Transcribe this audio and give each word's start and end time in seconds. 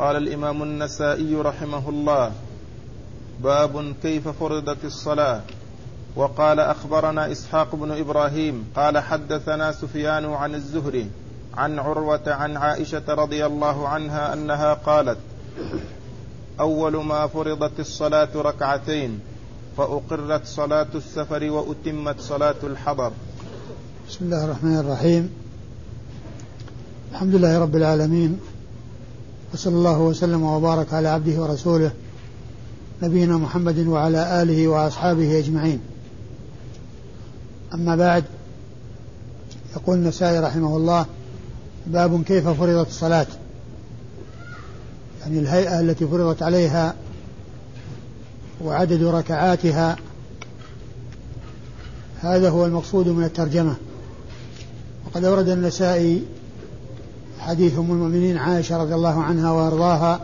قال 0.00 0.16
الإمام 0.16 0.62
النسائي 0.62 1.34
رحمه 1.34 1.88
الله 1.88 2.32
باب 3.42 3.94
كيف 4.02 4.28
فرضت 4.28 4.84
الصلاة. 4.84 5.40
وقال 6.16 6.60
أخبرنا 6.60 7.32
إسحاق 7.32 7.74
بن 7.74 7.90
إبراهيم 7.90 8.64
قال 8.76 8.98
حدثنا 8.98 9.72
سفيان 9.72 10.24
عن 10.24 10.54
الزهري 10.54 11.10
عن 11.54 11.78
عروة 11.78 12.22
عن 12.26 12.56
عائشة 12.56 13.02
رضي 13.08 13.46
الله 13.46 13.88
عنها 13.88 14.32
أنها 14.32 14.74
قالت 14.74 15.18
أول 16.60 17.04
ما 17.04 17.26
فرضت 17.26 17.80
الصلاة 17.80 18.28
ركعتين 18.36 19.20
فأقرت 19.76 20.46
صلاة 20.46 20.88
السفر 20.94 21.50
وأتمت 21.50 22.20
صلاة 22.20 22.62
الحضر. 22.62 23.12
بسم 24.08 24.24
الله 24.24 24.44
الرحمن 24.44 24.78
الرحيم. 24.78 25.30
الحمد 27.12 27.34
لله 27.34 27.58
رب 27.58 27.76
العالمين 27.76 28.40
وصلى 29.54 29.74
الله 29.74 29.98
وسلم 29.98 30.42
وبارك 30.42 30.94
على 30.94 31.08
عبده 31.08 31.40
ورسوله 31.42 31.90
نبينا 33.02 33.36
محمد 33.36 33.78
وعلى 33.78 34.42
آله 34.42 34.68
وأصحابه 34.68 35.38
أجمعين. 35.38 35.80
أما 37.74 37.96
بعد 37.96 38.24
يقول 39.76 39.96
النسائي 39.96 40.38
رحمه 40.38 40.76
الله 40.76 41.06
باب 41.86 42.22
كيف 42.22 42.48
فرضت 42.48 42.88
الصلاة. 42.88 43.26
يعني 45.20 45.38
الهيئة 45.38 45.80
التي 45.80 46.06
فرضت 46.06 46.42
عليها 46.42 46.94
وعدد 48.64 49.02
ركعاتها 49.02 49.96
هذا 52.20 52.50
هو 52.50 52.66
المقصود 52.66 53.08
من 53.08 53.24
الترجمة. 53.24 53.76
وقد 55.06 55.24
أورد 55.24 55.48
النسائي 55.48 56.22
حديث 57.38 57.78
أم 57.78 57.90
المؤمنين 57.90 58.36
عائشة 58.36 58.76
رضي 58.76 58.94
الله 58.94 59.22
عنها 59.22 59.52
وأرضاها 59.52 60.20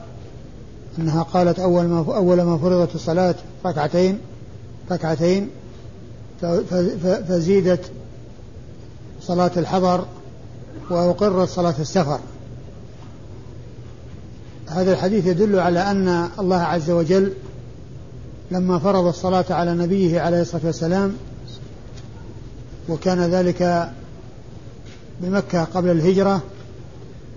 أنها 0.99 1.23
قالت 1.23 1.59
أول 1.59 1.85
ما 1.85 1.99
أول 1.99 2.43
ما 2.43 2.59
فرضت 2.59 2.95
الصلاة 2.95 3.35
ركعتين 3.67 4.19
ركعتين 4.91 5.51
فزيدت 7.29 7.81
صلاة 9.21 9.51
الحضر 9.57 10.05
وأقرت 10.91 11.49
صلاة 11.49 11.75
السفر. 11.81 12.19
هذا 14.67 14.93
الحديث 14.93 15.27
يدل 15.27 15.59
على 15.59 15.91
أن 15.91 16.29
الله 16.39 16.61
عز 16.61 16.91
وجل 16.91 17.33
لما 18.51 18.79
فرض 18.79 19.07
الصلاة 19.07 19.45
على 19.51 19.75
نبيه 19.75 20.21
عليه 20.21 20.41
الصلاة 20.41 20.67
والسلام 20.67 21.17
وكان 22.89 23.21
ذلك 23.21 23.91
بمكة 25.21 25.65
قبل 25.65 25.91
الهجرة 25.91 26.43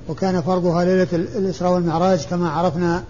وكان 0.10 0.42
فرضها 0.42 0.86
ليلة 0.86 1.08
الإسراء 1.14 1.74
والمعراج 1.74 2.26
كما 2.26 2.50
عرفنا 2.50 3.04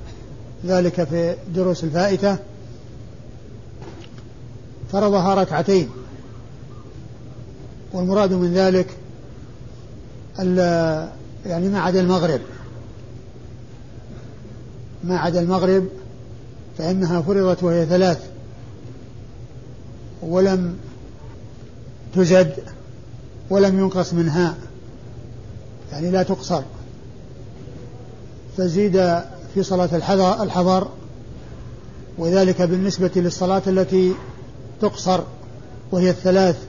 ذلك 0.65 1.03
في 1.03 1.35
الدروس 1.47 1.83
الفائتة. 1.83 2.37
فرضها 4.91 5.35
ركعتين. 5.35 5.89
والمراد 7.93 8.33
من 8.33 8.53
ذلك 8.53 8.87
يعني 11.45 11.69
ما 11.69 11.79
عدا 11.79 11.99
المغرب. 11.99 12.41
ما 15.03 15.17
عدا 15.17 15.39
المغرب 15.39 15.87
فإنها 16.77 17.21
فرضت 17.21 17.63
وهي 17.63 17.85
ثلاث. 17.85 18.29
ولم 20.21 20.77
تزد 22.15 22.53
ولم 23.49 23.79
ينقص 23.79 24.13
منها. 24.13 24.55
يعني 25.91 26.11
لا 26.11 26.23
تقصر. 26.23 26.61
فزيد 28.57 29.21
في 29.53 29.63
صلاة 29.63 29.89
الحضر 30.43 30.87
وذلك 32.17 32.61
بالنسبة 32.61 33.11
للصلاة 33.15 33.61
التي 33.67 34.13
تقصر 34.81 35.19
وهي 35.91 36.09
الثلاث 36.09 36.67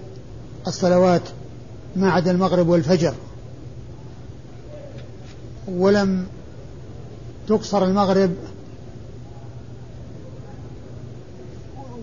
الصلوات 0.66 1.22
ما 1.97 2.10
عدا 2.10 2.31
المغرب 2.31 2.69
والفجر. 2.69 3.15
ولم 5.69 6.27
تقصر 7.48 7.84
المغرب 7.84 8.31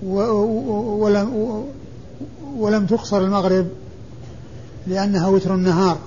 ولم 0.03 1.65
ولم 2.57 2.85
تقصر 2.85 3.17
المغرب 3.17 3.67
لأنها 4.87 5.27
وتر 5.27 5.55
النهار. 5.55 5.97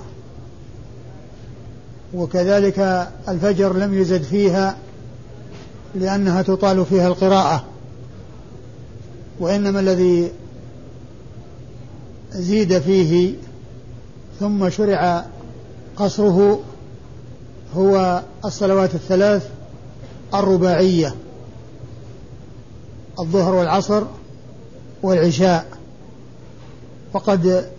وكذلك 2.15 3.09
الفجر 3.29 3.77
لم 3.77 3.95
يزد 3.95 4.23
فيها 4.23 4.77
لأنها 5.95 6.43
تطال 6.43 6.85
فيها 6.87 7.09
القراءة 7.09 7.65
وإنما 9.41 9.81
الذي 9.81 10.31
زيد 12.33 12.79
فيه 12.79 13.35
ثم 14.41 14.71
شرع 14.71 15.25
قصره 15.97 16.61
هو 17.77 18.23
الصلوات 18.45 18.95
الثلاث 18.95 19.49
الرباعية 20.35 21.15
الظهر 23.21 23.55
والعصر 23.55 24.03
والعشاء. 25.03 25.67
وقد 27.15 27.71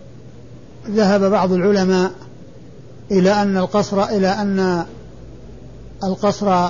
ذهب 0.88 1.30
بعض 1.30 1.52
العلماء 1.52 2.12
إلى 3.10 3.42
أن 3.42 3.56
القصر 3.56 4.04
إلى 4.04 4.28
أن 4.28 4.84
القصر 6.04 6.68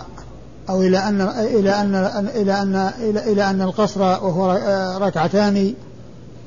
أو 0.70 0.82
إلى 0.82 0.98
أن 0.98 1.20
إلى 1.20 1.70
أن 1.70 1.94
إلى 2.34 2.62
أن 2.62 2.76
إلى, 3.00 3.32
إلى 3.32 3.50
أن 3.50 3.62
القصر 3.62 4.00
وهو 4.00 4.52
ركعتان 5.00 5.74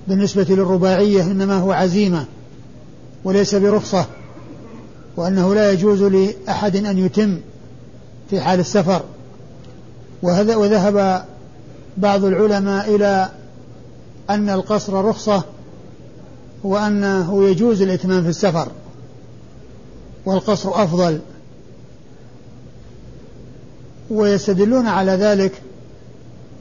بالنسبة 0.08 0.46
للرباعية 0.50 1.22
إنما 1.24 1.58
هو 1.58 1.72
عزيمة 1.72 2.26
وليس 3.24 3.56
برخصة 3.56 4.06
وأنه 5.18 5.56
لا 5.56 5.72
يجوز 5.72 6.04
لأحد 6.04 6.76
أن 6.76 6.98
يتم 6.98 7.40
في 8.30 8.42
حال 8.42 8.60
السفر. 8.60 9.02
وهذا 10.24 10.56
وذهب 10.56 11.26
بعض 11.98 12.26
العلماء 12.26 12.96
إلى 12.96 13.30
أن 14.30 14.50
القصر 14.50 15.06
رخصة 15.06 15.44
وأنه 16.64 17.44
يجوز 17.44 17.82
الإتمام 17.82 18.24
في 18.24 18.30
السفر. 18.30 18.68
والقصر 20.26 20.84
أفضل. 20.84 21.20
ويستدلون 24.10 24.88
على 24.88 25.12
ذلك 25.12 25.52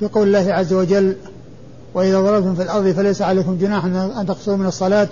بقول 0.00 0.26
الله 0.26 0.52
عز 0.52 0.72
وجل 0.72 1.16
وإذا 1.94 2.20
ضربتم 2.20 2.54
في 2.54 2.62
الأرض 2.62 2.90
فليس 2.92 3.22
عليكم 3.22 3.58
جناح 3.58 3.84
أن 3.84 4.24
تقصروا 4.28 4.56
من 4.56 4.66
الصلاة. 4.66 5.08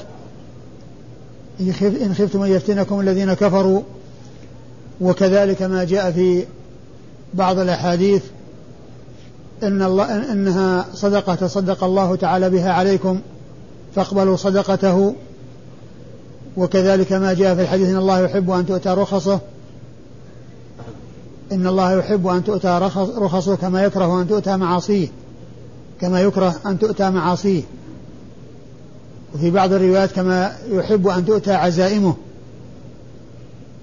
إن 1.60 2.14
خفتم 2.18 2.42
أن 2.42 2.50
يفتنكم 2.50 3.00
الذين 3.00 3.34
كفروا. 3.34 3.82
وكذلك 5.00 5.62
ما 5.62 5.84
جاء 5.84 6.10
في 6.10 6.44
بعض 7.34 7.58
الأحاديث 7.58 8.22
إن 9.62 9.82
الله 9.82 10.32
إنها 10.32 10.86
صدقة 10.94 11.34
تصدق 11.34 11.84
الله 11.84 12.16
تعالى 12.16 12.50
بها 12.50 12.72
عليكم 12.72 13.20
فاقبلوا 13.94 14.36
صدقته. 14.36 15.14
وكذلك 16.56 17.12
ما 17.12 17.32
جاء 17.32 17.54
في 17.54 17.62
الحديث 17.62 17.88
إن 17.88 17.96
الله 17.96 18.20
يحب 18.20 18.50
أن 18.50 18.66
تؤتى 18.66 18.88
رخصه 18.88 19.40
إن 21.52 21.66
الله 21.66 21.98
يحب 21.98 22.26
أن 22.26 22.44
تؤتى 22.44 22.90
رخصه 23.16 23.56
كما 23.56 23.84
يكره 23.84 24.22
أن 24.22 24.28
تؤتى 24.28 24.56
معاصيه 24.56 25.08
كما 26.00 26.20
يكره 26.20 26.54
أن 26.66 26.78
تؤتى 26.78 27.10
معاصيه. 27.10 27.62
وفي 29.34 29.50
بعض 29.50 29.72
الروايات 29.72 30.12
كما 30.12 30.56
يحب 30.70 31.08
أن 31.08 31.24
تؤتى 31.26 31.52
عزائمه. 31.52 32.14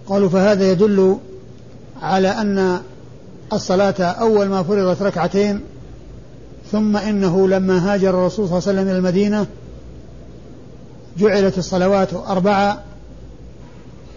قالوا 0.07 0.29
فهذا 0.29 0.71
يدل 0.71 1.17
على 2.01 2.27
أن 2.27 2.79
الصلاة 3.53 4.01
أول 4.01 4.47
ما 4.47 4.63
فرضت 4.63 5.01
ركعتين 5.01 5.61
ثم 6.71 6.97
إنه 6.97 7.47
لما 7.47 7.93
هاجر 7.93 8.09
الرسول 8.09 8.47
صلى 8.47 8.57
الله 8.57 8.67
عليه 8.67 8.79
وسلم 8.79 8.87
إلى 8.87 8.97
المدينة 8.97 9.45
جعلت 11.17 11.57
الصلوات 11.57 12.13
أربعة 12.13 12.83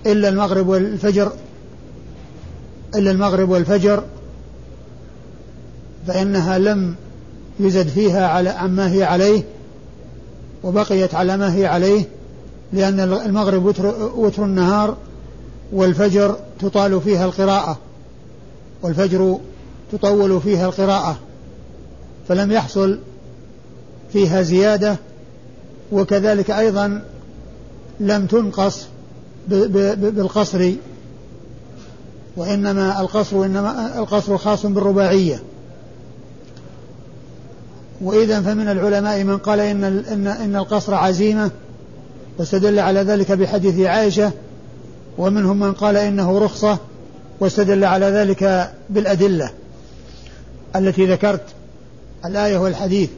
إلا 0.07 0.29
المغرب 0.29 0.69
والفجر 0.69 1.33
إلا 2.95 3.11
المغرب 3.11 3.51
والفجر 3.51 4.05
فإنها 6.07 6.59
لم 6.59 6.95
يزد 7.61 7.89
فيها 7.89 8.27
على 8.27 8.51
عما 8.51 8.93
هي 8.93 9.05
عليه 9.05 9.43
وبقيت 10.63 11.15
على 11.15 11.37
ما 11.37 11.55
هي 11.55 11.67
عليه 11.67 12.05
لأن 12.73 13.01
المغرب 13.01 13.65
وتر, 13.65 14.11
وتر 14.17 14.45
النهار 14.45 14.97
والفجر 15.73 16.37
تطال 16.61 17.01
فيها 17.01 17.25
القراءة 17.25 17.79
والفجر 18.83 19.39
تطول 19.93 20.41
فيها 20.41 20.67
القراءة 20.67 21.19
فلم 22.29 22.53
يحصل 22.53 22.99
فيها 24.13 24.43
زيادة 24.43 24.97
وكذلك 25.93 26.51
أيضا 26.51 27.03
لم 28.01 28.27
تنقص 28.27 28.87
بالقصر 29.49 30.73
وإنما 32.37 33.01
القصر 33.01 33.37
وإنما 33.37 33.99
القصر 33.99 34.39
خاص 34.39 34.67
بالرباعية. 34.67 35.43
وإذا 38.01 38.41
فمن 38.41 38.69
العلماء 38.69 39.25
من 39.25 39.39
قال 39.39 39.61
إن 39.61 39.85
إن 39.85 40.27
إن 40.27 40.57
القصر 40.57 40.95
عزيمة 40.95 41.51
واستدل 42.39 42.79
على 42.79 43.01
ذلك 43.01 43.33
بحديث 43.33 43.81
عائشة 43.81 44.33
ومنهم 45.19 45.61
من 45.61 45.73
قال 45.73 45.97
إنه 45.97 46.39
رخصة 46.39 46.79
واستدل 47.41 47.85
على 47.85 48.07
ذلك 48.07 48.73
بالأدلة 48.91 49.51
التي 50.77 51.07
ذكرت 51.07 51.45
الآية 52.25 52.59
والحديث. 52.59 53.11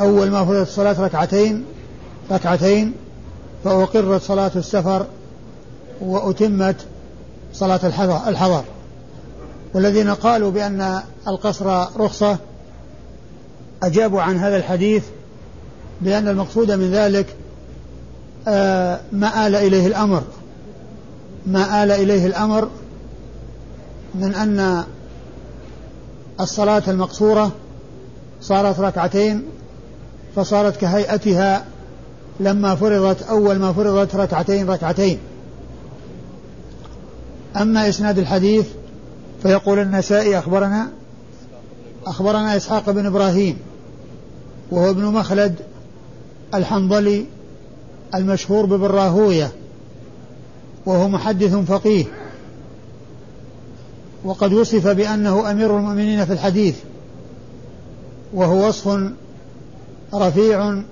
أول 0.00 0.30
ما 0.30 0.44
فرضت 0.44 0.68
الصلاة 0.68 1.00
ركعتين 1.00 1.64
ركعتين 2.30 2.92
فأقرت 3.64 4.22
صلاة 4.22 4.50
السفر 4.56 5.06
وأتمت 6.00 6.76
صلاة 7.52 7.80
الحضر, 8.28 8.64
والذين 9.74 10.10
قالوا 10.10 10.50
بأن 10.50 11.00
القصر 11.28 11.86
رخصة 12.00 12.36
أجابوا 13.82 14.22
عن 14.22 14.36
هذا 14.36 14.56
الحديث 14.56 15.04
بأن 16.00 16.28
المقصود 16.28 16.70
من 16.70 16.90
ذلك 16.90 17.26
آه، 18.48 19.00
ما 19.12 19.46
آل 19.46 19.54
إليه 19.54 19.86
الأمر. 19.86 20.22
ما 21.46 21.84
آل 21.84 21.90
إليه 21.90 22.26
الأمر 22.26 22.68
من 24.14 24.34
أن 24.34 24.84
الصلاة 26.40 26.82
المقصورة 26.88 27.52
صارت 28.40 28.80
ركعتين 28.80 29.44
فصارت 30.36 30.76
كهيئتها 30.76 31.64
لما 32.40 32.74
فرضت 32.74 33.22
أول 33.22 33.58
ما 33.58 33.72
فرضت 33.72 34.14
ركعتين 34.14 34.70
ركعتين. 34.70 35.18
أما 37.56 37.88
إسناد 37.88 38.18
الحديث 38.18 38.66
فيقول 39.42 39.78
النسائي 39.78 40.38
أخبرنا 40.38 40.88
أخبرنا 42.06 42.56
إسحاق 42.56 42.90
بن 42.90 43.06
إبراهيم 43.06 43.58
وهو 44.70 44.90
ابن 44.90 45.04
مخلد 45.04 45.54
الحنظلي 46.54 47.26
المشهور 48.14 48.66
ببراهوية 48.66 49.52
وهو 50.86 51.08
محدث 51.08 51.54
فقيه. 51.54 52.04
وقد 54.24 54.52
وصف 54.52 54.86
بأنه 54.86 55.50
أمير 55.50 55.78
المؤمنين 55.78 56.24
في 56.24 56.32
الحديث 56.32 56.76
وهو 58.34 58.68
وصف 58.68 59.12
رفيع 60.14 60.82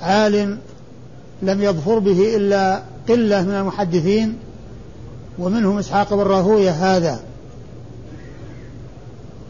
عال 0.00 0.58
لم 1.42 1.62
يظفر 1.62 1.98
به 1.98 2.36
إلا 2.36 2.82
قلة 3.08 3.42
من 3.42 3.54
المحدثين 3.54 4.38
ومنهم 5.38 5.78
إسحاق 5.78 6.14
بن 6.14 6.20
راهوية 6.20 6.70
هذا. 6.70 7.20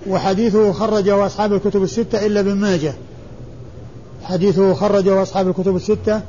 وحديثه 0.07 0.73
خرجه 0.73 1.27
أصحاب 1.27 1.53
الكتب 1.53 1.83
الستة 1.83 2.27
إلا 2.27 2.41
ابن 2.41 2.55
ماجه. 2.55 2.95
حديثه 4.23 4.75
خرجه 4.75 5.23
أصحاب 5.23 5.49
الكتب 5.49 5.77
الستة 5.77 6.21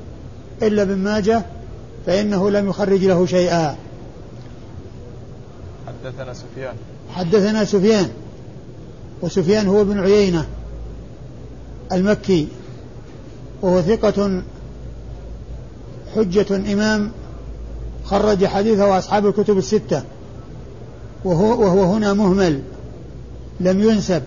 إلا 0.61 0.81
ابن 0.81 0.95
ماجه 0.95 1.45
فإنه 2.05 2.49
لم 2.49 2.69
يخرج 2.69 3.05
له 3.05 3.25
شيئا. 3.25 3.75
حدثنا 5.87 6.33
سفيان. 6.33 6.75
حدثنا 7.13 7.65
سفيان 7.65 8.09
وسفيان 9.21 9.67
هو 9.67 9.81
ابن 9.81 9.99
عيينة. 9.99 10.45
المكي 11.91 12.47
وهو 13.61 13.81
ثقة 13.81 14.41
حجة 16.15 16.73
إمام 16.73 17.11
خرج 18.05 18.45
حديثه 18.45 18.97
أصحاب 18.97 19.27
الكتب 19.27 19.57
الستة 19.57 20.03
وهو, 21.25 21.61
وهو 21.61 21.83
هنا 21.83 22.13
مهمل 22.13 22.61
لم 23.59 23.81
ينسب 23.81 24.23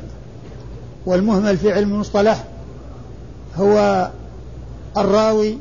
والمهمل 1.07 1.57
في 1.57 1.73
علم 1.73 1.93
المصطلح 1.93 2.45
هو 3.57 4.11
الراوي 4.97 5.59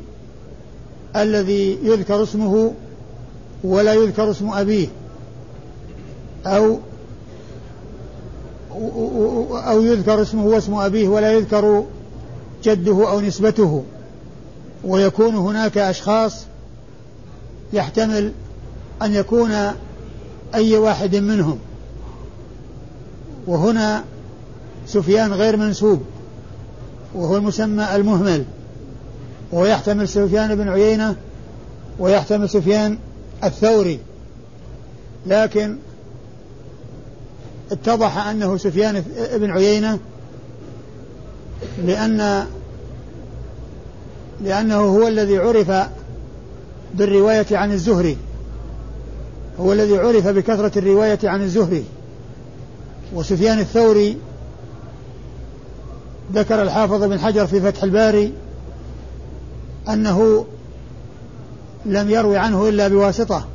الذي 1.15 1.77
يذكر 1.83 2.23
اسمه 2.23 2.73
ولا 3.63 3.93
يذكر 3.93 4.31
اسم 4.31 4.49
أبيه 4.49 4.87
أو 6.45 6.79
أو 9.67 9.81
يذكر 9.81 10.21
اسمه 10.21 10.45
واسم 10.45 10.73
أبيه 10.73 11.07
ولا 11.07 11.31
يذكر 11.33 11.83
جده 12.63 13.09
أو 13.11 13.21
نسبته 13.21 13.83
ويكون 14.83 15.35
هناك 15.35 15.77
أشخاص 15.77 16.45
يحتمل 17.73 18.31
أن 19.01 19.13
يكون 19.13 19.51
أي 20.55 20.77
واحد 20.77 21.15
منهم. 21.15 21.59
وهنا 23.47 24.03
سفيان 24.87 25.33
غير 25.33 25.57
منسوب 25.57 26.01
وهو 27.15 27.37
المسمى 27.37 27.95
المهمل 27.95 28.45
ويحتمل 29.51 30.07
سفيان 30.07 30.55
بن 30.55 30.69
عيينة 30.69 31.15
ويحتمل 31.99 32.49
سفيان 32.49 32.97
الثوري. 33.43 33.99
لكن 35.27 35.77
اتضح 37.71 38.27
أنه 38.27 38.57
سفيان 38.57 39.03
بن 39.33 39.51
عيينة 39.51 39.99
لأن 41.85 42.47
لأنه 44.43 44.75
هو 44.75 45.07
الذي 45.07 45.37
عرف 45.37 45.89
بالرواية 46.93 47.45
عن 47.51 47.71
الزهري. 47.71 48.17
هو 49.59 49.73
الذي 49.73 49.97
عرف 49.97 50.27
بكثرة 50.27 50.79
الرواية 50.79 51.19
عن 51.23 51.41
الزهري. 51.41 51.83
وسفيان 53.13 53.59
الثوري 53.59 54.17
ذكر 56.33 56.61
الحافظ 56.61 57.03
بن 57.03 57.19
حجر 57.19 57.47
في 57.47 57.61
فتح 57.61 57.83
الباري 57.83 58.33
أنه 59.89 60.45
لم 61.85 62.09
يروي 62.09 62.37
عنه 62.37 62.69
إلا 62.69 62.87
بواسطة. 62.87 63.45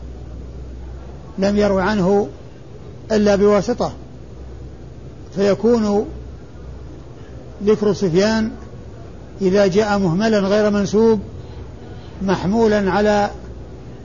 لم 1.38 1.56
يروي 1.56 1.82
عنه 1.82 2.28
إلا 3.12 3.36
بواسطة. 3.36 3.92
فيكون 5.36 6.06
ذكر 7.64 7.92
سفيان 7.92 8.50
إذا 9.42 9.66
جاء 9.66 9.98
مهملا 9.98 10.38
غير 10.38 10.70
منسوب 10.70 11.20
محمولا 12.22 12.90
على 12.90 13.30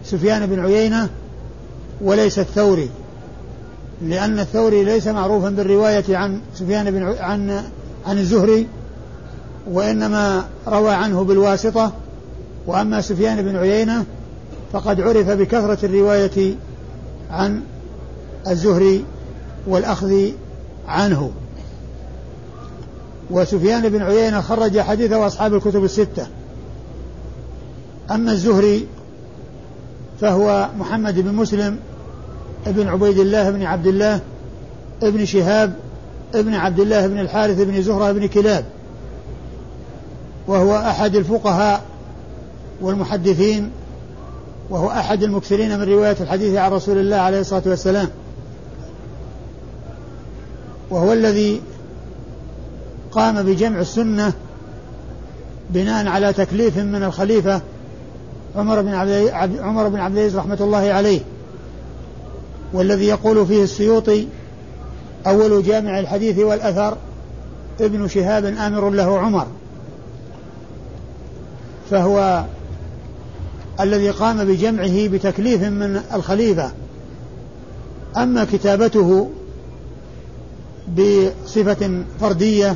سفيان 0.06 0.46
بن 0.46 0.60
عيينة 0.60 1.10
وليس 2.02 2.40
الثوري 2.40 2.90
لأن 4.02 4.40
الثوري 4.40 4.84
ليس 4.84 5.08
معروفا 5.08 5.50
بالرواية 5.50 6.18
عن 6.18 6.42
سفيان 6.56 6.92
بن 6.92 7.16
عن 7.20 7.64
عن 8.08 8.18
الزهري 8.18 8.68
وإنما 9.72 10.46
روى 10.68 10.92
عنه 10.92 11.24
بالواسطة. 11.24 11.92
وأما 12.68 13.02
سفيان 13.02 13.42
بن 13.42 13.56
عيينة 13.56 14.06
فقد 14.74 15.02
عرف 15.02 15.30
بكثرة 15.30 15.86
الرواية 15.86 16.56
عن 17.32 17.62
الزهري 18.48 19.06
والأخذ 19.68 20.30
عنه. 20.88 21.32
وسفيان 23.32 23.90
بن 23.90 24.02
عيينة 24.02 24.42
خرج 24.42 24.80
حديثه 24.80 25.28
أصحاب 25.28 25.54
الكتب 25.54 25.84
الستة. 25.84 26.28
أما 28.12 28.32
الزهري 28.32 28.88
فهو 30.22 30.70
محمد 30.80 31.20
بن 31.20 31.34
مسلم 31.34 31.78
ابن 32.68 32.88
عبيد 32.88 33.20
الله 33.20 33.50
بن 33.50 33.64
عبد 33.64 33.88
الله 33.88 34.20
ابن 35.04 35.26
شهاب 35.26 35.74
ابن 36.36 36.54
عبد 36.54 36.80
الله 36.80 37.08
بن 37.08 37.20
الحارث 37.20 37.62
بن 37.62 37.82
زهرة 37.82 38.12
بن 38.12 38.28
كلاب. 38.28 38.66
وهو 40.48 40.78
أحد 40.78 41.16
الفقهاء 41.16 41.82
والمحدثين 42.82 43.72
وهو 44.70 44.90
أحد 44.90 45.24
المكثرين 45.24 45.80
من 45.80 45.90
رواية 45.90 46.18
الحديث 46.22 46.56
عن 46.56 46.72
رسول 46.72 46.98
الله 46.98 47.18
عليه 47.18 47.40
الصلاة 47.40 47.64
والسلام. 47.66 48.10
وهو 50.92 51.14
الذي 51.14 51.62
قام 53.12 53.44
بجمع 53.44 53.80
السنة 53.80 54.34
بناء 55.70 56.08
على 56.08 56.34
تكليف 56.34 56.78
من 56.78 57.04
الخليفة 57.04 57.62
عمر 58.56 58.82
بن 58.82 58.94
عبد 58.94 59.60
عمر 59.60 59.88
بن 59.88 60.00
عبد 60.00 60.18
العزيز 60.18 60.38
رحمة 60.38 60.58
الله 60.62 60.94
عليه. 60.94 61.20
والذي 62.74 63.08
يقول 63.08 63.46
فيه 63.46 63.64
السيوطي 63.64 64.28
أول 65.28 65.64
جامع 65.64 66.00
الحديث 66.00 66.40
والأثر 66.40 66.98
ابن 67.82 68.08
شهاب 68.08 68.46
آمر 68.46 68.90
له 68.90 69.20
عمر. 69.20 69.48
فهو 71.92 72.46
الذي 73.80 74.10
قام 74.10 74.44
بجمعه 74.44 75.08
بتكليف 75.08 75.64
من 75.64 76.02
الخليفة. 76.14 76.72
أما 78.18 78.46
كتابته 78.54 79.30
بصفة 80.98 82.04
فردية 82.20 82.76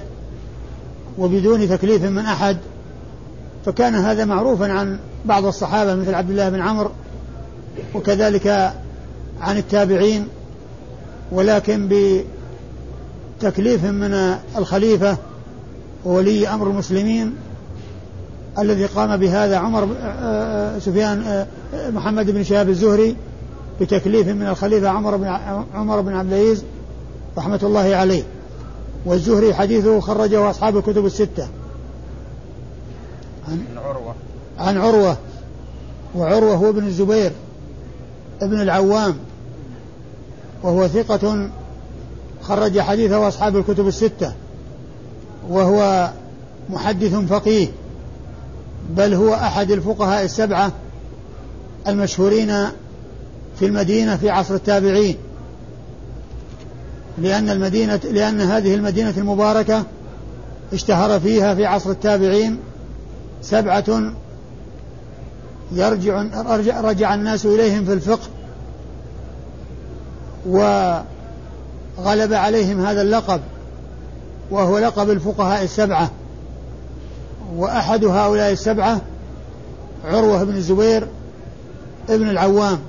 وبدون 1.18 1.70
تكليف 1.70 2.04
من 2.04 2.26
أحد 2.26 2.58
فكان 3.66 3.96
هذا 3.96 4.26
معروفا 4.26 4.72
عن 4.72 5.00
بعض 5.26 5.46
الصحابة 5.46 5.96
مثل 5.96 6.14
عبد 6.14 6.30
الله 6.30 6.50
بن 6.50 6.62
عمرو 6.62 6.90
وكذلك 7.94 8.74
عن 9.42 9.58
التابعين 9.58 10.28
ولكن 11.32 11.90
بتكليف 13.42 13.86
من 13.86 14.38
الخليفة 14.58 15.18
وولي 16.06 16.48
أمر 16.48 16.68
المسلمين 16.68 17.36
الذي 18.60 18.86
قام 18.86 19.18
بهذا 19.18 19.58
عمر 19.58 19.84
آه، 19.84 20.06
آه، 20.06 20.80
سفيان 20.80 21.24
آه، 21.24 21.48
محمد 21.90 22.32
بن 22.32 22.44
شهاب 22.44 22.70
الزهري 22.70 23.16
بتكليف 23.82 24.28
من 24.28 24.48
الخليفة 24.48 24.90
عمر 24.90 25.18
بن 25.18 25.28
عمر 25.74 26.02
بن 26.02 26.14
عبد 26.14 26.34
العزيز. 26.34 26.64
رحمة 27.38 27.60
الله 27.64 27.96
عليه. 27.96 28.24
والزهري 29.06 29.54
حديثه 29.54 30.00
خرجه 30.00 30.50
أصحاب 30.50 30.78
الكتب 30.78 31.06
الستة. 31.06 31.48
عن 33.48 33.66
عروة. 33.78 34.16
عن 34.60 34.78
عروة. 34.78 35.18
وعروة 36.16 36.56
هو 36.56 36.70
ابن 36.70 36.88
الزبير 36.88 37.32
ابن 38.42 38.62
العوام. 38.62 39.16
وهو 40.64 40.88
ثقة 40.88 41.50
خرج 42.42 42.80
حديثه 42.80 43.28
أصحاب 43.28 43.58
الكتب 43.58 43.88
الستة. 43.88 44.34
وهو 45.50 46.10
محدث 46.70 47.16
فقيه. 47.16 47.68
بل 48.90 49.14
هو 49.14 49.34
أحد 49.34 49.72
الفقهاء 49.72 50.26
السبعة 50.26 50.72
المشهورين 51.88 52.68
في 53.60 53.66
المدينة 53.66 54.18
في 54.18 54.30
عصر 54.30 54.56
التابعين. 54.56 55.18
لأن 57.18 57.50
المدينة 57.50 58.00
لأن 58.12 58.42
هذه 58.42 58.76
المدينة 58.76 59.14
المباركة 59.18 59.84
اشتهر 60.74 61.20
فيها 61.20 61.56
في 61.56 61.66
عصر 61.66 61.90
التابعين 61.90 62.60
سبعة 63.42 64.14
يرجع 65.72 66.26
رجع 66.82 67.14
الناس 67.14 67.46
إليهم 67.46 67.86
في 67.86 67.94
الفقه 67.94 68.28
وغلب 70.46 72.34
عليهم 72.34 72.86
هذا 72.86 73.02
اللقب 73.02 73.42
وهو 74.52 74.80
لقب 74.80 75.10
الفقهاء 75.10 75.64
السبعة 75.64 76.12
وأحد 77.56 78.06
هؤلاء 78.06 78.52
السبعة 78.52 79.02
عروة 80.06 80.44
بن 80.44 80.56
الزبير 80.56 81.08
ابن 82.10 82.30
العوام 82.30 82.80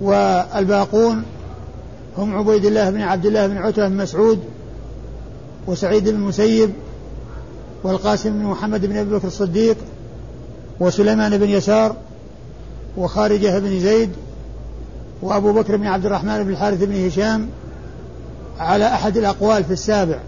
والباقون 0.00 1.24
هم 2.18 2.36
عبيد 2.36 2.64
الله 2.64 2.90
بن 2.90 3.00
عبد 3.00 3.26
الله 3.26 3.46
بن 3.46 3.56
عتبة 3.56 3.88
بن 3.88 3.96
مسعود 3.96 4.38
وسعيد 5.66 6.08
بن 6.08 6.14
المسيب 6.14 6.70
والقاسم 7.82 8.30
بن 8.30 8.44
محمد 8.44 8.86
بن 8.86 8.96
أبي 8.96 9.10
بكر 9.10 9.26
الصديق 9.26 9.76
وسليمان 10.80 11.38
بن 11.38 11.48
يسار 11.48 11.96
وخارجة 12.96 13.58
بن 13.58 13.80
زيد 13.80 14.10
وأبو 15.22 15.52
بكر 15.52 15.76
بن 15.76 15.86
عبد 15.86 16.06
الرحمن 16.06 16.42
بن 16.42 16.50
الحارث 16.50 16.84
بن 16.84 17.06
هشام 17.06 17.48
على 18.58 18.86
أحد 18.86 19.16
الأقوال 19.16 19.64
في 19.64 19.72
السابع. 19.72 20.18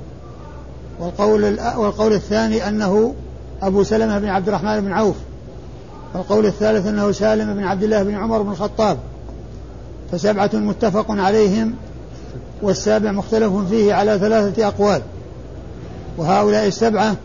والقول 1.01 1.45
والقول 1.77 2.13
الثاني 2.13 2.69
أنه 2.69 3.15
أبو 3.63 3.83
سلمة 3.83 4.19
بن 4.19 4.29
عبد 4.29 4.49
الرحمن 4.49 4.81
بن 4.81 4.93
عوف. 4.93 5.17
والقول 6.15 6.47
الثالث 6.47 6.87
أنه 6.87 7.13
سالم 7.13 7.55
بن 7.55 7.65
عبد 7.65 7.83
الله 7.83 8.03
بن 8.03 8.15
عمر 8.15 8.43
بن 8.43 8.51
الخطاب. 8.51 8.99
فسبعة 10.15 10.51
متفق 10.55 11.11
عليهم 11.11 11.75
والسابع 12.63 13.13
مختلف 13.13 13.53
فيه 13.53 13.95
على 13.95 14.19
ثلاثة 14.19 14.67
أقوال. 14.67 15.03
وهؤلاء 16.19 16.67
السبعة 16.67 17.17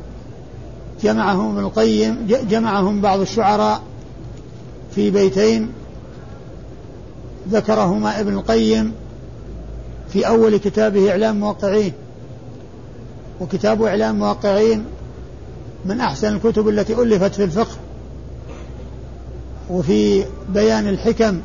جمعهم 1.04 1.58
ابن 1.58 1.66
القيم 1.66 2.28
جمعهم 2.50 3.02
بعض 3.02 3.20
الشعراء 3.20 3.82
في 4.96 5.12
بيتين. 5.12 5.72
ذكرهما 7.52 8.20
ابن 8.20 8.34
القيم 8.34 8.94
في 10.10 10.28
أول 10.28 10.58
كتابه 10.58 11.12
إعلام 11.12 11.40
موقعين 11.40 11.94
وكتاب 13.42 13.84
إعلام 13.84 14.20
موقعين 14.20 14.86
من 15.86 16.02
أحسن 16.02 16.36
الكتب 16.36 16.70
التي 16.70 16.94
ألفت 16.94 17.36
في 17.36 17.44
الفقه. 17.44 17.76
وفي 19.70 20.26
بيان 20.54 20.88
الحكم 20.88 21.40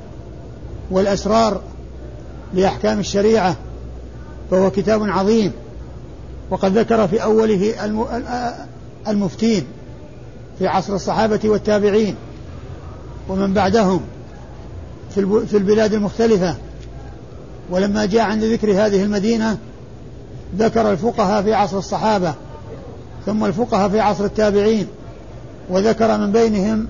والأسرار 0.91 1.61
لأحكام 2.55 2.99
الشريعة 2.99 3.57
فهو 4.51 4.71
كتاب 4.71 5.03
عظيم. 5.03 5.53
وقد 6.51 6.79
ذكر 6.79 7.09
في 7.09 7.23
أوله 7.23 7.75
المفتين 9.09 9.65
في 10.59 10.67
عصر 10.67 10.95
الصحابة 10.95 11.41
والتابعين 11.45 12.17
ومن 13.29 13.55
بعدهم 13.55 14.01
في 15.11 15.57
البلاد 15.57 15.95
المختلفة. 15.95 16.57
ولما 17.71 18.05
جاء 18.05 18.23
عند 18.23 18.45
ذكر 18.45 18.71
هذه 18.71 19.03
المدينة 19.03 19.59
ذكر 20.59 20.93
الفقهاء 20.93 21.43
في 21.43 21.55
عصر 21.55 21.79
الصحابة 21.79 22.35
ثم 23.27 23.45
الفقهاء 23.45 23.89
في 23.89 24.01
عصر 24.01 24.25
التابعين 24.25 24.87
وذكر 25.69 26.19
من 26.19 26.33
بينهم 26.33 26.87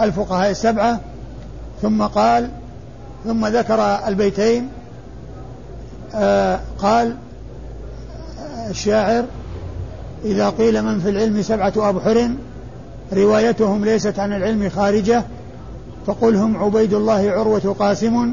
الفقهاء 0.00 0.50
السبعة 0.50 1.00
ثم 1.82 2.02
قال 2.02 2.50
ثم 3.26 3.46
ذكر 3.46 3.80
البيتين 4.08 4.68
آه 6.14 6.60
قال 6.78 7.16
الشاعر 8.70 9.24
إذا 10.24 10.50
قيل 10.50 10.82
من 10.82 11.00
في 11.00 11.08
العلم 11.08 11.42
سبعة 11.42 11.72
أبحر 11.76 12.30
روايتهم 13.12 13.84
ليست 13.84 14.18
عن 14.18 14.32
العلم 14.32 14.68
خارجة 14.68 15.24
فقل 16.06 16.36
هم 16.36 16.56
عبيد 16.56 16.94
الله 16.94 17.30
عروة 17.30 17.76
قاسم 17.78 18.32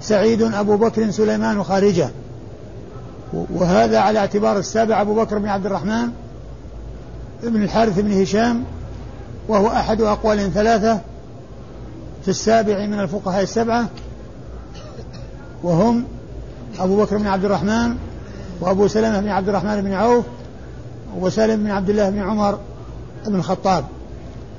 سعيد 0.00 0.42
أبو 0.42 0.76
بكر 0.76 1.10
سليمان 1.10 1.62
خارجة. 1.62 2.08
وهذا 3.32 3.98
على 3.98 4.18
اعتبار 4.18 4.58
السابع 4.58 5.00
أبو 5.00 5.14
بكر 5.14 5.38
بن 5.38 5.48
عبد 5.48 5.66
الرحمن 5.66 6.08
بن 7.42 7.62
الحارث 7.62 8.00
بن 8.00 8.22
هشام 8.22 8.64
وهو 9.48 9.66
أحد 9.66 10.00
أقوال 10.00 10.52
ثلاثة 10.52 11.00
في 12.22 12.28
السابع 12.28 12.86
من 12.86 13.00
الفقهاء 13.00 13.42
السبعة. 13.42 13.88
وهم 15.62 16.04
أبو 16.78 17.02
بكر 17.02 17.16
بن 17.16 17.26
عبد 17.26 17.44
الرحمن 17.44 17.96
وأبو 18.60 18.88
سلمة 18.88 19.20
بن 19.20 19.28
عبد 19.28 19.48
الرحمن 19.48 19.80
بن 19.82 19.92
عوف 19.92 20.24
وسالم 21.20 21.64
بن 21.64 21.70
عبد 21.70 21.90
الله 21.90 22.10
بن 22.10 22.18
عمر 22.18 22.58
بن 23.26 23.34
الخطاب. 23.34 23.84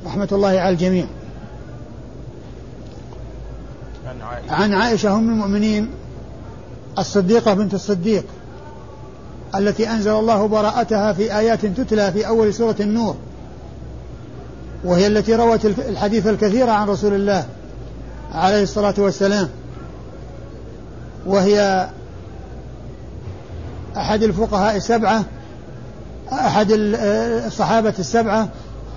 رحمة 0.05 0.27
الله 0.31 0.47
على 0.47 0.69
الجميع. 0.69 1.05
عن 4.49 4.73
عائشة 4.73 5.13
أم 5.13 5.29
المؤمنين 5.29 5.89
الصديقة 6.99 7.53
بنت 7.53 7.73
الصديق 7.73 8.23
التي 9.55 9.89
أنزل 9.89 10.11
الله 10.11 10.47
براءتها 10.47 11.13
في 11.13 11.37
آيات 11.37 11.65
تتلى 11.65 12.11
في 12.11 12.27
أول 12.27 12.53
سورة 12.53 12.75
النور 12.79 13.15
وهي 14.83 15.07
التي 15.07 15.35
روت 15.35 15.65
الحديث 15.65 16.27
الكثير 16.27 16.69
عن 16.69 16.87
رسول 16.87 17.13
الله 17.13 17.45
عليه 18.33 18.63
الصلاة 18.63 18.93
والسلام. 18.97 19.49
وهي 21.29 21.89
أحد 23.98 24.24
الفقهاء 24.24 24.75
السبعة 24.75 25.24
أحد 26.31 26.67
الصحابة 26.71 27.93
السبعة 28.00 28.50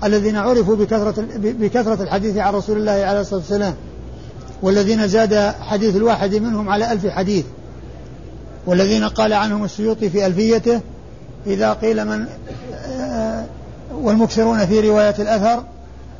الذين 0.03 0.35
عرفوا 0.35 0.75
بكثرة 0.75 1.25
بكثرة 1.37 2.03
الحديث 2.03 2.37
عن 2.37 2.53
رسول 2.53 2.77
الله 2.77 2.91
عليه 2.91 3.21
الصلاة 3.21 3.39
والسلام 3.39 3.73
والذين 4.61 5.07
زاد 5.07 5.53
حديث 5.61 5.95
الواحد 5.95 6.35
منهم 6.35 6.69
على 6.69 6.91
ألف 6.91 7.07
حديث 7.07 7.45
والذين 8.65 9.03
قال 9.03 9.33
عنهم 9.33 9.63
السيوطي 9.63 10.09
في 10.09 10.25
ألفيته 10.25 10.81
إذا 11.47 11.73
قيل 11.73 12.05
من 12.05 12.25
والمكثرون 13.93 14.65
في 14.65 14.89
رواية 14.89 15.15
الأثر 15.19 15.63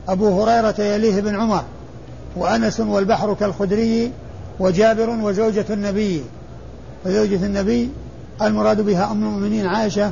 أبو 0.08 0.42
هريرة 0.42 0.82
يليه 0.82 1.22
بن 1.22 1.36
عمر 1.36 1.64
وأنس 2.36 2.80
والبحر 2.80 3.34
كالخدري 3.34 4.12
وجابر 4.60 5.10
وزوجة 5.10 5.66
النبي. 5.70 6.24
وزوجة 7.06 7.46
النبي 7.46 7.90
المراد 8.42 8.82
بها 8.82 9.12
أم 9.12 9.24
المؤمنين 9.24 9.68
عائشة 9.68 10.12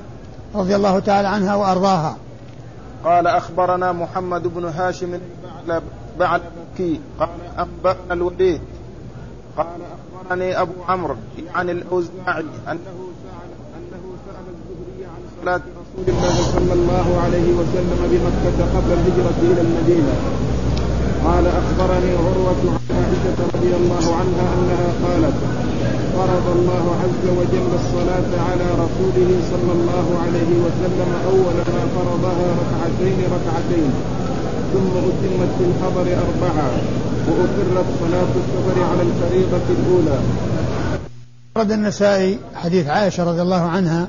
رضي 0.55 0.75
الله 0.75 0.99
تعالى 0.99 1.27
عنها 1.27 1.55
وأرضاها. 1.55 2.17
قال 3.03 3.27
أخبرنا 3.27 3.91
محمد 3.91 4.47
بن 4.47 4.65
هاشم 4.65 5.19
بعد 6.19 6.41
بكي 6.41 6.99
قال 7.19 7.29
أنبأنا 7.59 8.13
الوليد. 8.13 8.61
قال 9.57 9.67
أخبرني 10.23 10.61
أبو 10.61 10.71
عمرو 10.87 11.15
يعني 11.55 11.71
الأوزاعي 11.71 12.45
أنه 12.67 13.07
سأل 13.25 13.51
أنه 13.77 14.05
سأل 14.25 14.45
الزهري 14.53 15.05
عن 15.05 15.21
صلاة 15.41 15.61
رسول 15.81 16.05
الله 16.07 16.35
صلى 16.53 16.73
الله 16.73 17.21
عليه 17.23 17.53
وسلم 17.53 17.99
بمكة 18.11 18.77
قبل 18.77 18.91
الهجرة 18.93 19.51
إلى 19.51 19.61
المدينة. 19.61 20.13
قال 21.25 21.45
أخبرني 21.47 22.11
عروة 22.15 22.61
عن 22.73 22.95
عائشة 22.97 23.37
رضي 23.55 23.75
الله 23.75 24.05
عنها 24.19 24.45
أنها 24.55 24.89
قالت 25.05 25.37
فرض 26.17 26.45
الله 26.57 26.85
عز 27.03 27.25
وجل 27.37 27.69
الصلاة 27.81 28.31
على 28.49 28.67
رسوله 28.83 29.29
صلى 29.51 29.71
الله 29.77 30.07
عليه 30.23 30.51
وسلم 30.65 31.09
أول 31.25 31.55
ما 31.73 31.83
فرضها 31.95 32.47
ركعتين 32.61 33.17
ركعتين 33.35 33.91
ثم 34.73 34.97
أتمت 34.97 35.49
في 35.57 35.63
الحضر 35.63 36.01
أربعة 36.01 36.71
وأقرت 37.27 37.85
صلاة 37.99 38.31
السفر 38.41 38.83
على 38.83 39.01
الفريضة 39.01 39.65
الأولى. 39.69 40.19
ورد 41.55 41.71
النسائي 41.71 42.39
حديث 42.55 42.87
عائشة 42.87 43.23
رضي 43.23 43.41
الله 43.41 43.61
عنها 43.61 44.07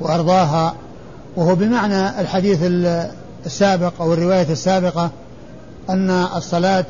وأرضاها 0.00 0.74
وهو 1.36 1.54
بمعنى 1.54 2.20
الحديث 2.20 2.58
السابق 3.46 3.92
أو 4.00 4.12
الرواية 4.12 4.52
السابقة 4.52 5.10
أن 5.90 6.10
الصلاة 6.10 6.84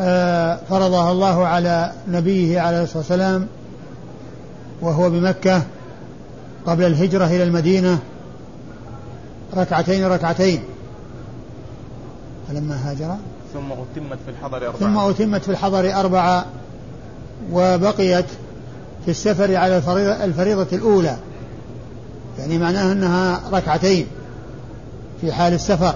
آه، 0.00 0.58
فرضها 0.70 1.12
الله 1.12 1.46
على 1.46 1.92
نبيه 2.08 2.60
عليه 2.60 2.82
الصلاة 2.82 2.98
والسلام 2.98 3.46
وهو 4.80 5.10
بمكة 5.10 5.62
قبل 6.66 6.84
الهجرة 6.84 7.26
إلى 7.26 7.42
المدينة 7.42 7.98
ركعتين 9.56 10.06
ركعتين. 10.06 10.62
فلما 12.48 12.90
هاجر 12.90 13.16
ثم 13.54 13.72
أتمت 13.72 14.18
في 14.24 14.30
الحضر 14.30 14.56
أربعة. 14.56 14.78
ثم 14.78 14.98
أتمت 14.98 15.42
في 15.42 15.48
الحضر 15.48 15.94
أربعة 16.00 16.46
وبقيت 17.52 18.26
في 19.04 19.10
السفر 19.10 19.56
على 19.56 19.76
الفريضة, 19.76 20.24
الفريضة 20.24 20.66
الأولى. 20.76 21.16
يعني 22.38 22.58
معناه 22.58 22.92
أنها 22.92 23.40
ركعتين 23.52 24.06
في 25.20 25.32
حال 25.32 25.52
السفر. 25.52 25.94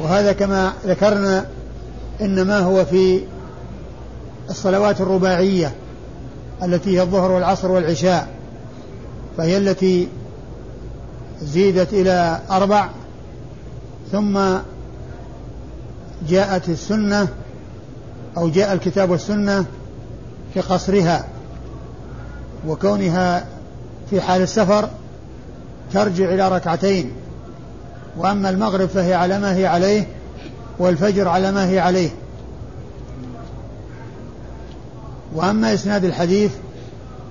وهذا 0.00 0.32
كما 0.32 0.72
ذكرنا 0.86 1.46
إنما 2.20 2.58
هو 2.58 2.84
في 2.84 3.22
الصلوات 4.50 5.00
الرباعية 5.00 5.74
التي 6.62 6.96
هي 6.96 7.02
الظهر 7.02 7.30
والعصر 7.30 7.70
والعشاء 7.70 8.28
فهي 9.36 9.56
التي 9.56 10.08
زيدت 11.42 11.92
إلى 11.92 12.40
أربع 12.50 12.88
ثم 14.12 14.40
جاءت 16.28 16.68
السنة 16.68 17.28
أو 18.36 18.48
جاء 18.48 18.72
الكتاب 18.72 19.10
والسنة 19.10 19.64
في 20.54 20.60
قصرها 20.60 21.24
وكونها 22.66 23.46
في 24.10 24.20
حال 24.20 24.42
السفر 24.42 24.88
ترجع 25.92 26.24
إلى 26.24 26.48
ركعتين. 26.48 27.12
وأما 28.16 28.50
المغرب 28.50 28.88
فهي 28.88 29.14
على 29.14 29.38
ما 29.38 29.56
هي 29.56 29.66
عليه 29.66 30.06
والفجر 30.78 31.28
على 31.28 31.52
ما 31.52 31.68
هي 31.68 31.78
عليه. 31.78 32.10
وأما 35.34 35.74
إسناد 35.74 36.04
الحديث 36.04 36.52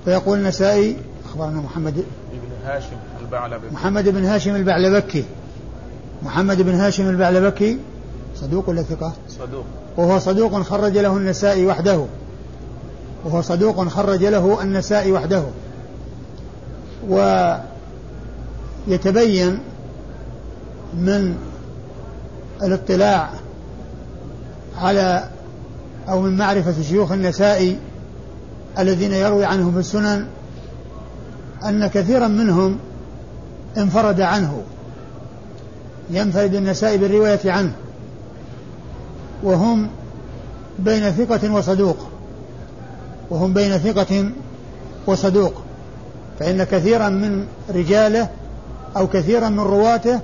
فيقول 0.05 0.39
النسائي 0.39 0.97
أخبرنا 1.25 1.61
محمد 1.61 1.93
بن 1.93 2.65
هاشم 2.65 2.97
البعلبكي. 3.21 3.73
محمد 3.73 4.09
بن 4.09 4.25
هاشم 4.25 4.55
البعلبكي. 4.55 5.25
محمد 6.23 6.61
بن 6.61 6.75
هاشم 6.75 7.09
البعلبكي 7.09 7.77
صدوق 8.35 8.69
ولا 8.69 8.83
ثقة؟ 8.83 9.13
صدوق. 9.29 9.65
وهو 9.97 10.19
صدوق 10.19 10.61
خرج 10.61 10.97
له 10.97 11.17
النسائي 11.17 11.65
وحده. 11.65 12.05
وهو 13.25 13.41
صدوق 13.41 13.87
خرج 13.87 14.25
له 14.25 14.61
النسائي 14.61 15.11
وحده. 15.11 15.43
ويتبين 18.87 19.59
من 20.93 21.35
الاطلاع 22.63 23.29
على 24.77 25.29
أو 26.09 26.21
من 26.21 26.37
معرفة 26.37 26.81
شيوخ 26.81 27.11
النسائي 27.11 27.77
الذين 28.79 29.13
يروي 29.13 29.45
عنهم 29.45 29.73
في 29.73 29.79
السنن 29.79 30.25
أن 31.65 31.87
كثيرا 31.87 32.27
منهم 32.27 32.79
انفرد 33.77 34.21
عنه 34.21 34.61
ينفرد 36.09 36.55
النسائي 36.55 36.97
بالرواية 36.97 37.51
عنه 37.51 37.71
وهم 39.43 39.89
بين 40.79 41.11
ثقة 41.11 41.53
وصدوق 41.53 41.97
وهم 43.29 43.53
بين 43.53 43.77
ثقة 43.77 44.29
وصدوق 45.07 45.53
فإن 46.39 46.63
كثيرا 46.63 47.09
من 47.09 47.45
رجاله 47.69 48.29
أو 48.97 49.07
كثيرا 49.07 49.49
من 49.49 49.59
رواته 49.59 50.19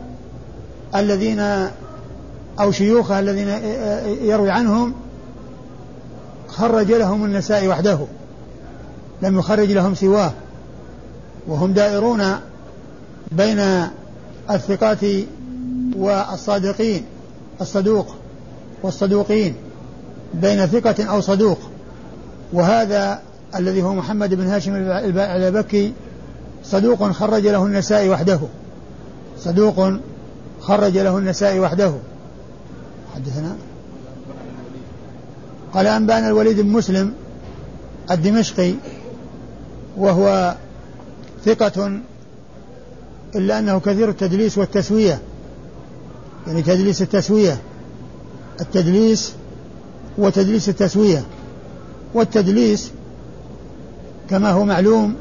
الذين 0.96 1.40
أو 2.60 2.72
شيوخه 2.72 3.20
الذين 3.20 3.48
يروي 4.22 4.52
عنهم 4.52 4.94
خرج 6.48 6.92
لهم 6.92 7.26
النساء 7.26 7.68
وحده 7.68 8.00
لم 9.22 9.40
يخرج 9.40 9.72
لهم 9.72 9.96
سواه 9.96 10.32
وهم 11.48 11.74
دائرون 11.74 12.24
بين 13.32 13.84
الثقات 14.52 15.06
والصادقين 15.96 17.06
الصدوق 17.62 18.16
والصدوقين 18.84 19.56
بين 20.34 20.66
ثقة 20.66 21.04
أو 21.04 21.22
صدوق. 21.22 21.60
وهذا 22.54 23.22
الذي 23.56 23.84
هو 23.84 23.94
محمد 23.94 24.34
بن 24.34 24.48
هاشم 24.48 24.76
البكي 25.18 25.94
صدوق 26.64 27.12
خرج 27.12 27.48
له 27.48 27.66
النساء 27.66 28.10
وحده 28.10 28.40
صدوق 29.40 29.94
خرج 30.62 30.98
له 30.98 31.18
النساء 31.18 31.60
وحده. 31.60 31.94
حدثنا. 33.16 33.56
قال 35.74 35.88
أنبأنا 35.88 36.28
الوليد 36.28 36.60
بن 36.60 36.70
مسلم 36.70 37.14
الدمشقي 38.12 38.74
وهو 39.98 40.56
ثقة 41.46 42.00
إلا 43.36 43.60
أنه 43.60 43.80
كثير 43.80 44.10
التدليس 44.10 44.58
والتسوية. 44.58 45.20
يعني 46.48 46.62
تدليس 46.62 47.02
التسوية. 47.02 47.58
التدليس 48.62 49.34
وتدليس 50.18 50.70
التسوية. 50.70 51.24
والتدليس 52.14 52.92
كما 54.30 54.52
هو 54.52 54.66
معلوم 54.66 55.16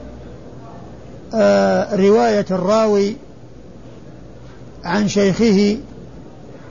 آه 1.35 1.97
رواية 1.97 2.47
الراوي 2.51 3.17
عن 4.89 5.09
شيخه 5.09 5.79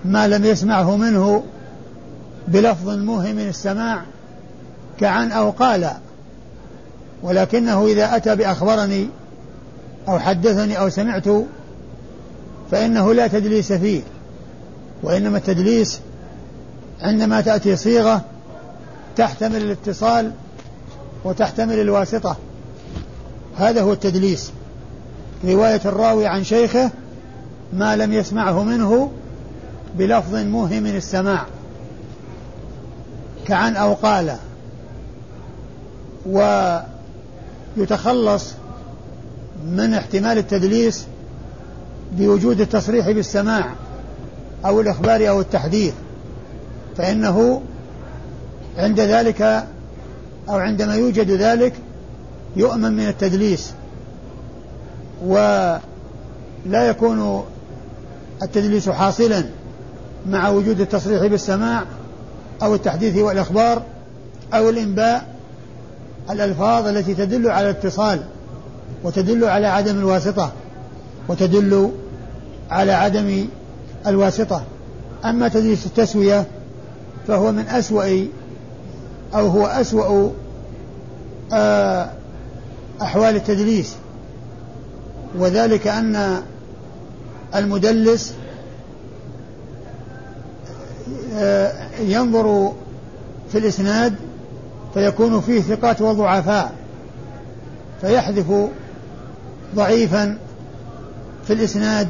ما 0.06 0.28
لم 0.28 0.46
يسمعه 0.46 0.98
منه 0.98 1.44
بلفظ 2.48 2.90
موهم 2.90 3.40
السماع 3.40 4.02
كعن 5.00 5.32
أو 5.32 5.52
قال 5.52 5.92
ولكنه 7.24 7.86
إذا 7.86 8.16
أتى 8.16 8.36
بأخبرني 8.36 9.10
أو 10.08 10.20
حدثني 10.20 10.80
أو 10.80 10.90
سمعت 10.90 11.30
فإنه 12.72 13.14
لا 13.14 13.28
تدليس 13.28 13.74
فيه 13.74 14.02
وإنما 15.04 15.38
التدليس 15.38 16.00
عندما 17.02 17.42
تأتي 17.42 17.76
صيغة 17.76 18.22
تحتمل 19.16 19.62
الاتصال 19.62 20.32
وتحتمل 21.24 21.80
الواسطة 21.80 22.38
هذا 23.58 23.82
هو 23.82 23.94
التدليس. 23.94 24.52
رواية 25.46 25.82
الراوي 25.86 26.28
عن 26.28 26.44
شيخه 26.44 26.92
ما 27.74 27.96
لم 27.96 28.14
يسمعه 28.14 28.64
منه 28.64 29.12
بلفظ 29.98 30.36
موهم 30.36 30.86
السماع 30.86 31.46
كعن 33.48 33.76
أو 33.76 33.94
قال 33.94 34.36
ويتخلص 37.78 38.54
من 39.66 39.94
احتمال 39.94 40.38
التدليس 40.38 41.06
بوجود 42.12 42.62
التصريح 42.62 43.12
بالسماع 43.12 43.74
أو 44.66 44.82
الإخبار 44.82 45.30
أو 45.30 45.42
التحديث 45.42 45.94
فإنه 46.98 47.62
عند 48.78 49.00
ذلك 49.00 49.42
أو 50.50 50.56
عندما 50.56 50.96
يوجد 50.96 51.32
ذلك 51.32 51.74
يؤمن 52.56 52.94
من 52.94 53.08
التدليس 53.08 53.74
ولا 55.26 55.80
يكون 56.74 57.44
التدليس 58.42 58.90
حاصلا 58.90 59.44
مع 60.30 60.50
وجود 60.50 60.82
التصريح 60.82 61.26
بالسماع 61.26 61.84
أو 62.64 62.76
التحديث 62.76 63.18
والإخبار 63.18 63.82
أو 64.54 64.70
الإنباء 64.70 65.36
الألفاظ 66.30 66.88
التي 66.88 67.14
تدل 67.14 67.50
على 67.50 67.70
الاتصال 67.70 68.20
وتدل 69.04 69.46
على 69.46 69.68
عدم 69.68 70.00
الواسطة 70.00 70.52
وتدل 71.28 71.92
على 72.70 72.92
عدم 72.92 73.48
الواسطة. 74.08 74.64
أما 75.26 75.48
تدليس 75.48 75.86
التسوية 75.86 76.46
فهو 77.28 77.52
من 77.52 77.68
أسوأ 77.68 78.26
أو 79.36 79.48
هو 79.48 79.66
أسوأ 79.66 80.30
آه، 81.54 82.10
أحوال 83.02 83.36
التدليس. 83.36 83.96
وذلك 85.38 85.88
أن 85.88 86.42
المدلس 87.56 88.34
آه، 91.36 91.74
ينظر 92.00 92.74
في 93.52 93.58
الإسناد 93.58 94.16
فيكون 94.94 95.42
فيه 95.42 95.62
ثقات 95.62 96.02
وضعفاء 96.02 96.74
فيحذف 98.02 98.70
ضعيفا 99.76 100.38
في 101.48 101.54
الإسناد 101.54 102.08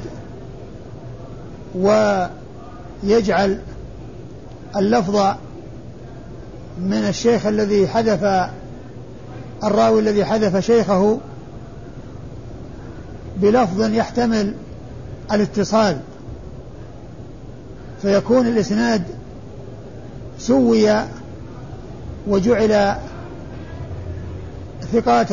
ويجعل 1.76 3.60
اللفظ 4.76 5.36
من 6.80 7.06
الشيخ 7.10 7.46
الذي 7.46 7.88
حذف 7.88 8.50
الراوي 9.64 10.00
الذي 10.00 10.26
حذف 10.26 10.66
شيخه 10.66 11.18
بلفظ 13.38 13.94
يحتمل 13.94 14.54
الاتصال 15.32 16.00
فيكون 18.02 18.48
الإسناد 18.48 19.04
سوي 20.40 21.04
وجعل 22.28 22.96
ثقات 24.94 25.32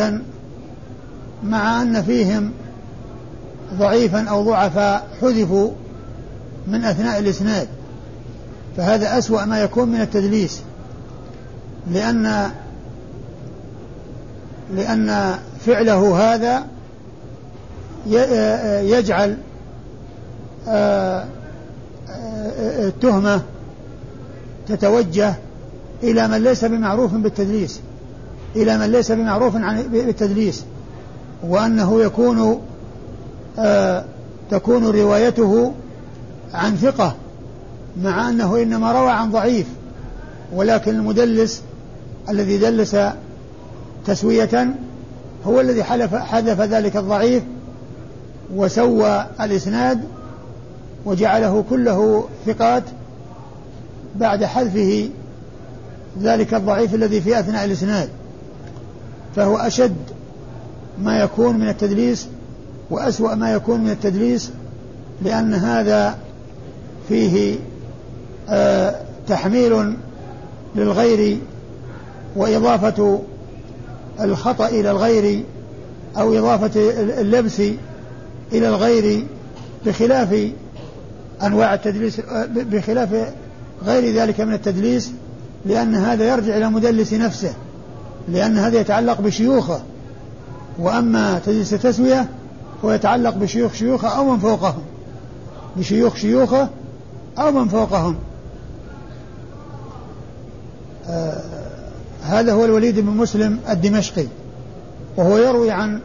مع 1.44 1.82
أن 1.82 2.02
فيهم 2.02 2.52
ضعيفا 3.74 4.28
أو 4.28 4.42
ضعفاء 4.42 5.08
حذفوا 5.20 5.70
من 6.66 6.84
أثناء 6.84 7.18
الإسناد. 7.18 7.68
فهذا 8.76 9.18
أسوأ 9.18 9.44
ما 9.44 9.60
يكون 9.60 9.88
من 9.88 10.00
التدليس 10.00 10.62
لأن 11.90 12.50
لأن 14.74 15.34
فعله 15.66 16.34
هذا 16.34 16.66
يجعل 18.82 19.36
التهمة 22.88 23.42
تتوجه 24.68 25.34
إلى 26.02 26.28
من 26.28 26.42
ليس 26.42 26.64
بمعروف 26.64 27.14
بالتدليس 27.14 27.80
إلى 28.56 28.78
من 28.78 28.92
ليس 28.92 29.12
بمعروف 29.12 29.56
عن 29.56 29.82
بالتدليس 29.82 30.64
وأنه 31.42 32.00
يكون 32.02 32.60
آه 33.58 34.04
تكون 34.50 34.86
روايته 34.86 35.72
عن 36.54 36.76
ثقة 36.76 37.14
مع 38.02 38.28
أنه 38.28 38.62
إنما 38.62 38.92
روى 38.92 39.10
عن 39.10 39.30
ضعيف 39.30 39.66
ولكن 40.52 40.94
المدلس 40.94 41.62
الذي 42.28 42.58
دلس 42.58 42.96
تسوية 44.06 44.74
هو 45.46 45.60
الذي 45.60 45.84
حلف 45.84 46.14
حذف 46.14 46.60
ذلك 46.60 46.96
الضعيف 46.96 47.42
وسوى 48.54 49.26
الإسناد 49.40 50.00
وجعله 51.06 51.64
كله 51.70 52.28
ثقات 52.46 52.82
بعد 54.16 54.44
حذفه 54.44 55.08
ذلك 56.22 56.54
الضعيف 56.54 56.94
الذي 56.94 57.20
في 57.20 57.40
أثناء 57.40 57.64
الإسناد. 57.64 58.08
فهو 59.36 59.56
أشد 59.56 59.96
ما 61.02 61.18
يكون 61.18 61.58
من 61.58 61.68
التدليس 61.68 62.26
وأسوأ 62.90 63.34
ما 63.34 63.52
يكون 63.52 63.80
من 63.80 63.90
التدليس 63.90 64.50
لأن 65.22 65.54
هذا 65.54 66.18
فيه 67.08 67.56
آه 68.48 69.00
تحميل 69.28 69.94
للغير 70.76 71.38
وإضافة 72.36 73.20
الخطأ 74.20 74.68
إلى 74.68 74.90
الغير 74.90 75.42
أو 76.16 76.38
إضافة 76.38 76.70
اللبس 77.20 77.60
إلى 78.52 78.68
الغير 78.68 79.26
بخلاف 79.86 80.50
أنواع 81.42 81.74
التدليس 81.74 82.20
بخلاف 82.48 83.32
غير 83.84 84.14
ذلك 84.14 84.40
من 84.40 84.52
التدليس 84.52 85.12
لأن 85.66 85.94
هذا 85.94 86.24
يرجع 86.24 86.56
إلى 86.56 86.70
مدلس 86.70 87.12
نفسه 87.12 87.54
لأن 88.28 88.58
هذا 88.58 88.80
يتعلق 88.80 89.20
بشيوخه. 89.20 89.80
وأما 90.78 91.40
تدليس 91.46 91.74
التسوية 91.74 92.28
هو 92.84 92.92
يتعلق 92.92 93.34
بشيوخ 93.34 93.72
شيوخه 93.72 94.08
أو 94.08 94.24
من 94.24 94.38
فوقهم. 94.38 94.82
بشيوخ 95.76 96.16
شيوخه 96.16 96.68
أو 97.38 97.52
من 97.52 97.68
فوقهم. 97.68 98.16
آه 101.08 101.40
هذا 102.22 102.52
هو 102.52 102.64
الوليد 102.64 103.00
بن 103.00 103.10
مسلم 103.10 103.58
الدمشقي 103.70 104.26
وهو 105.16 105.38
يروي 105.38 105.70
عن 105.70 106.00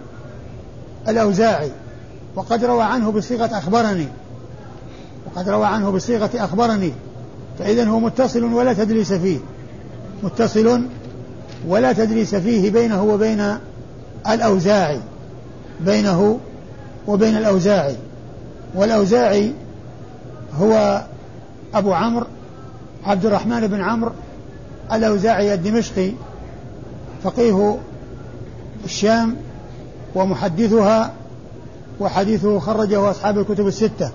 الأوزاعي 1.07 1.71
وقد 2.35 2.65
روى 2.65 2.83
عنه 2.83 3.11
بصيغة 3.11 3.57
أخبرني. 3.57 4.07
وقد 5.39 5.49
روى 5.49 5.65
عنه 5.65 5.91
بصيغة 5.91 6.29
أخبرني 6.35 6.93
فإذا 7.59 7.85
هو 7.85 7.99
متصل 7.99 8.43
ولا 8.43 8.73
تدليس 8.73 9.13
فيه. 9.13 9.37
متصل 10.23 10.81
ولا 11.67 11.93
تدليس 11.93 12.35
فيه 12.35 12.71
بينه 12.71 13.03
وبين 13.03 13.57
الأوزاعي 14.29 14.99
بينه 15.81 16.39
وبين 17.07 17.37
الأوزاعي. 17.37 17.95
والأوزاعي 18.75 19.53
هو 20.59 21.03
أبو 21.73 21.93
عمرو 21.93 22.25
عبد 23.05 23.25
الرحمن 23.25 23.67
بن 23.67 23.81
عمرو 23.81 24.11
الأوزاعي 24.93 25.53
الدمشقي 25.53 26.11
فقيه 27.23 27.77
الشام 28.85 29.35
ومحدثها 30.15 31.13
وحديثه 31.99 32.59
خرجه 32.59 33.11
أصحاب 33.11 33.37
الكتب 33.39 33.67
الستة. 33.67 34.11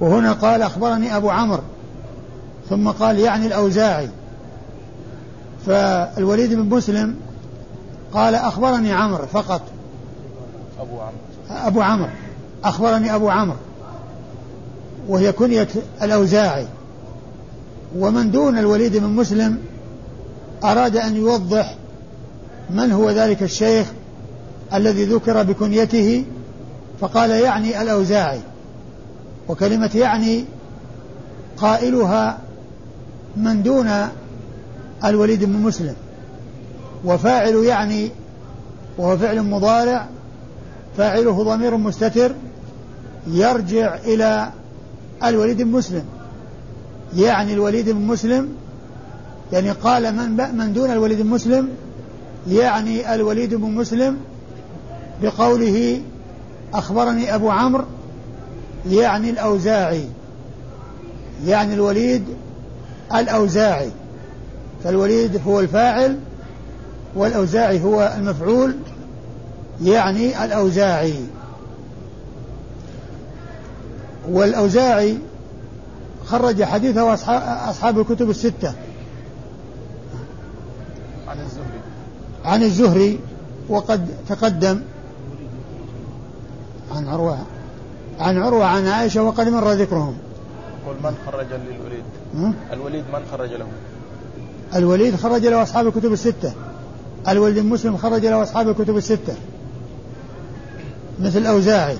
وهنا 0.00 0.32
قال 0.32 0.62
أخبرني 0.62 1.16
أبو 1.16 1.30
عمرو 1.30 1.62
ثم 2.70 2.88
قال 2.88 3.18
يعني 3.18 3.46
الأوزاعي. 3.46 4.08
فالوليد 5.66 6.54
بن 6.54 6.76
مسلم 6.76 7.16
قال 8.12 8.34
أخبرني 8.34 8.92
عمرو 8.92 9.26
فقط. 9.26 9.62
أبو 10.80 11.00
عمرو. 11.00 11.18
أبو 11.50 11.80
عمرو. 11.80 12.10
أخبرني 12.64 13.14
أبو 13.14 13.30
عمرو. 13.30 13.56
وهي 15.08 15.32
كنية 15.32 15.68
الأوزاعي. 16.02 16.66
ومن 17.98 18.30
دون 18.30 18.58
الوليد 18.58 18.96
بن 18.96 19.08
مسلم 19.08 19.58
أراد 20.64 20.96
أن 20.96 21.16
يوضح 21.16 21.74
من 22.70 22.92
هو 22.92 23.10
ذلك 23.10 23.42
الشيخ 23.42 23.86
الذي 24.74 25.04
ذكر 25.04 25.42
بكنيته 25.42 26.24
فقال 27.00 27.30
يعني 27.30 27.82
الأوزاعي. 27.82 28.40
وكلمة 29.48 29.90
يعني 29.94 30.44
قائلها 31.56 32.38
من 33.36 33.62
دون 33.62 33.90
الوليد 35.04 35.44
بن 35.44 35.52
مسلم. 35.52 35.94
وفاعل 37.04 37.54
يعني 37.54 38.10
وهو 38.98 39.16
فعل 39.16 39.42
مضارع 39.42 40.06
فاعله 40.96 41.42
ضمير 41.42 41.76
مستتر 41.76 42.32
يرجع 43.26 43.94
إلى 43.94 44.50
الوليد 45.24 45.62
بن 45.62 45.70
مسلم. 45.70 46.04
يعني 47.16 47.52
الوليد 47.52 47.90
بن 47.90 48.00
مسلم 48.00 48.48
يعني 49.52 49.70
قال 49.70 50.16
من 50.16 50.56
من 50.56 50.72
دون 50.72 50.90
الوليد 50.90 51.22
بن 51.22 51.26
مسلم 51.26 51.68
يعني 52.48 53.14
الوليد 53.14 53.54
بن 53.54 53.70
مسلم 53.70 54.16
بقوله 55.22 56.00
أخبرني 56.74 57.34
أبو 57.34 57.50
عمرو 57.50 57.84
يعني 58.90 59.30
الأوزاعي 59.30 60.08
يعني 61.46 61.74
الوليد 61.74 62.24
الأوزاعي. 63.14 63.90
فالوليد 64.84 65.40
هو 65.46 65.60
الفاعل 65.60 66.18
والأوزاعي 67.14 67.82
هو 67.82 68.14
المفعول 68.16 68.76
يعني 69.82 70.44
الأوزاعي. 70.44 71.14
والأوزاعي 74.28 75.18
خرج 76.26 76.62
حديثه 76.62 77.14
أصحاب 77.70 77.98
الكتب 77.98 78.30
الستة. 78.30 78.74
عن 81.28 81.38
الزهري. 81.40 81.80
عن 82.44 82.62
الزهري 82.62 83.18
وقد 83.68 84.08
تقدم. 84.28 84.80
عن 86.96 87.08
عروة 87.08 87.38
عن 88.20 88.38
عروة 88.38 88.64
عن 88.64 88.86
عائشة 88.86 89.22
وقد 89.22 89.48
مر 89.48 89.72
ذكرهم. 89.72 90.16
يقول 90.82 90.96
من 91.04 91.14
خرج 91.26 91.46
للوليد؟ 91.46 92.04
الوليد 92.72 93.04
من 93.12 93.20
خرج 93.32 93.50
له؟ 93.50 93.66
الوليد 94.76 95.16
خرج 95.16 95.46
له 95.46 95.62
أصحاب 95.62 95.86
الكتب 95.86 96.12
الستة. 96.12 96.52
الوليد 97.28 97.58
مسلم 97.58 97.96
خرج 97.96 98.26
له 98.26 98.42
أصحاب 98.42 98.68
الكتب 98.68 98.96
الستة. 98.96 99.34
مثل 101.20 101.38
الأوزاعي 101.38 101.96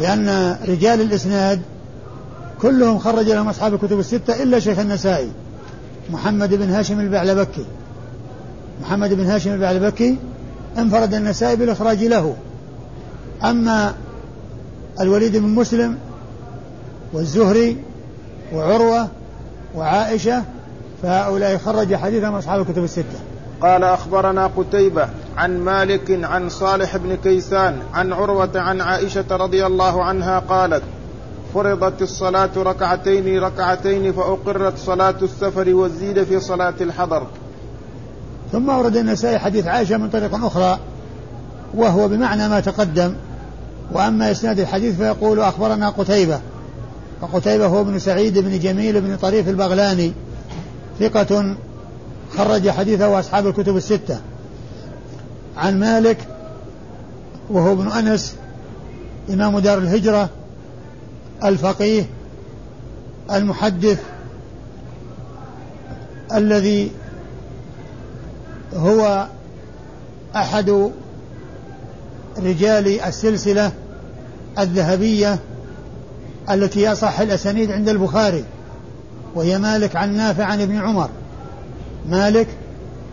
لأن 0.00 0.56
رجال 0.68 1.00
الإسناد 1.00 1.62
كلهم 2.62 2.98
خرج 2.98 3.30
لهم 3.30 3.48
أصحاب 3.48 3.74
الكتب 3.74 3.98
الستة 3.98 4.42
إلا 4.42 4.60
شيخ 4.60 4.78
النسائي. 4.78 5.30
محمد 6.10 6.54
بن 6.54 6.70
هاشم 6.70 7.00
البعلبكي. 7.00 7.64
محمد 8.82 9.12
بن 9.12 9.26
هاشم 9.26 9.52
البعلبكي 9.52 10.16
انفرد 10.78 11.14
النسائي 11.14 11.56
بالإخراج 11.56 12.04
له. 12.04 12.36
أما 13.44 13.94
الوليد 15.00 15.36
بن 15.36 15.48
مسلم 15.48 15.98
والزهري 17.12 17.76
وعروة 18.54 19.08
وعائشة 19.74 20.42
فهؤلاء 21.02 21.58
خرج 21.58 21.94
حديثهم 21.94 22.34
أصحاب 22.34 22.60
الكتب 22.60 22.84
الستة. 22.84 23.18
قال 23.60 23.84
أخبرنا 23.84 24.46
قتيبة 24.46 25.08
عن 25.36 25.58
مالك 25.58 26.24
عن 26.24 26.48
صالح 26.48 26.96
بن 26.96 27.16
كيسان 27.16 27.78
عن 27.94 28.12
عروة 28.12 28.50
عن 28.54 28.80
عائشة 28.80 29.24
رضي 29.30 29.66
الله 29.66 30.04
عنها 30.04 30.38
قالت 30.38 30.82
فرضت 31.54 32.02
الصلاة 32.02 32.50
ركعتين 32.56 33.42
ركعتين 33.42 34.12
فأقرت 34.12 34.78
صلاة 34.78 35.14
السفر 35.22 35.74
وزيد 35.74 36.24
في 36.24 36.40
صلاة 36.40 36.74
الحضر. 36.80 37.26
ثم 38.52 38.68
ورد 38.68 38.96
النسائي 38.96 39.38
حديث 39.38 39.66
عائشة 39.66 39.96
من 39.96 40.10
طريق 40.10 40.44
أخرى 40.44 40.78
وهو 41.74 42.08
بمعنى 42.08 42.48
ما 42.48 42.60
تقدم 42.60 43.14
وأما 43.92 44.30
إسناد 44.30 44.60
الحديث 44.60 44.96
فيقول 44.96 45.40
أخبرنا 45.40 45.88
قتيبة 45.90 46.40
وقتيبة 47.20 47.66
هو 47.66 47.80
ابن 47.80 47.98
سعيد 47.98 48.38
بن 48.38 48.58
جميل 48.58 49.00
بن 49.00 49.16
طريف 49.16 49.48
البغلاني 49.48 50.12
ثقة 51.00 51.56
خرج 52.36 52.70
حديثه 52.70 53.20
أصحاب 53.20 53.46
الكتب 53.46 53.76
الستة. 53.76 54.20
عن 55.56 55.80
مالك 55.80 56.18
وهو 57.50 57.72
ابن 57.72 57.88
أنس 57.88 58.34
إمام 59.30 59.58
دار 59.58 59.78
الهجرة 59.78 60.28
الفقيه 61.44 62.06
المحدث 63.32 64.00
الذي 66.34 66.90
هو 68.74 69.26
أحد 70.36 70.90
رجال 72.38 73.00
السلسلة 73.00 73.72
الذهبية 74.58 75.38
التي 76.50 76.92
أصح 76.92 77.20
الأسانيد 77.20 77.70
عند 77.70 77.88
البخاري 77.88 78.44
وهي 79.34 79.58
مالك 79.58 79.96
عن 79.96 80.16
نافع 80.16 80.44
عن 80.44 80.60
ابن 80.60 80.76
عمر. 80.76 81.08
مالك 82.08 82.48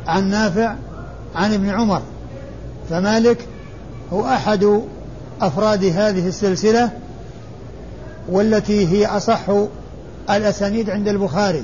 عن 0.08 0.30
نافع 0.30 0.76
عن 1.36 1.54
ابن 1.54 1.70
عمر. 1.70 2.02
فمالك 2.90 3.38
هو 4.14 4.26
أحد 4.26 4.82
أفراد 5.42 5.84
هذه 5.84 6.28
السلسلة 6.28 6.90
والتي 8.30 8.88
هي 8.88 9.06
أصح 9.06 9.42
الأسانيد 10.30 10.90
عند 10.90 11.08
البخاري. 11.08 11.64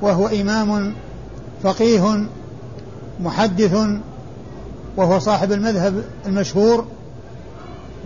وهو 0.00 0.26
إمام 0.26 0.94
فقيه 1.62 2.26
محدث 3.20 3.76
وهو 4.96 5.18
صاحب 5.18 5.52
المذهب 5.52 6.04
المشهور. 6.26 6.86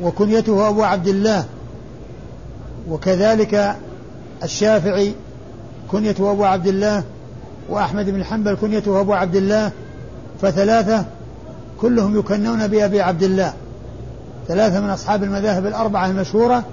وكنيته 0.02 0.68
أبو 0.68 0.82
عبد 0.82 1.08
الله. 1.08 1.44
وكذلك 2.88 3.76
الشافعي 4.42 5.12
كنيته 5.90 6.30
أبو 6.30 6.44
عبد 6.44 6.66
الله. 6.66 7.02
وأحمد 7.68 8.10
بن 8.10 8.24
حنبل 8.24 8.54
كنيته 8.54 9.00
أبو 9.00 9.12
عبد 9.12 9.36
الله. 9.36 9.70
فثلاثة 10.42 11.04
كلهم 11.80 12.18
يكنون 12.18 12.66
بأبي 12.66 13.00
عبد 13.00 13.22
الله. 13.22 13.52
ثلاثة 14.48 14.80
من 14.80 14.90
أصحاب 14.90 15.22
المذاهب 15.22 15.66
الأربعة 15.66 16.06
المشهورة. 16.06 16.64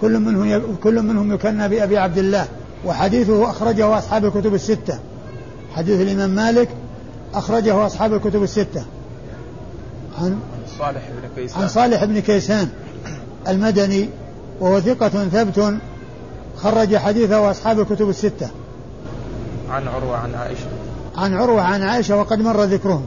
كل 0.00 0.18
منهم 0.18 0.76
كل 0.82 1.02
منهم 1.02 1.32
يكنى 1.32 1.68
بأبي 1.68 1.98
عبد 1.98 2.18
الله. 2.18 2.46
وحديثه 2.86 3.50
أخرجه 3.50 3.98
أصحاب 3.98 4.24
الكتب 4.24 4.54
الستة. 4.54 4.98
حديث 5.74 6.00
الإمام 6.00 6.30
مالك 6.30 6.68
أخرجه 7.34 7.86
أصحاب 7.86 8.14
الكتب 8.14 8.42
الستة. 8.42 8.84
عن 10.18 10.38
صالح 10.78 11.02
بن 11.10 11.28
كيسان. 11.36 11.62
عن 11.62 11.68
صالح 11.68 12.04
بن 12.04 12.20
كيسان 12.20 12.68
المدني 13.48 14.08
وهو 14.60 14.80
ثقة 14.80 15.08
ثبت 15.08 15.78
خرج 16.56 16.96
حديثه 16.96 17.50
أصحاب 17.50 17.80
الكتب 17.80 18.08
الستة. 18.08 18.50
عن 19.70 19.88
عروة 19.88 20.16
عن 20.16 20.34
عائشة. 20.34 20.66
عن 21.16 21.34
عروة 21.34 21.62
عن 21.62 21.82
عائشة 21.82 22.16
وقد 22.16 22.38
مر 22.38 22.64
ذكرهم. 22.64 23.06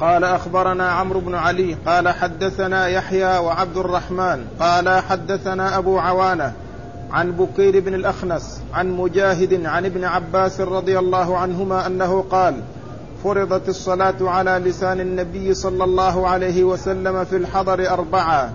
قال 0.00 0.24
أخبرنا 0.24 0.88
عمرو 0.92 1.20
بن 1.20 1.34
علي 1.34 1.76
قال 1.86 2.08
حدثنا 2.08 2.88
يحيى 2.88 3.38
وعبد 3.38 3.76
الرحمن 3.76 4.44
قال 4.60 4.88
حدثنا 4.88 5.78
أبو 5.78 5.98
عوانة 5.98 6.52
عن 7.10 7.32
بكير 7.32 7.80
بن 7.80 7.94
الأخنس 7.94 8.60
عن 8.74 8.90
مجاهد 8.90 9.66
عن 9.66 9.84
ابن 9.84 10.04
عباس 10.04 10.60
رضي 10.60 10.98
الله 10.98 11.38
عنهما 11.38 11.86
أنه 11.86 12.24
قال 12.30 12.54
فرضت 13.24 13.68
الصلاة 13.68 14.14
على 14.20 14.50
لسان 14.50 15.00
النبي 15.00 15.54
صلى 15.54 15.84
الله 15.84 16.28
عليه 16.28 16.64
وسلم 16.64 17.24
في 17.24 17.36
الحضر 17.36 17.90
أربعة 17.90 18.52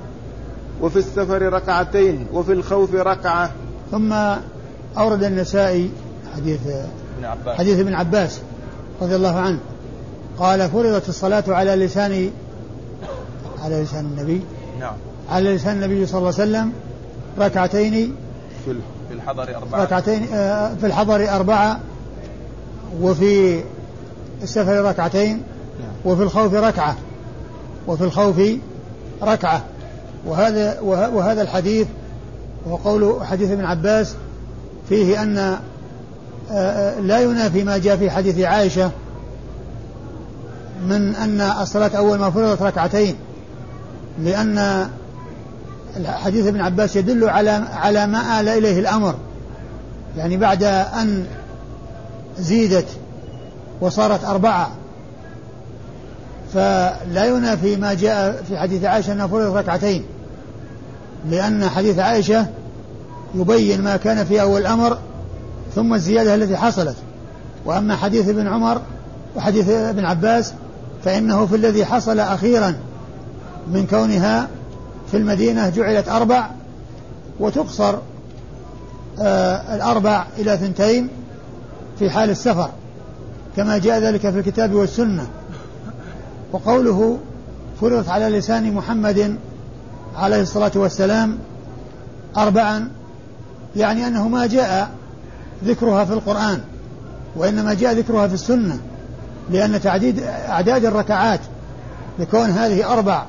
وفي 0.81 0.99
السفر 0.99 1.53
ركعتين 1.53 2.27
وفي 2.33 2.53
الخوف 2.53 2.95
ركعة. 2.95 3.51
ثم 3.91 4.13
أورد 4.97 5.23
النسائي 5.23 5.91
حديث 6.35 6.59
ابن 7.17 7.25
عباس. 7.25 7.57
حديث 7.57 7.79
ابن 7.79 7.93
عباس 7.93 8.41
رضي 9.01 9.15
الله 9.15 9.39
عنه. 9.39 9.59
قال 10.39 10.69
فرضت 10.69 11.09
الصلاة 11.09 11.43
على 11.47 11.75
لسان 11.75 12.31
على 13.63 13.83
لسان 13.83 14.05
النبي. 14.05 14.41
نعم. 14.79 14.93
على 15.29 15.55
لسان 15.55 15.75
النبي 15.75 16.05
صلى 16.05 16.17
الله 16.17 16.33
عليه 16.39 16.43
وسلم 16.43 16.73
ركعتين. 17.39 18.15
في 18.65 19.13
الحضر 19.13 19.55
أربعة. 19.55 19.83
ركعتين 19.83 20.27
آه، 20.33 20.75
في 20.75 20.85
الحضر 20.85 21.29
أربعة 21.29 21.79
وفي 23.01 23.63
السفر 24.43 24.85
ركعتين. 24.85 25.43
وفي 26.05 26.23
الخوف 26.23 26.53
ركعة 26.53 26.95
وفي 27.87 28.03
الخوف 28.03 28.41
ركعة 29.21 29.63
وهذا 30.25 30.79
وهذا 30.81 31.41
الحديث 31.41 31.87
وقول 32.65 33.25
حديث 33.25 33.51
ابن 33.51 33.65
عباس 33.65 34.15
فيه 34.89 35.21
أن 35.21 35.37
آه، 35.37 35.59
آه، 36.51 36.99
لا 36.99 37.19
ينافي 37.19 37.63
ما 37.63 37.77
جاء 37.77 37.97
في 37.97 38.11
حديث 38.11 38.39
عائشة 38.39 38.91
من 40.87 41.15
أن 41.15 41.41
الصلاة 41.41 41.91
أول 41.97 42.19
ما 42.19 42.29
فرضت 42.29 42.61
ركعتين 42.61 43.15
لأن 44.19 44.87
حديث 46.05 46.47
ابن 46.47 46.61
عباس 46.61 46.95
يدل 46.95 47.29
على 47.29 47.49
على 47.73 48.07
ما 48.07 48.39
آل 48.39 48.47
إليه 48.47 48.79
الأمر 48.79 49.15
يعني 50.17 50.37
بعد 50.37 50.63
أن 50.63 51.25
زيدت 52.39 52.87
وصارت 53.83 54.23
أربعة. 54.23 54.71
فلا 56.53 57.25
ينافي 57.25 57.75
ما 57.75 57.93
جاء 57.93 58.43
في 58.47 58.57
حديث 58.57 58.83
عائشة 58.83 59.13
أنها 59.13 59.27
فرضت 59.27 59.55
ركعتين 59.55 60.03
لأن 61.29 61.69
حديث 61.69 61.99
عائشة 61.99 62.45
يبين 63.35 63.81
ما 63.81 63.97
كان 63.97 64.25
في 64.25 64.41
أول 64.41 64.61
الأمر 64.61 64.97
ثم 65.75 65.93
الزيادة 65.93 66.35
التي 66.35 66.57
حصلت. 66.57 66.95
وأما 67.65 67.95
حديث 67.95 68.29
ابن 68.29 68.47
عمر 68.47 68.81
وحديث 69.35 69.69
ابن 69.69 70.05
عباس 70.05 70.53
فإنه 71.03 71.45
في 71.45 71.55
الذي 71.55 71.85
حصل 71.85 72.19
أخيرا 72.19 72.75
من 73.67 73.87
كونها 73.87 74.47
في 75.11 75.17
المدينة 75.17 75.69
جعلت 75.69 76.09
أربع 76.09 76.49
وتقصر 77.39 77.95
آه 79.19 79.75
الأربع 79.75 80.25
إلى 80.37 80.57
ثنتين 80.57 81.09
في 81.99 82.09
حال 82.09 82.29
السفر. 82.29 82.69
كما 83.57 83.77
جاء 83.77 83.99
ذلك 83.99 84.21
في 84.21 84.39
الكتاب 84.39 84.73
والسنة. 84.73 85.27
وقوله 86.51 87.17
فرضت 87.81 88.09
على 88.09 88.29
لسان 88.29 88.73
محمد 88.73 89.37
عليه 90.15 90.41
الصلاة 90.41 90.71
والسلام 90.75 91.37
أربعا 92.37 92.89
يعني 93.75 94.07
أنه 94.07 94.27
ما 94.27 94.45
جاء 94.45 94.91
ذكرها 95.65 96.05
في 96.05 96.13
القرآن 96.13 96.61
وإنما 97.35 97.73
جاء 97.73 97.93
ذكرها 97.93 98.27
في 98.27 98.33
السنة 98.33 98.79
لأن 99.51 99.81
تعديد 99.81 100.19
أعداد 100.23 100.85
الركعات 100.85 101.39
لكون 102.19 102.49
هذه 102.49 102.93
أربع 102.93 103.25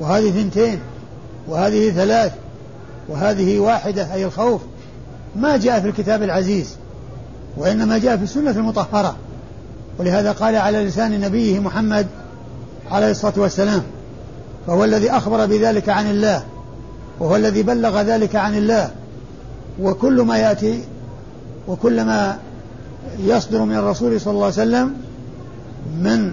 وهذه 0.00 0.30
ثنتين 0.30 0.78
وهذه 1.48 1.90
ثلاث 1.90 2.32
وهذه 3.08 3.58
واحدة 3.58 4.14
أي 4.14 4.24
الخوف 4.24 4.60
ما 5.36 5.56
جاء 5.56 5.80
في 5.80 5.88
الكتاب 5.88 6.22
العزيز 6.22 6.76
وإنما 7.56 7.98
جاء 7.98 8.16
في 8.16 8.22
السنة 8.22 8.50
المطهرة. 8.50 9.16
ولهذا 9.98 10.32
قال 10.32 10.56
على 10.56 10.84
لسان 10.84 11.20
نبيه 11.20 11.58
محمد 11.58 12.06
عليه 12.90 13.10
الصلاة 13.10 13.34
والسلام 13.36 13.82
فهو 14.66 14.84
الذي 14.84 15.10
أخبر 15.10 15.46
بذلك 15.46 15.88
عن 15.88 16.10
الله 16.10 16.42
وهو 17.20 17.36
الذي 17.36 17.62
بلغ 17.62 18.00
ذلك 18.00 18.36
عن 18.36 18.56
الله 18.56 18.90
وكل 19.80 20.22
ما 20.22 20.38
يأتي 20.38 20.84
وكل 21.68 22.04
ما 22.04 22.38
يصدر 23.18 23.62
من 23.62 23.76
الرسول 23.76 24.20
صلى 24.20 24.32
الله 24.32 24.44
عليه 24.44 24.54
وسلم 24.54 24.94
من 26.00 26.32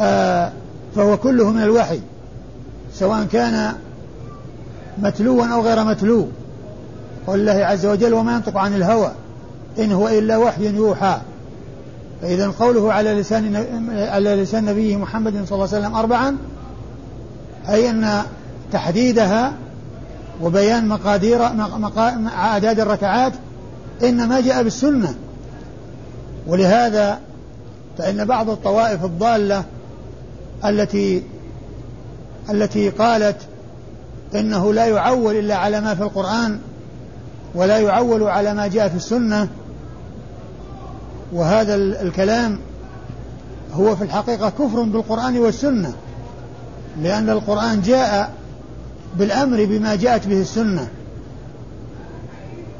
آه 0.00 0.52
فهو 0.96 1.16
كله 1.16 1.50
من 1.50 1.62
الوحي 1.62 2.00
سواء 2.94 3.24
كان 3.24 3.72
متلوا 4.98 5.46
أو 5.46 5.62
غير 5.62 5.84
متلو. 5.84 6.28
قول 7.26 7.40
الله 7.40 7.64
عز 7.64 7.86
وجل 7.86 8.14
وما 8.14 8.34
ينطق 8.34 8.56
عن 8.56 8.74
الهوى 8.74 9.12
إن 9.78 9.92
هو 9.92 10.08
إلا 10.08 10.36
وحي 10.36 10.66
يوحى. 10.66 11.20
فإذا 12.22 12.48
قوله 12.48 12.92
على 12.92 13.14
لسان 13.14 13.56
على 13.96 14.34
لسان 14.34 14.64
نبيه 14.64 14.96
محمد 14.96 15.32
صلى 15.32 15.52
الله 15.52 15.68
عليه 15.68 15.78
وسلم 15.78 15.94
أربعا 15.94 16.36
أي 17.68 17.90
أن 17.90 18.22
تحديدها 18.72 19.52
وبيان 20.42 20.88
مقادير 20.88 21.46
أعداد 22.28 22.80
الركعات 22.80 23.32
إنما 24.02 24.40
جاء 24.40 24.62
بالسنة. 24.62 25.14
ولهذا 26.46 27.18
فإن 27.98 28.24
بعض 28.24 28.50
الطوائف 28.50 29.04
الضالة 29.04 29.64
التي 30.64 31.22
التي 32.50 32.90
قالت 32.90 33.36
إنه 34.34 34.72
لا 34.72 34.86
يعول 34.86 35.36
إلا 35.36 35.56
على 35.56 35.80
ما 35.80 35.94
في 35.94 36.02
القرآن 36.02 36.58
ولا 37.54 37.78
يعول 37.78 38.22
على 38.22 38.54
ما 38.54 38.66
جاء 38.66 38.88
في 38.88 38.96
السنة 38.96 39.48
وهذا 41.32 41.74
الكلام 41.74 42.58
هو 43.72 43.96
في 43.96 44.04
الحقيقة 44.04 44.50
كفر 44.50 44.82
بالقرآن 44.82 45.38
والسنة 45.38 45.92
لأن 47.02 47.30
القرآن 47.30 47.80
جاء 47.80 48.32
بالأمر 49.16 49.64
بما 49.64 49.94
جاءت 49.94 50.26
به 50.26 50.40
السنة. 50.40 50.88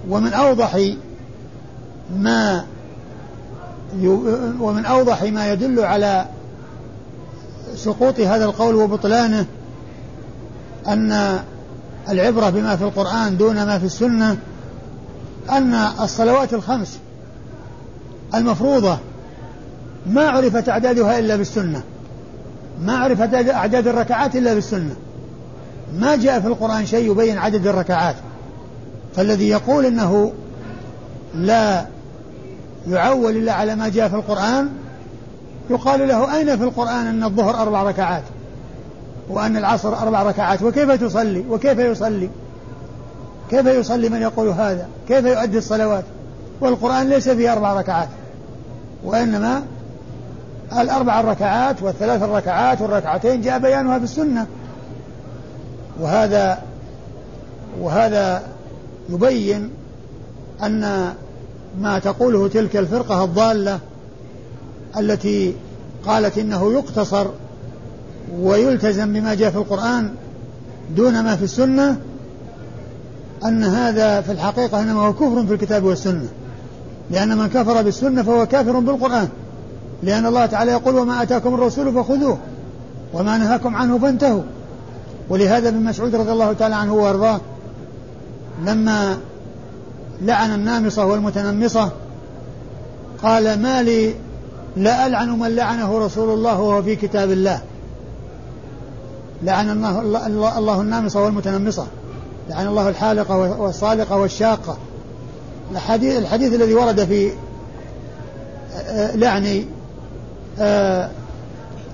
ومن 0.08 0.32
أوضح 0.32 0.92
ما 2.16 2.64
ومن 4.60 4.86
أوضح 4.86 5.22
ما 5.22 5.52
يدل 5.52 5.80
على 5.80 6.26
سقوط 7.74 8.20
هذا 8.20 8.44
القول 8.44 8.74
وبطلانه 8.74 9.46
أن 10.88 11.38
العبرة 12.08 12.50
بما 12.50 12.76
في 12.76 12.84
القرآن 12.84 13.36
دون 13.36 13.54
ما 13.54 13.78
في 13.78 13.84
السنة 13.86 14.36
أن 15.50 15.74
الصلوات 15.74 16.54
الخمس 16.54 16.98
المفروضة. 18.34 18.98
ما 20.06 20.28
عرفت 20.28 20.68
أعدادها 20.68 21.18
إلا 21.18 21.36
بالسنة. 21.36 21.82
ما 22.80 22.96
عرفت 22.96 23.34
أعداد 23.50 23.88
الركعات 23.88 24.36
إلا 24.36 24.54
بالسنة. 24.54 24.94
ما 25.98 26.16
جاء 26.16 26.40
في 26.40 26.46
القرآن 26.46 26.86
شيء 26.86 27.10
يبين 27.10 27.38
عدد 27.38 27.66
الركعات. 27.66 28.16
فالذي 29.16 29.48
يقول 29.48 29.86
إنه 29.86 30.32
لا 31.34 31.86
يعول 32.88 33.36
إلا 33.36 33.52
على 33.52 33.74
ما 33.74 33.88
جاء 33.88 34.08
في 34.08 34.14
القرآن 34.14 34.68
يقال 35.70 36.08
له 36.08 36.36
أين 36.36 36.56
في 36.56 36.64
القرآن 36.64 37.06
أن 37.06 37.24
الظهر 37.24 37.62
أربع 37.62 37.82
ركعات؟ 37.82 38.22
وأن 39.28 39.56
العصر 39.56 39.98
أربع 39.98 40.22
ركعات؟ 40.22 40.62
وكيف 40.62 40.90
تصلي؟ 40.90 41.44
وكيف 41.50 41.78
يصلي؟ 41.78 42.30
كيف 43.50 43.66
يصلي 43.66 44.08
من 44.08 44.22
يقول 44.22 44.48
هذا؟ 44.48 44.88
كيف 45.08 45.24
يؤدي 45.24 45.58
الصلوات؟ 45.58 46.04
والقرآن 46.60 47.08
ليس 47.08 47.28
فيه 47.28 47.52
أربع 47.52 47.72
ركعات. 47.72 48.08
وإنما 49.04 49.62
الأربع 50.78 51.20
الركعات 51.20 51.82
والثلاث 51.82 52.22
الركعات 52.22 52.80
والركعتين 52.80 53.42
جاء 53.42 53.58
بيانها 53.58 53.98
في 53.98 54.04
السنة 54.04 54.46
وهذا 56.00 56.62
وهذا 57.80 58.42
يبين 59.08 59.70
أن 60.62 61.12
ما 61.80 61.98
تقوله 61.98 62.48
تلك 62.48 62.76
الفرقة 62.76 63.24
الضالة 63.24 63.78
التي 64.98 65.54
قالت 66.06 66.38
إنه 66.38 66.72
يقتصر 66.72 67.26
ويلتزم 68.38 69.12
بما 69.12 69.34
جاء 69.34 69.50
في 69.50 69.56
القرآن 69.56 70.14
دون 70.96 71.20
ما 71.20 71.36
في 71.36 71.44
السنة 71.44 71.96
أن 73.44 73.64
هذا 73.64 74.20
في 74.20 74.32
الحقيقة 74.32 74.80
إنما 74.80 75.00
هو 75.00 75.12
كفر 75.12 75.46
في 75.46 75.54
الكتاب 75.54 75.84
والسنة. 75.84 76.28
لأن 77.10 77.38
من 77.38 77.46
كفر 77.46 77.82
بالسنة 77.82 78.22
فهو 78.22 78.46
كافر 78.46 78.78
بالقرآن. 78.78 79.28
لأن 80.02 80.26
الله 80.26 80.46
تعالى 80.46 80.72
يقول 80.72 80.96
وما 80.96 81.22
أتاكم 81.22 81.54
الرسول 81.54 81.94
فخذوه 81.94 82.38
وما 83.12 83.38
نهاكم 83.38 83.76
عنه 83.76 83.98
فانتهوا. 83.98 84.42
ولهذا 85.28 85.68
ابن 85.68 85.84
مسعود 85.84 86.14
رضي 86.14 86.32
الله 86.32 86.52
تعالى 86.52 86.74
عنه 86.74 86.94
وأرضاه 86.94 87.40
لما 88.64 89.18
لعن 90.22 90.54
النامصة 90.54 91.06
والمتنمصة 91.06 91.90
قال 93.22 93.62
ما 93.62 93.82
لي 93.82 94.14
لا 94.76 95.06
ألعن 95.06 95.38
من 95.38 95.56
لعنه 95.56 95.98
رسول 95.98 96.34
الله 96.34 96.60
وهو 96.60 96.82
في 96.82 96.96
كتاب 96.96 97.30
الله. 97.30 97.60
لعن 99.42 99.70
الله, 99.70 100.00
الله, 100.58 100.80
النامصة 100.80 101.22
والمتنمصة 101.22 101.86
لعن 102.50 102.66
الله 102.66 102.88
الحالقة 102.88 103.60
والصالقة 103.60 104.16
والشاقة. 104.16 104.76
الحديث, 105.72 106.18
الحديث 106.18 106.54
الذي 106.54 106.74
ورد 106.74 107.04
في 107.04 107.32
آه، 108.76 109.16
لعن 109.16 109.64
آه، 110.60 111.10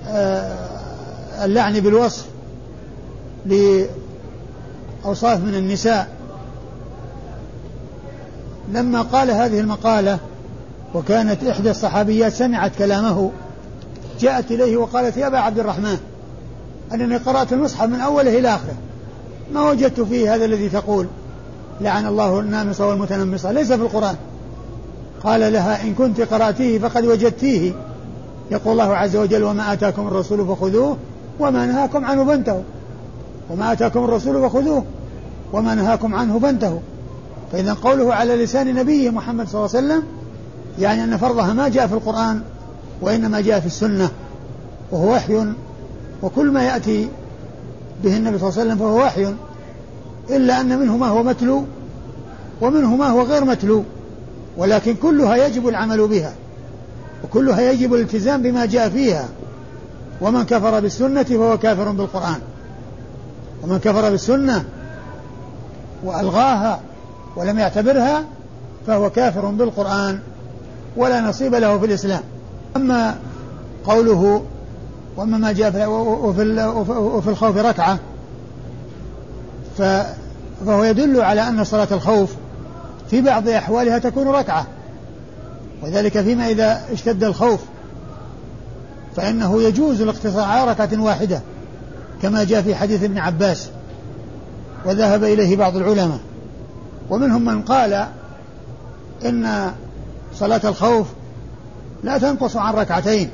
آه، 0.07 1.45
اللعن 1.45 1.79
بالوصف 1.79 2.25
لأوصاف 3.45 5.39
من 5.39 5.55
النساء. 5.55 6.07
لما 8.73 9.01
قال 9.01 9.31
هذه 9.31 9.59
المقالة 9.59 10.19
وكانت 10.93 11.43
إحدى 11.43 11.71
الصحابيات 11.71 12.33
سمعت 12.33 12.71
كلامه 12.77 13.31
جاءت 14.19 14.51
إليه 14.51 14.77
وقالت 14.77 15.17
يا 15.17 15.27
أبا 15.27 15.37
عبد 15.37 15.59
الرحمن 15.59 15.97
أنني 16.93 17.17
قرأت 17.17 17.53
المصحف 17.53 17.83
من 17.83 17.99
أوله 17.99 18.39
إلى 18.39 18.49
آخره 18.49 18.75
ما 19.53 19.69
وجدت 19.69 20.01
فيه 20.01 20.35
هذا 20.35 20.45
الذي 20.45 20.69
تقول؟ 20.69 21.07
لعن 21.81 22.05
الله 22.05 22.39
النامصة 22.39 22.87
والمتنمصة. 22.87 23.51
ليس 23.51 23.67
في 23.71 23.81
القرآن. 23.81 24.15
قال 25.23 25.53
لها 25.53 25.83
إن 25.83 25.93
كنت 25.93 26.21
قرأتيه 26.21 26.79
فقد 26.79 27.05
وجدتيه. 27.05 27.71
يقول 28.51 28.71
الله 28.71 28.95
عز 28.95 29.15
وجل 29.15 29.43
وما 29.43 29.73
آتاكم 29.73 30.07
الرسول 30.07 30.47
فخذوه 30.47 30.97
وما 31.39 31.65
نهاكم 31.65 32.05
عنه 32.05 32.25
فانتهوا. 32.25 32.61
وما 33.49 33.71
آتاكم 33.71 34.03
الرسول 34.03 34.49
فخذوه 34.49 34.83
وما 35.53 35.75
نهاكم 35.75 36.15
عنه 36.15 36.39
فانتهوا. 36.39 36.79
فإذا 37.51 37.73
قوله 37.73 38.13
على 38.13 38.43
لسان 38.43 38.75
نبيه 38.75 39.09
محمد 39.09 39.47
صلى 39.47 39.65
الله 39.65 39.75
عليه 39.75 39.87
وسلم 39.87 40.03
يعني 40.79 41.03
أن 41.03 41.17
فرضها 41.17 41.53
ما 41.53 41.67
جاء 41.67 41.87
في 41.87 41.93
القرآن 41.93 42.41
وإنما 43.01 43.41
جاء 43.41 43.59
في 43.59 43.65
السنة. 43.65 44.09
وهو 44.91 45.13
وحي. 45.13 45.45
وكل 46.23 46.51
ما 46.51 46.63
يأتي 46.63 47.07
به 48.03 48.17
النبي 48.17 48.37
صلى 48.37 48.49
الله 48.49 48.59
عليه 48.59 48.69
وسلم 48.69 48.77
فهو 48.77 48.97
وحي. 48.97 49.33
إلا 50.29 50.61
أن 50.61 50.79
منه 50.79 50.97
ما 50.97 51.07
هو 51.07 51.23
متلو 51.23 51.65
ومنه 52.61 52.95
ما 52.95 53.07
هو 53.07 53.21
غير 53.21 53.45
متلو 53.45 53.83
ولكن 54.57 54.95
كلها 54.95 55.35
يجب 55.35 55.67
العمل 55.67 56.07
بها 56.07 56.33
وكلها 57.23 57.61
يجب 57.61 57.93
الالتزام 57.93 58.41
بما 58.41 58.65
جاء 58.65 58.89
فيها 58.89 59.29
ومن 60.21 60.43
كفر 60.43 60.79
بالسنة 60.79 61.23
فهو 61.23 61.57
كافر 61.57 61.91
بالقرآن 61.91 62.39
ومن 63.63 63.77
كفر 63.77 64.09
بالسنة 64.09 64.65
وألغاها 66.03 66.79
ولم 67.35 67.59
يعتبرها 67.59 68.23
فهو 68.87 69.09
كافر 69.09 69.45
بالقرآن 69.45 70.19
ولا 70.97 71.21
نصيب 71.21 71.55
له 71.55 71.79
في 71.79 71.85
الإسلام. 71.85 72.21
أما 72.75 73.15
قوله 73.85 74.43
وأما 75.17 75.37
ما 75.37 75.51
جاء 75.51 75.71
في 75.71 75.85
وفي 76.95 77.29
الخوف 77.29 77.57
ركعة 77.57 77.99
فهو 80.65 80.83
يدل 80.83 81.21
على 81.21 81.47
أن 81.47 81.63
صلاة 81.63 81.87
الخوف 81.91 82.33
في 83.09 83.21
بعض 83.21 83.49
أحوالها 83.49 83.97
تكون 83.97 84.27
ركعة. 84.27 84.67
وذلك 85.81 86.21
فيما 86.21 86.49
إذا 86.49 86.81
اشتد 86.91 87.23
الخوف 87.23 87.59
فإنه 89.15 89.63
يجوز 89.63 90.01
الاقتصار 90.01 90.43
على 90.43 90.71
ركعة 90.71 91.01
واحدة 91.01 91.41
كما 92.21 92.43
جاء 92.43 92.61
في 92.61 92.75
حديث 92.75 93.03
ابن 93.03 93.17
عباس 93.17 93.69
وذهب 94.85 95.23
إليه 95.23 95.55
بعض 95.55 95.75
العلماء. 95.75 96.19
ومنهم 97.09 97.45
من 97.45 97.61
قال 97.61 98.07
إن 99.25 99.71
صلاة 100.35 100.61
الخوف 100.63 101.07
لا 102.03 102.17
تنقص 102.17 102.57
عن 102.57 102.73
ركعتين 102.73 103.29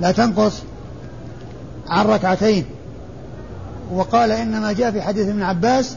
لا 0.00 0.12
تنقص 0.12 0.62
عن 1.88 2.06
ركعتين. 2.06 2.64
وقال 3.92 4.30
إنما 4.30 4.72
جاء 4.72 4.90
في 4.90 5.02
حديث 5.02 5.28
ابن 5.28 5.42
عباس 5.42 5.96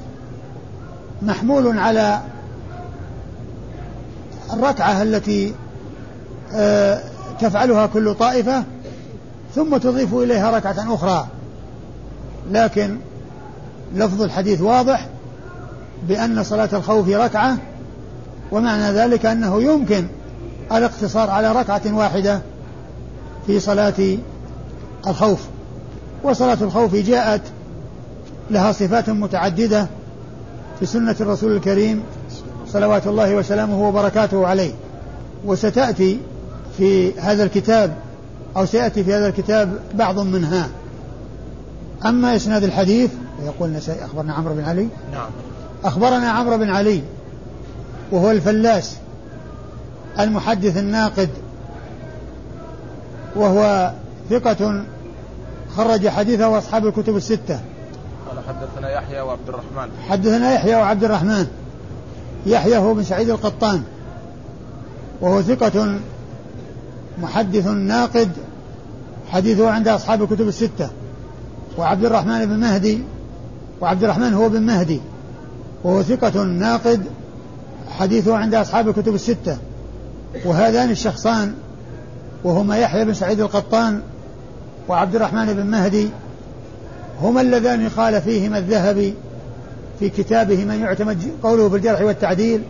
محمول 1.22 1.80
على 1.80 2.22
الركعة 4.54 5.02
التي 5.02 5.54
آه، 6.54 7.02
تفعلها 7.40 7.86
كل 7.86 8.14
طائفة 8.16 8.64
ثم 9.56 9.78
تضيف 9.78 10.14
إليها 10.14 10.52
ركعة 10.52 10.94
أخرى. 10.94 11.28
لكن 12.52 12.98
لفظ 13.96 14.22
الحديث 14.22 14.62
واضح 14.62 15.08
بأن 16.08 16.44
صلاة 16.44 16.70
الخوف 16.74 17.10
ركعة 17.10 17.58
ومعنى 18.52 18.92
ذلك 18.92 19.26
أنه 19.26 19.64
يمكن 19.64 20.08
الاقتصار 20.72 21.30
على 21.30 21.52
ركعة 21.52 21.82
واحدة 21.94 22.42
في 23.48 23.60
صلاة 23.60 24.18
الخوف. 25.08 25.40
وصلاة 26.24 26.58
الخوف 26.62 26.96
جاءت 26.96 27.42
لها 28.52 28.72
صفات 28.72 29.10
متعددة 29.10 29.88
في 30.80 30.86
سنة 30.86 31.16
الرسول 31.22 31.56
الكريم 31.56 32.04
صلوات 32.68 33.08
الله 33.08 33.36
وسلامه 33.36 33.88
وبركاته 33.88 34.48
عليه. 34.48 34.72
وستأتي 35.46 36.20
في 36.78 37.20
هذا 37.20 37.44
الكتاب 37.44 37.96
أو 38.58 38.66
سيأتي 38.66 39.04
في 39.04 39.14
هذا 39.14 39.28
الكتاب 39.28 39.80
بعض 39.94 40.20
منها. 40.20 40.70
أما 42.06 42.36
إسناد 42.36 42.64
الحديث 42.64 43.12
يقول 43.46 43.76
أخبرنا 44.02 44.34
عمرو 44.34 44.54
بن 44.54 44.64
علي؟ 44.64 44.88
نعم. 45.12 45.30
أخبرنا 45.84 46.30
عمرو 46.30 46.58
بن 46.58 46.70
علي 46.70 47.02
وهو 48.12 48.32
الفلاس 48.32 48.96
المحدث 50.20 50.78
الناقد 50.78 51.30
وهو 53.36 53.92
ثقة 54.30 54.84
خرج 55.76 56.08
حديثه 56.08 56.58
أصحاب 56.58 56.88
الكتب 56.88 57.16
الستة. 57.16 57.60
حدثنا 58.48 58.92
يحيى 58.92 59.22
وعبد 59.22 59.50
الرحمن. 59.50 59.92
حدثنا 60.10 60.54
يحيى 60.54 60.76
وعبد 60.76 61.04
الرحمن. 61.04 61.48
يحيى 62.46 62.78
هو 62.78 62.94
بن 62.94 63.04
سعيد 63.04 63.30
القطان. 63.30 63.84
وهو 65.22 65.42
ثقة 65.42 66.00
محدث 67.22 67.68
ناقد 67.68 68.32
حديثه 69.32 69.70
عند 69.72 69.88
أصحاب 69.88 70.24
الكتب 70.24 70.48
الستة. 70.48 70.90
وعبد 71.78 72.06
الرحمن 72.06 72.46
بن 72.46 72.60
مهدي 72.60 73.04
وعبد 73.82 74.04
الرحمن 74.04 74.34
هو 74.34 74.50
بن 74.50 74.62
مهدي. 74.62 75.02
وهو 75.84 76.04
ثقة 76.04 76.44
ناقد 76.44 77.06
حديثه 77.90 78.38
عند 78.38 78.56
أصحاب 78.56 78.88
الكتب 78.88 79.16
الستة. 79.16 79.58
وهذان 80.46 80.90
الشخصان 80.90 81.54
وهما 82.44 82.78
يحيى 82.78 83.06
بن 83.06 83.14
سعيد 83.14 83.40
القطان 83.40 84.02
وعبد 84.88 85.16
الرحمن 85.16 85.54
بن 85.54 85.66
مهدي 85.66 86.10
هما 87.22 87.42
اللذان 87.42 87.90
قال 87.90 88.22
فيهما 88.22 88.58
الذهبي 88.58 89.14
في 90.00 90.10
كتابه 90.10 90.66
من 90.66 90.80
يعتمد 90.80 91.18
قوله 91.44 91.70
في 91.70 91.76
الجرح 91.76 92.02
والتعديل 92.02 92.62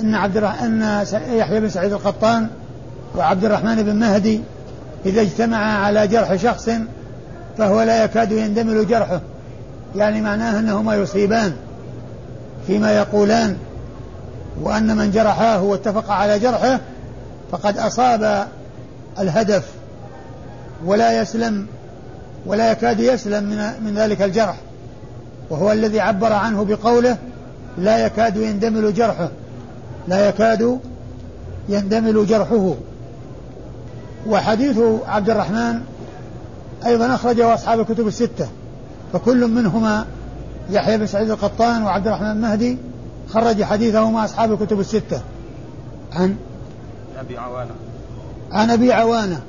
إن 0.00 0.14
عبد 0.14 0.36
إن 0.36 1.04
يحيى 1.30 1.60
بن 1.60 1.68
سعيد 1.68 1.92
القطان 1.92 2.48
وعبد 3.16 3.44
الرحمن 3.44 3.82
بن 3.82 3.96
مهدي 3.96 4.40
إذا 5.06 5.20
اجتمعا 5.20 5.78
على 5.78 6.06
جرح 6.06 6.34
شخص 6.36 6.70
فهو 7.58 7.82
لا 7.82 8.04
يكاد 8.04 8.32
يندمل 8.32 8.86
جرحه 8.86 9.20
يعني 9.96 10.20
معناه 10.20 10.58
أنهما 10.58 10.94
يصيبان 10.94 11.52
فيما 12.66 12.96
يقولان 12.96 13.56
وأن 14.62 14.96
من 14.96 15.10
جرحاه 15.10 15.62
واتفق 15.62 16.10
على 16.10 16.38
جرحه 16.38 16.80
فقد 17.52 17.78
أصاب 17.78 18.46
الهدف 19.18 19.64
ولا 20.84 21.20
يسلم 21.20 21.66
ولا 22.46 22.72
يكاد 22.72 23.00
يسلم 23.00 23.44
من, 23.44 23.84
من 23.84 23.94
ذلك 23.98 24.22
الجرح. 24.22 24.56
وهو 25.50 25.72
الذي 25.72 26.00
عبر 26.00 26.32
عنه 26.32 26.64
بقوله 26.64 27.16
لا 27.78 28.06
يكاد 28.06 28.36
يندمل 28.36 28.94
جرحه. 28.94 29.28
لا 30.08 30.28
يكاد 30.28 30.80
يندمل 31.68 32.26
جرحه. 32.26 32.74
وحديث 34.26 34.78
عبد 35.06 35.30
الرحمن 35.30 35.80
أيضا 36.86 37.14
أخرجه 37.14 37.54
أصحاب 37.54 37.80
الكتب 37.80 38.06
الستة. 38.06 38.48
فكل 39.12 39.46
منهما 39.46 40.06
يحيى 40.70 40.98
بن 40.98 41.06
سعيد 41.06 41.30
القطان 41.30 41.82
وعبد 41.82 42.06
الرحمن 42.06 42.30
المهدي 42.30 42.78
خرج 43.28 43.62
حديثهما 43.62 44.24
أصحاب 44.24 44.52
الكتب 44.52 44.80
الستة. 44.80 45.20
عن 46.12 46.36
أبي 47.18 47.38
عوانة. 47.38 47.70
عن 48.52 48.70
أبي 48.70 48.92
عوانة 48.92 49.40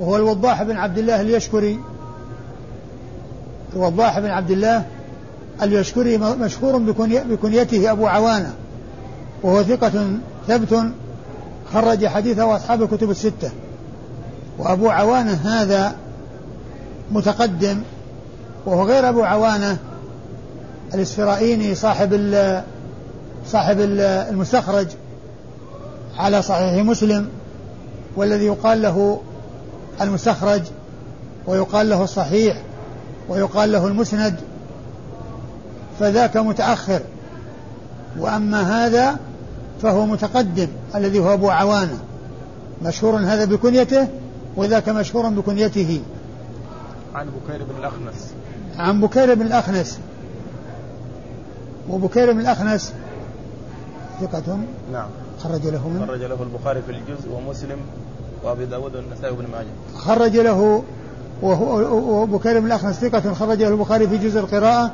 وهو 0.00 0.16
الوضاح 0.16 0.62
بن 0.62 0.76
عبد 0.76 0.98
الله 0.98 1.20
اليشكري. 1.20 1.78
الوضاح 3.76 4.18
بن 4.18 4.30
عبد 4.30 4.50
الله 4.50 4.84
اليشكري 5.62 6.18
مشهور 6.18 6.78
بكنيته 7.30 7.90
أبو 7.92 8.06
عوانة 8.06 8.54
وهو 9.42 9.62
ثقة 9.62 10.06
ثبت 10.48 10.84
خرج 11.72 12.06
حديثه 12.06 12.56
أصحاب 12.56 12.82
الكتب 12.82 13.10
الستة. 13.10 13.50
وأبو 14.58 14.90
عوانة 14.90 15.32
هذا 15.32 15.96
متقدم 17.10 17.82
وهو 18.66 18.82
غير 18.82 19.08
أبو 19.08 19.22
عوانة 19.22 19.76
الإسفرائيني 20.94 21.74
صاحب 21.74 22.14
صاحب 23.46 23.76
المستخرج 23.80 24.86
على 26.18 26.42
صحيح 26.42 26.84
مسلم 26.84 27.28
والذي 28.16 28.46
يقال 28.46 28.82
له 28.82 29.20
المستخرج 30.00 30.62
ويقال 31.46 31.88
له 31.88 32.04
الصحيح 32.04 32.62
ويقال 33.30 33.72
له 33.72 33.86
المسند 33.86 34.40
فذاك 36.00 36.36
متأخر 36.36 37.00
وأما 38.18 38.86
هذا 38.86 39.18
فهو 39.82 40.06
متقدم 40.06 40.68
الذي 40.94 41.18
هو 41.18 41.32
أبو 41.32 41.50
عوانة 41.50 41.98
مشهور 42.82 43.16
هذا 43.16 43.44
بكنيته 43.44 44.08
وذاك 44.56 44.88
مشهور 44.88 45.28
بكنيته. 45.28 46.02
عن 47.14 47.26
بكير 47.26 47.64
بن 47.64 47.78
الأخنس. 47.78 48.32
عن 48.76 49.00
بكير 49.00 49.34
بن 49.34 49.46
الأخنس. 49.46 49.98
وبكير 51.90 52.32
بن 52.32 52.40
الأخنس 52.40 52.92
ثقة 54.20 54.58
نعم. 54.92 55.08
خرج 55.42 55.66
له 55.66 55.88
من؟ 55.88 56.06
خرج 56.08 56.22
له 56.22 56.42
البخاري 56.42 56.82
في 56.82 56.92
الجزء 56.92 57.32
ومسلم 57.32 57.78
وأبي 58.44 58.66
داود 58.66 58.96
والنسائي 58.96 59.32
وابن 59.32 59.50
ماجه. 59.52 59.66
خرج 59.96 60.36
له 60.36 60.82
وبكير 61.42 62.60
بن 62.60 62.66
الأخنس 62.66 62.96
ثقة 62.96 63.34
خرج 63.34 63.62
له 63.62 63.68
البخاري 63.68 64.08
في 64.08 64.18
جزء 64.18 64.40
القراءة 64.40 64.92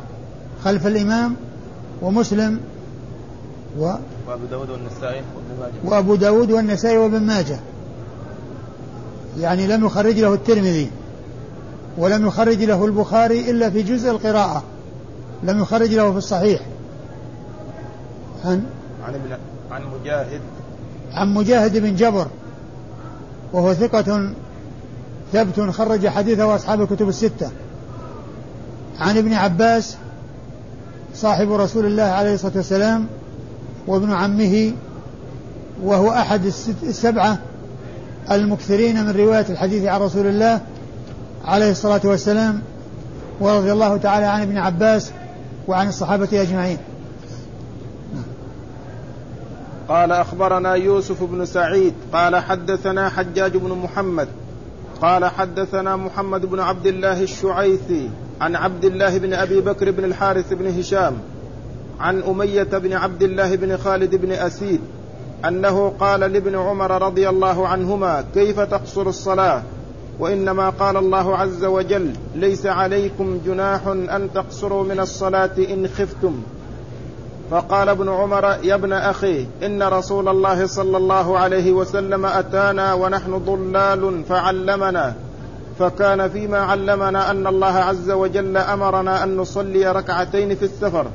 خلف 0.64 0.86
الإمام 0.86 1.36
ومسلم 2.02 2.60
و 3.78 3.94
وأبو 4.28 4.44
داود 4.50 4.70
والنسائي 4.70 5.22
وابن 5.36 5.60
ماجه. 5.60 5.72
وأبو 5.84 6.14
داود 6.14 6.50
والنسائي 6.50 6.98
وابن 6.98 7.22
ماجه. 7.22 7.58
يعني 9.38 9.66
لم 9.66 9.86
يخرج 9.86 10.18
له 10.18 10.34
الترمذي 10.34 10.90
ولم 11.98 12.26
يخرج 12.26 12.62
له 12.62 12.84
البخاري 12.84 13.50
إلا 13.50 13.70
في 13.70 13.82
جزء 13.82 14.10
القراءة. 14.10 14.62
لم 15.42 15.60
يخرج 15.60 15.94
له 15.94 16.12
في 16.12 16.18
الصحيح. 16.18 16.60
عن؟ 18.44 18.64
عن 19.04 19.38
عن 19.70 19.82
مجاهد. 20.00 20.40
عن 21.12 21.34
مجاهد 21.34 21.76
بن 21.76 21.96
جبر. 21.96 22.26
وهو 23.52 23.74
ثقة 23.74 24.32
ثبت 25.32 25.70
خرج 25.70 26.08
حديثه 26.08 26.54
أصحاب 26.54 26.82
الكتب 26.82 27.08
الستة. 27.08 27.50
عن 29.00 29.16
ابن 29.16 29.32
عباس 29.32 29.96
صاحب 31.14 31.52
رسول 31.52 31.86
الله 31.86 32.02
عليه 32.02 32.34
الصلاة 32.34 32.52
والسلام 32.56 33.06
وابن 33.86 34.12
عمه 34.12 34.72
وهو 35.82 36.10
أحد 36.10 36.44
السبعة 36.82 37.38
المكثرين 38.30 39.04
من 39.04 39.10
رواية 39.10 39.46
الحديث 39.50 39.84
عن 39.84 40.00
رسول 40.00 40.26
الله 40.26 40.60
عليه 41.44 41.70
الصلاة 41.70 42.00
والسلام 42.04 42.62
ورضي 43.40 43.72
الله 43.72 43.96
تعالى 43.96 44.26
عن 44.26 44.42
ابن 44.42 44.58
عباس 44.58 45.10
وعن 45.68 45.88
الصحابة 45.88 46.28
أجمعين. 46.32 46.78
قال 49.88 50.12
أخبرنا 50.12 50.74
يوسف 50.74 51.22
بن 51.22 51.44
سعيد 51.44 51.94
قال 52.12 52.36
حدثنا 52.36 53.08
حجاج 53.08 53.56
بن 53.56 53.68
محمد 53.68 54.28
قال 55.02 55.24
حدثنا 55.24 55.96
محمد 55.96 56.46
بن 56.46 56.60
عبد 56.60 56.86
الله 56.86 57.22
الشعيثي 57.22 58.10
عن 58.40 58.56
عبد 58.56 58.84
الله 58.84 59.18
بن 59.18 59.32
أبي 59.32 59.60
بكر 59.60 59.90
بن 59.90 60.04
الحارث 60.04 60.52
بن 60.52 60.78
هشام 60.78 61.18
عن 62.00 62.22
أمية 62.22 62.62
بن 62.62 62.92
عبد 62.92 63.22
الله 63.22 63.56
بن 63.56 63.76
خالد 63.76 64.14
بن 64.14 64.32
أسيد 64.32 64.80
أنه 65.44 65.88
قال 66.00 66.20
لابن 66.20 66.56
عمر 66.56 67.02
رضي 67.02 67.28
الله 67.28 67.68
عنهما 67.68 68.24
كيف 68.34 68.60
تقصر 68.60 69.08
الصلاة؟ 69.08 69.62
وإنما 70.18 70.70
قال 70.70 70.96
الله 70.96 71.36
عز 71.36 71.64
وجل 71.64 72.12
ليس 72.34 72.66
عليكم 72.66 73.40
جناح 73.46 73.86
أن 73.86 74.28
تقصروا 74.34 74.84
من 74.84 75.00
الصلاة 75.00 75.50
إن 75.58 75.88
خفتم. 75.88 76.42
فقال 77.50 77.88
ابن 77.88 78.08
عمر 78.08 78.44
يا 78.44 78.74
ابن 78.74 78.92
أخي 78.92 79.46
إن 79.62 79.82
رسول 79.82 80.28
الله 80.28 80.66
صلى 80.66 80.96
الله 80.96 81.38
عليه 81.38 81.72
وسلم 81.72 82.26
أتانا 82.26 82.94
ونحن 82.94 83.38
ضلال 83.38 84.24
فعلمنا. 84.28 85.14
فكان 85.78 86.28
فيما 86.28 86.58
علمنا 86.58 87.30
أن 87.30 87.46
الله 87.46 87.66
عز 87.66 88.10
وجل 88.10 88.56
أمرنا 88.56 89.24
أن 89.24 89.36
نصلي 89.36 89.92
ركعتين 89.92 90.56
في 90.56 90.64
السفر. 90.64 91.06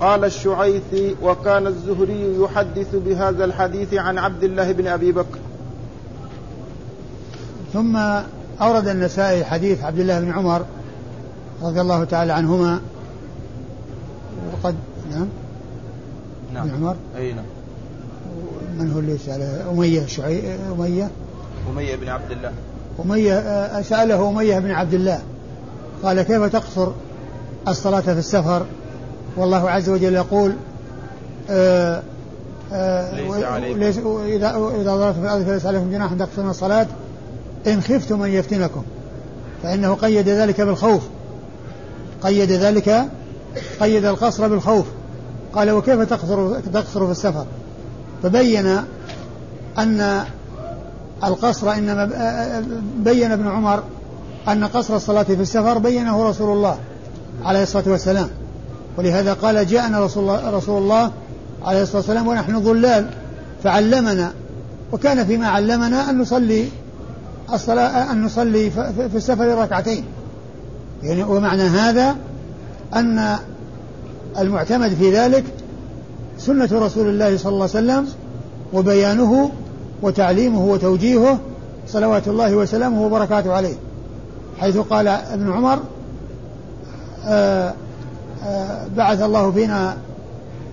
قال 0.00 0.24
الشعيثي 0.24 1.16
وكان 1.22 1.66
الزهري 1.66 2.36
يحدث 2.40 2.94
بهذا 2.94 3.44
الحديث 3.44 3.94
عن 3.94 4.18
عبد 4.18 4.44
الله 4.44 4.72
بن 4.72 4.86
أبي 4.86 5.12
بكر. 5.12 5.38
ثم 7.72 7.96
أورد 8.60 8.88
النسائي 8.88 9.44
حديث 9.44 9.84
عبد 9.84 9.98
الله 9.98 10.20
بن 10.20 10.32
عمر 10.32 10.64
رضي 11.62 11.80
الله 11.80 12.04
تعالى 12.04 12.32
عنهما. 12.32 12.80
وقد 14.52 14.74
نعم. 15.10 15.28
نعم. 16.54 16.68
بن 16.68 16.74
عمر؟ 16.74 16.96
أي 17.16 17.32
نعم. 17.32 17.44
من 18.78 18.92
هو 18.92 18.98
اللي 18.98 19.18
سأله؟ 19.18 19.70
أمية 19.70 20.06
شعي 20.06 20.42
أمية؟ 20.78 21.10
أمية 21.70 21.96
بن 21.96 22.08
عبد 22.08 22.30
الله. 22.30 22.52
أمية 23.04 23.38
آه، 23.38 23.82
سأله 23.82 24.28
أمية 24.28 24.58
بن 24.58 24.70
عبد 24.70 24.94
الله. 24.94 25.22
قال 26.02 26.22
كيف 26.22 26.42
تقصر 26.42 26.88
الصلاة 27.68 28.00
في 28.00 28.18
السفر؟ 28.18 28.66
والله 29.36 29.70
عز 29.70 29.88
وجل 29.88 30.14
يقول 30.14 30.52
آآ 31.50 31.96
آه، 31.96 32.02
آآ 32.72 33.20
ليس 33.20 33.44
عليكم. 33.44 33.78
ليس 33.78 33.98
إذا 34.26 34.70
إذا 34.80 34.96
ضربتم 34.96 35.20
في 35.20 35.26
الأرض 35.26 35.44
فليس 35.44 35.66
عليكم 35.66 35.90
جناح 35.90 36.12
أن 36.12 36.18
تقصروا 36.18 36.50
الصلاة. 36.50 36.86
إن 37.66 37.80
خفتم 37.80 38.22
أن 38.22 38.30
يفتنكم. 38.30 38.82
فإنه 39.62 39.94
قيد 39.94 40.28
ذلك 40.28 40.60
بالخوف. 40.60 41.02
قيد 42.22 42.52
ذلك 42.52 43.04
قيد 43.80 44.04
القصر 44.04 44.48
بالخوف. 44.48 44.86
قال 45.54 45.70
وكيف 45.70 46.00
تقصر 46.00 46.60
تقصر 46.60 47.06
في 47.06 47.12
السفر؟ 47.12 47.46
فبين 48.22 48.78
أن 49.78 50.24
القصر 51.24 51.72
إنما 51.72 52.04
بين 52.96 53.32
ابن 53.32 53.48
عمر 53.48 53.82
أن 54.48 54.64
قصر 54.64 54.96
الصلاة 54.96 55.22
في 55.22 55.40
السفر 55.42 55.78
بينه 55.78 56.28
رسول 56.28 56.56
الله 56.56 56.78
عليه 57.44 57.62
الصلاة 57.62 57.84
والسلام. 57.86 58.28
ولهذا 58.98 59.32
قال 59.32 59.66
جاءنا 59.66 60.00
رسول 60.00 60.22
الله, 60.22 60.50
رسول 60.50 60.82
الله 60.82 61.10
عليه 61.64 61.82
الصلاة 61.82 61.96
والسلام 61.96 62.26
ونحن 62.26 62.60
ظلال 62.60 63.06
فعلمنا 63.62 64.32
وكان 64.92 65.26
فيما 65.26 65.48
علمنا 65.48 66.10
أن 66.10 66.18
نصلي 66.18 66.68
الصلاة 67.52 68.12
أن 68.12 68.24
نصلي 68.24 68.70
في 69.10 69.16
السفر 69.16 69.58
ركعتين. 69.58 70.04
يعني 71.02 71.22
ومعنى 71.22 71.62
هذا 71.62 72.16
أن 72.96 73.36
المعتمد 74.38 74.94
في 74.94 75.16
ذلك 75.16 75.44
سنة 76.38 76.68
رسول 76.72 77.08
الله 77.08 77.36
صلى 77.36 77.52
الله 77.52 77.68
عليه 77.74 77.86
وسلم 77.86 78.08
وبيانه 78.72 79.50
وتعليمه 80.02 80.64
وتوجيهه 80.64 81.38
صلوات 81.88 82.28
الله 82.28 82.54
وسلامه 82.54 83.02
وبركاته 83.06 83.52
عليه. 83.52 83.74
حيث 84.60 84.76
قال 84.76 85.08
ابن 85.08 85.52
عمر 85.52 85.78
آآ 87.24 87.68
آه، 87.68 87.74
آآ 88.44 88.84
آه، 88.84 88.86
بعث 88.96 89.22
الله 89.22 89.50
فينا 89.50 89.96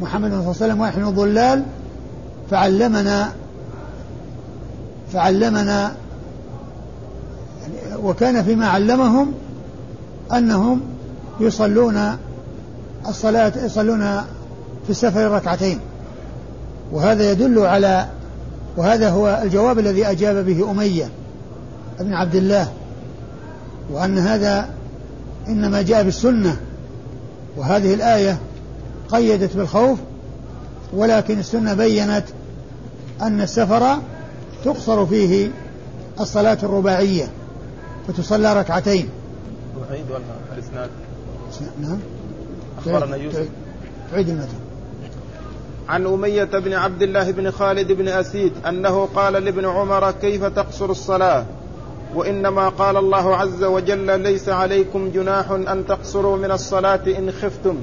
محمد 0.02 0.30
صلى 0.30 0.40
الله 0.40 0.42
عليه 0.42 0.50
وسلم 0.50 0.82
ونحن 0.82 1.16
ظلال 1.16 1.64
فعلمنا 2.52 3.32
فعلمنا 5.14 5.92
وكان 8.04 8.44
فيما 8.44 8.68
علمهم 8.68 9.34
أنهم 10.34 10.82
يصلون 11.40 12.18
الصلاة 13.08 13.54
يصلون 13.66 14.22
في 14.84 14.90
السفر 14.90 15.32
ركعتين. 15.32 15.80
وهذا 16.92 17.32
يدل 17.32 17.60
على 17.60 18.08
وهذا 18.78 19.10
هو 19.10 19.42
الجواب 19.44 19.80
الذي 19.80 20.06
أجاب 20.06 20.46
به 20.46 20.72
أمية 20.72 21.10
بن 22.00 22.14
عبد 22.14 22.36
الله 22.36 22.72
وأن 23.92 24.18
هذا 24.18 24.70
إنما 25.48 25.82
جاء 25.82 26.04
بالسنة 26.04 26.58
وهذه 27.58 27.94
الآية 27.94 28.38
قيدت 29.10 29.58
بالخوف 29.58 30.00
ولكن 30.94 31.40
السنة 31.40 31.74
بينت 31.74 32.24
أن 33.22 33.42
السفر 33.42 33.98
تقصر 34.66 35.06
فيه 35.06 35.52
الصلاة 36.20 36.58
الرباعية 36.64 37.28
فتصلى 38.08 38.60
ركعتين. 38.60 39.10
تعيد 39.90 40.06
ولا 40.12 40.22
الإسناد؟ 40.58 40.90
نعم. 41.82 42.00
أخبرنا 42.86 43.16
يوسف. 43.16 43.50
تعيد 44.12 44.30
المتن 44.30 44.60
عن 45.90 46.06
أمية 46.06 46.44
بن 46.44 46.74
عبد 46.74 47.02
الله 47.02 47.32
بن 47.32 47.52
خالد 47.52 47.92
بن 47.92 48.08
أسيد 48.08 48.54
أنه 48.68 49.06
قال 49.16 49.34
لابن 49.34 49.66
عمر 49.66 50.12
كيف 50.12 50.46
تقصر 50.46 50.90
الصلاة؟ 50.90 51.46
وإنما 52.16 52.70
قال 52.70 52.98
الله 52.98 53.36
عز 53.36 53.64
وجل 53.64 54.20
ليس 54.20 54.50
عليكم 54.50 55.12
جناح 55.12 55.52
أن 55.52 55.84
تقصروا 55.88 56.38
من 56.38 56.52
الصلاة 56.52 57.02
إن 57.08 57.32
خفتم. 57.32 57.78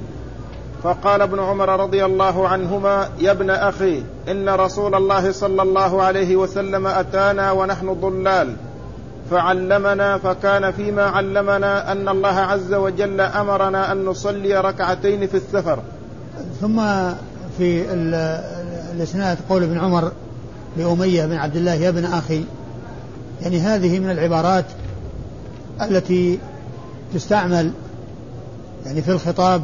فقال 0.83 1.21
ابن 1.21 1.39
عمر 1.39 1.79
رضي 1.79 2.05
الله 2.05 2.47
عنهما 2.47 3.09
يا 3.19 3.31
ابن 3.31 3.49
أخي 3.49 4.03
إن 4.27 4.49
رسول 4.49 4.95
الله 4.95 5.31
صلى 5.31 5.61
الله 5.61 6.01
عليه 6.01 6.35
وسلم 6.35 6.87
أتانا 6.87 7.51
ونحن 7.51 7.93
ضلال. 7.93 8.55
فعلمنا 9.31 10.17
فكان 10.17 10.71
فيما 10.71 11.03
علمنا 11.03 11.91
أن 11.91 12.09
الله 12.09 12.27
عز 12.27 12.73
وجل 12.73 13.21
أمرنا 13.21 13.91
أن 13.91 14.05
نصلي 14.05 14.61
ركعتين 14.61 15.27
في 15.27 15.37
السفر. 15.37 15.79
ثم 16.61 16.81
في 17.57 17.85
الإسناد 18.93 19.37
قول 19.49 19.63
ابن 19.63 19.77
عمر 19.77 20.11
لأمية 20.77 21.25
بن 21.25 21.33
عبد 21.33 21.55
الله 21.55 21.73
يا 21.73 21.89
ابن 21.89 22.05
أخي 22.05 22.43
يعني 23.41 23.59
هذه 23.59 23.99
من 23.99 24.11
العبارات 24.11 24.65
التي 25.81 26.39
تستعمل 27.13 27.71
يعني 28.85 29.01
في 29.01 29.11
الخطاب 29.11 29.61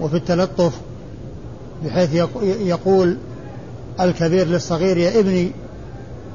وفي 0.00 0.16
التلطف 0.16 0.72
بحيث 1.84 2.14
يقول 2.44 3.16
الكبير 4.00 4.46
للصغير 4.46 4.96
يا 4.96 5.20
ابني 5.20 5.52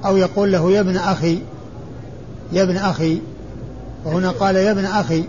أو 0.05 0.17
يقول 0.17 0.51
له 0.51 0.71
يا 0.71 0.79
ابن 0.79 0.97
أخي 0.97 1.41
يا 2.51 2.63
ابن 2.63 2.77
أخي 2.77 3.21
وهنا 4.05 4.31
قال 4.31 4.55
يا 4.55 4.71
ابن 4.71 4.85
أخي 4.85 5.23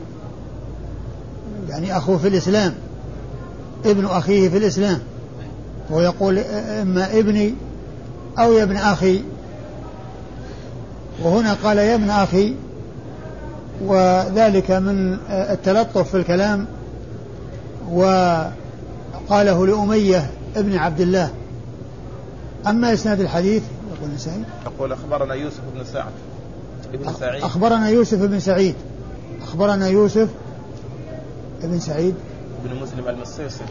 يعني 1.68 1.96
أخوه 1.96 2.18
في 2.18 2.28
الإسلام 2.28 2.74
ابن 3.86 4.06
أخيه 4.06 4.48
في 4.48 4.56
الإسلام 4.56 4.98
ويقول 5.90 6.38
إما 6.38 7.18
ابني 7.18 7.54
أو 8.38 8.52
يا 8.52 8.62
ابن 8.62 8.76
أخي. 8.76 9.22
وهنا 11.22 11.54
قال 11.54 11.78
يا 11.78 11.94
ابن 11.94 12.10
أخي 12.10 12.54
وذلك 13.84 14.70
من 14.70 15.18
التلطف 15.30 16.10
في 16.10 16.16
الكلام 16.16 16.66
وقاله 17.90 19.66
لأمية 19.66 20.30
ابن 20.56 20.76
عبد 20.76 21.00
الله. 21.00 21.30
أما 22.66 22.92
إسناد 22.92 23.20
الحديث 23.20 23.62
يقول 23.94 24.10
النسائي. 24.10 24.42
يقول 24.66 24.92
أخبرنا 24.92 25.34
يوسف 25.34 25.60
بن 25.74 25.84
سعد. 25.84 26.12
ابن 26.94 27.12
سعيد. 27.12 27.42
أخبرنا 27.42 27.88
يوسف 27.88 28.18
بن 28.18 28.40
سعيد. 28.40 28.74
أخبرنا 29.42 29.88
يوسف 29.88 30.28
بن 31.62 31.80
سعيد. 31.80 32.14
بن 32.64 32.82
مسلم 32.82 33.08
المصيصي 33.08 33.64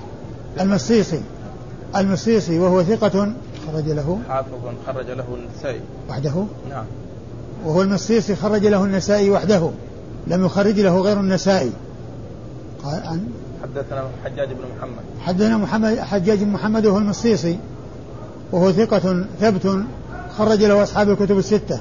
المصيصي 0.59 1.21
المصيصي 1.95 2.59
وهو 2.59 2.83
ثقة 2.83 3.33
خرج 3.67 3.89
له. 3.89 4.19
حافظ 4.29 4.49
خرج 4.87 5.09
له 5.09 5.25
النسائي. 5.35 5.81
وحده. 6.09 6.45
نعم. 6.69 6.85
وهو 7.65 7.81
المصيصي 7.81 8.35
خرج 8.35 8.65
له 8.65 8.83
النسائي 8.83 9.29
وحده. 9.29 9.69
لم 10.27 10.45
يخرج 10.45 10.79
له 10.79 11.01
غير 11.01 11.19
النسائي. 11.19 11.71
قال 12.83 13.01
عن 13.05 13.27
حدثنا 13.63 14.03
حجاج 14.25 14.47
بن 14.47 14.63
محمد. 14.77 15.03
حدثنا 15.25 15.57
محمد 15.57 15.99
حجاج 15.99 16.43
بن 16.43 16.49
محمد 16.49 16.85
وهو 16.85 16.97
المصيصي 16.97 17.57
وهو 18.51 18.71
ثقة 18.71 19.25
ثبت 19.41 19.83
خرج 20.37 20.63
له 20.63 20.83
أصحاب 20.83 21.09
الكتب 21.09 21.37
الستة. 21.37 21.79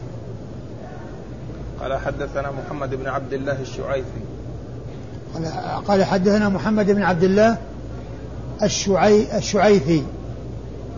قال 1.83 1.99
حدثنا 1.99 2.51
محمد 2.51 2.95
بن 2.95 3.07
عبد 3.07 3.33
الله 3.33 3.61
الشعيثي. 3.61 4.23
قال 5.35 5.47
قال 5.89 6.05
حدثنا 6.05 6.49
محمد 6.49 6.91
بن 6.91 7.03
عبد 7.03 7.25
الله 7.25 7.57
الشعي 8.63 9.39
الشعيثي. 9.39 10.05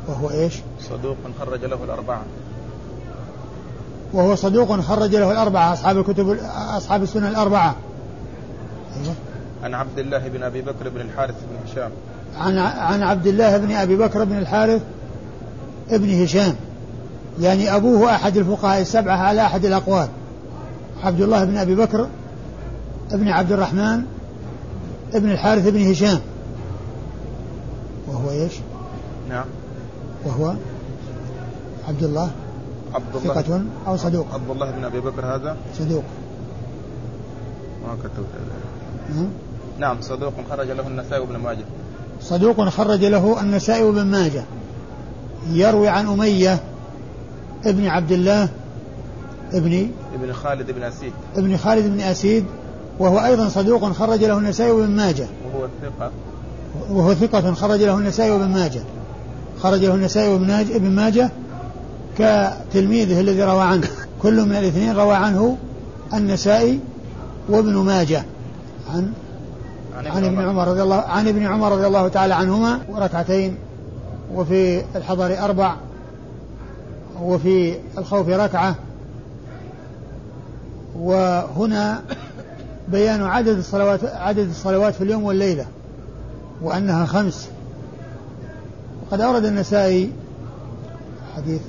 وهو 0.08 0.30
إيش؟ 0.30 0.54
صدوق 0.80 1.16
خرج 1.40 1.64
له 1.64 1.84
الأربعة. 1.84 2.22
وهو 4.12 4.34
صدوق 4.34 4.80
خرج 4.80 5.16
له 5.16 5.32
الأربعة 5.32 5.72
أصحاب 5.72 5.98
الكتب 5.98 6.38
أصحاب 6.76 7.02
السنة 7.02 7.28
الأربعة. 7.28 7.74
أيوه. 8.96 9.14
عن 9.64 9.74
عبد 9.74 9.98
الله 9.98 10.28
بن 10.28 10.42
أبي 10.42 10.62
بكر 10.62 10.88
بن 10.88 11.00
الحارث 11.00 11.34
بن 11.34 11.70
هشام. 11.70 11.90
عن 12.38 12.58
عن 12.58 13.02
عبد 13.02 13.26
الله 13.26 13.58
بن 13.58 13.72
أبي 13.72 13.96
بكر 13.96 14.24
بن 14.24 14.38
الحارث 14.38 14.82
ابن 15.90 16.22
هشام. 16.22 16.54
يعني 17.40 17.76
أبوه 17.76 18.14
أحد 18.14 18.36
الفقهاء 18.36 18.80
السبعة 18.80 19.16
على 19.16 19.42
أحد 19.42 19.64
الأقوال. 19.64 20.08
عبد 21.02 21.20
الله 21.20 21.44
بن 21.44 21.56
أبي 21.56 21.74
بكر 21.74 22.06
ابن 23.12 23.28
عبد 23.28 23.52
الرحمن 23.52 24.02
ابن 25.14 25.30
الحارث 25.30 25.68
بن 25.68 25.90
هشام. 25.90 26.20
وهو 28.08 28.30
إيش؟ 28.30 28.52
نعم. 29.28 29.44
وهو 30.24 30.54
عبد 31.88 32.02
الله. 32.02 32.30
عبد 32.94 33.16
الله. 33.16 33.34
ثقة 33.34 33.62
أو 33.86 33.96
صدوق. 33.96 34.26
عبد 34.34 34.50
الله 34.50 34.70
بن 34.70 34.84
أبي 34.84 35.00
بكر 35.00 35.26
هذا؟ 35.26 35.56
صدوق. 35.78 36.04
ما 37.86 37.94
كتبت 37.94 38.26
نعم. 39.14 39.28
نعم 39.78 40.00
صدوق 40.00 40.32
خرج 40.50 40.70
له 40.70 40.86
النسائي 40.86 41.20
وابن 41.20 41.36
ماجه. 41.36 41.64
صدوق 42.22 42.68
خرج 42.68 43.04
له 43.04 43.40
النسائي 43.40 43.82
وابن 43.82 44.06
ماجه. 44.06 44.44
يروي 45.52 45.88
عن 45.88 46.06
أمية 46.06 46.60
ابن 47.64 47.86
عبد 47.86 48.12
الله 48.12 48.48
ابن 49.52 49.88
ابن 50.14 50.32
خالد 50.32 50.70
بن 50.70 50.82
أسيد. 50.82 51.12
ابن 51.36 51.56
خالد 51.56 51.86
بن 51.86 52.00
أسيد 52.00 52.44
وهو 52.98 53.18
أيضا 53.18 53.48
صدوق 53.48 53.92
خرج 53.92 54.24
له 54.24 54.38
النسائي 54.38 54.70
وابن 54.70 54.90
ماجه. 54.90 55.26
وهو 55.54 55.66
ثقة. 55.82 56.10
وهو 56.90 57.14
ثقة 57.14 57.54
خرج 57.54 57.82
له 57.82 57.98
النسائي 57.98 58.30
وابن 58.30 58.48
ماجه. 58.48 58.80
خرج 59.62 59.84
له 59.84 59.94
النسائي 59.94 60.28
وابن 60.28 60.90
ماجه 60.90 61.30
كتلميذه 62.18 63.20
الذي 63.20 63.42
روى 63.42 63.62
عنه. 63.62 63.88
كل 64.22 64.46
من 64.46 64.56
الاثنين 64.56 64.96
روى 64.96 65.14
عنه 65.14 65.56
النسائي 66.14 66.80
وابن 67.48 67.76
ماجه. 67.76 68.24
عن 68.94 69.12
عن 69.96 70.24
ابن 70.24 70.48
عمر. 70.48 70.68
رضي 70.68 70.82
الله 70.82 70.96
عن 70.96 71.28
ابن 71.28 71.46
عمر 71.46 71.72
رضي 71.72 71.86
الله 71.86 72.08
تعالى 72.08 72.34
عنهما. 72.34 72.78
وركعتين 72.90 73.56
وفي 74.34 74.82
الحضر 74.96 75.44
أربع 75.44 75.74
وفي 77.22 77.74
الخوف 77.98 78.28
ركعة. 78.28 78.74
وهنا 80.98 82.02
بيان 82.88 83.22
عدد 83.22 83.56
الصلوات 83.58 84.04
عدد 84.04 84.48
الصلوات 84.48 84.94
في 84.94 85.04
اليوم 85.04 85.24
والليلة 85.24 85.66
وأنها 86.62 87.06
خمس. 87.06 87.48
وقد 89.06 89.20
أورد 89.20 89.44
النسائي 89.44 90.12
حديث 91.36 91.60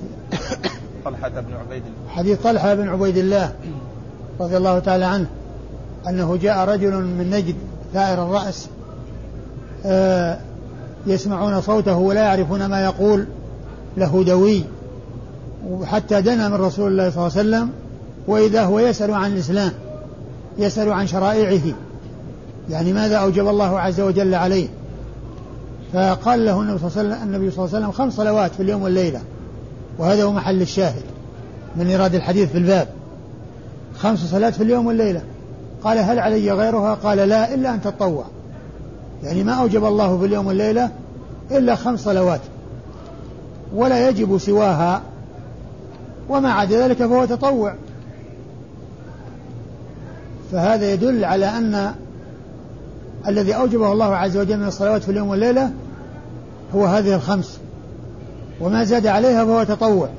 طلحة 1.06 1.30
بن 1.30 1.54
عبيد 1.54 1.84
الله. 1.84 2.12
حديث 2.16 2.42
طلحة 2.42 2.74
بن 2.74 2.90
عبيد 2.90 3.18
الله 3.18 3.54
رضي 4.40 4.58
الله 4.58 4.80
تعالى 4.80 5.06
عنه 5.06 5.28
أنه 6.08 6.38
جاء 6.38 6.70
رجل 6.70 6.92
من 6.92 7.30
نجد 7.30 7.56
ثائر 7.94 8.24
الرأس 8.24 8.68
آه 9.86 10.38
يسمعون 11.08 11.62
صوته 11.62 11.98
ولا 11.98 12.22
يعرفون 12.24 12.66
ما 12.66 12.84
يقول 12.84 13.26
له 13.98 14.24
دوي 14.24 14.64
وحتى 15.70 16.22
دنا 16.22 16.50
من 16.50 16.56
رسول 16.56 16.92
الله 16.92 17.10
صلى 17.10 17.28
الله 17.28 17.38
عليه 17.38 17.50
وسلم 17.50 17.70
وإذا 18.28 18.64
هو 18.64 18.80
يسأل 18.80 19.14
عن 19.14 19.32
الإسلام 19.34 19.72
يسأل 20.58 20.92
عن 20.92 21.08
شرائعه. 21.08 21.74
يعني 22.70 22.94
ماذا 22.94 23.18
أوجب 23.18 23.48
الله 23.48 23.80
عز 23.80 24.02
وجل 24.02 24.36
عليه؟ 24.36 24.68
فقال 25.94 26.46
له 26.46 26.62
النبي 26.62 26.80
صلى 26.80 26.96
الله 26.96 27.52
عليه 27.58 27.62
وسلم, 27.64 27.92
خمس 27.92 28.14
صلوات 28.14 28.56
في 28.56 28.64
اليوم 28.64 28.82
والليلة. 28.82 29.22
وهذا 29.98 30.24
هو 30.24 30.32
محل 30.32 30.62
الشاهد 30.62 31.04
من 31.76 31.88
إيراد 31.88 32.16
الحديث 32.16 32.52
في 32.52 32.58
الباب. 32.58 32.88
خمس 33.98 34.20
صلوات 34.20 34.54
في 34.54 34.64
اليوم 34.64 34.86
والليلة. 34.86 35.22
قال 35.84 35.98
هل 35.98 36.20
علي 36.20 36.52
غيرها؟ 36.52 36.94
قال 36.94 37.18
لا 37.18 37.54
إلا 37.54 37.74
أن 37.74 37.82
تطوع. 37.82 38.26
يعني 39.24 39.44
ما 39.44 39.54
أوجب 39.54 39.86
الله 39.86 40.18
في 40.18 40.26
اليوم 40.26 40.48
والليلة 40.48 40.90
إلا 41.52 41.76
خمس 41.76 42.00
صلوات. 42.00 42.42
ولا 43.76 44.10
يجب 44.10 44.38
سواها. 44.38 45.02
وما 46.30 46.52
عدا 46.52 46.88
ذلك 46.88 46.98
فهو 46.98 47.26
تطوع. 47.26 47.76
فهذا 50.52 50.94
يدل 50.94 51.26
على 51.26 51.46
أن 51.46 51.92
الذي 53.28 53.56
أوجبه 53.56 53.92
الله 53.92 54.16
عز 54.16 54.38
وجل 54.38 54.58
من 54.58 54.68
الصلوات 54.68 55.04
في 55.04 55.12
اليوم 55.12 55.30
والليلة 55.30 55.72
هو 56.76 56.86
هذه 56.86 57.16
الخمس. 57.16 57.60
وما 58.62 58.84
زاد 58.84 59.08
عليها 59.08 59.46
فهو 59.46 59.64
تطوع. 59.64 60.10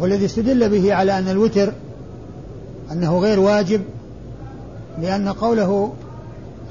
هو 0.00 0.06
الذي 0.06 0.24
استدل 0.24 0.68
به 0.68 0.94
على 0.94 1.18
أن 1.18 1.28
الوتر 1.28 1.72
أنه 2.92 3.18
غير 3.18 3.40
واجب 3.40 3.80
لأن 5.02 5.28
قوله 5.28 5.92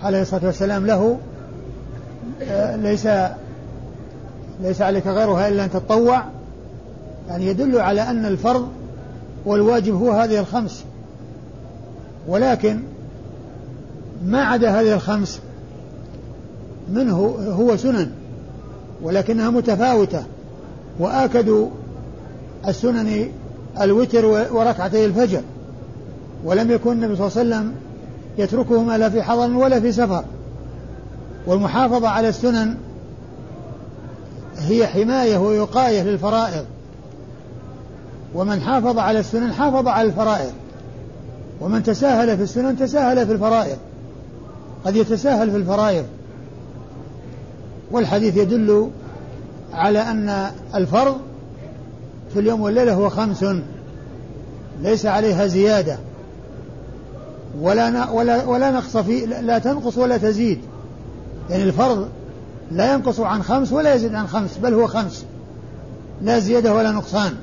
عليه 0.03 0.21
الصلاة 0.21 0.45
والسلام 0.45 0.85
له 0.85 1.17
آه، 2.41 2.75
ليس 2.75 3.07
ليس 4.61 4.81
عليك 4.81 5.07
غيرها 5.07 5.47
إلا 5.47 5.65
أن 5.65 5.71
تتطوع 5.71 6.23
يعني 7.29 7.47
يدل 7.47 7.79
على 7.79 8.01
أن 8.01 8.25
الفرض 8.25 8.67
والواجب 9.45 9.95
هو 9.95 10.11
هذه 10.11 10.39
الخمس. 10.39 10.83
ولكن 12.27 12.79
ما 14.25 14.43
عدا 14.43 14.81
هذه 14.81 14.93
الخمس 14.93 15.39
منه 16.89 17.17
هو 17.49 17.77
سنن 17.77 18.11
ولكنها 19.01 19.49
متفاوتة 19.49 20.23
وآكد 20.99 21.67
السنن 22.67 23.29
الوتر 23.81 24.25
وركعتي 24.25 25.05
الفجر 25.05 25.41
ولم 26.43 26.71
يكن 26.71 26.91
النبي 26.91 27.15
صلى 27.15 27.27
الله 27.27 27.39
عليه 27.39 27.49
وسلم 27.49 27.73
يتركهما 28.37 28.97
لا 28.97 29.09
في 29.09 29.23
حضر 29.23 29.57
ولا 29.57 29.79
في 29.79 29.91
سفر. 29.91 30.23
والمحافظة 31.47 32.07
على 32.07 32.29
السنن 32.29 32.75
هي 34.57 34.87
حماية 34.87 35.37
ووقاية 35.37 36.03
للفرائض 36.03 36.65
ومن 38.35 38.61
حافظ 38.61 38.99
على 38.99 39.19
السنن 39.19 39.53
حافظ 39.53 39.87
على 39.87 40.07
الفرائض. 40.07 40.51
ومن 41.61 41.83
تساهل 41.83 42.37
في 42.37 42.43
السنن 42.43 42.77
تساهل 42.77 43.27
في 43.27 43.33
الفرائض. 43.33 43.77
قد 44.85 44.95
يتساهل 44.95 45.51
في 45.51 45.57
الفرائض. 45.57 46.05
والحديث 47.91 48.37
يدل 48.37 48.89
على 49.73 49.99
أن 49.99 50.51
الفرض 50.75 51.17
في 52.33 52.39
اليوم 52.39 52.61
والليلة 52.61 52.93
هو 52.93 53.09
خمس. 53.09 53.45
ليس 54.81 55.05
عليها 55.05 55.47
زيادة. 55.47 55.97
ولا 57.61 58.09
ولا 58.09 58.45
ولا 58.45 58.71
نقص 58.71 58.97
في 58.97 59.25
لا 59.25 59.59
تنقص 59.59 59.97
ولا 59.97 60.17
تزيد. 60.17 60.59
يعني 61.49 61.63
الفرض 61.63 62.09
لا 62.71 62.93
ينقص 62.93 63.19
عن 63.19 63.43
خمس 63.43 63.71
ولا 63.71 63.93
يزيد 63.93 64.15
عن 64.15 64.27
خمس 64.27 64.57
بل 64.57 64.73
هو 64.73 64.87
خمس. 64.87 65.25
لا 66.21 66.39
زيادة 66.39 66.73
ولا 66.73 66.91
نقصان. 66.91 67.33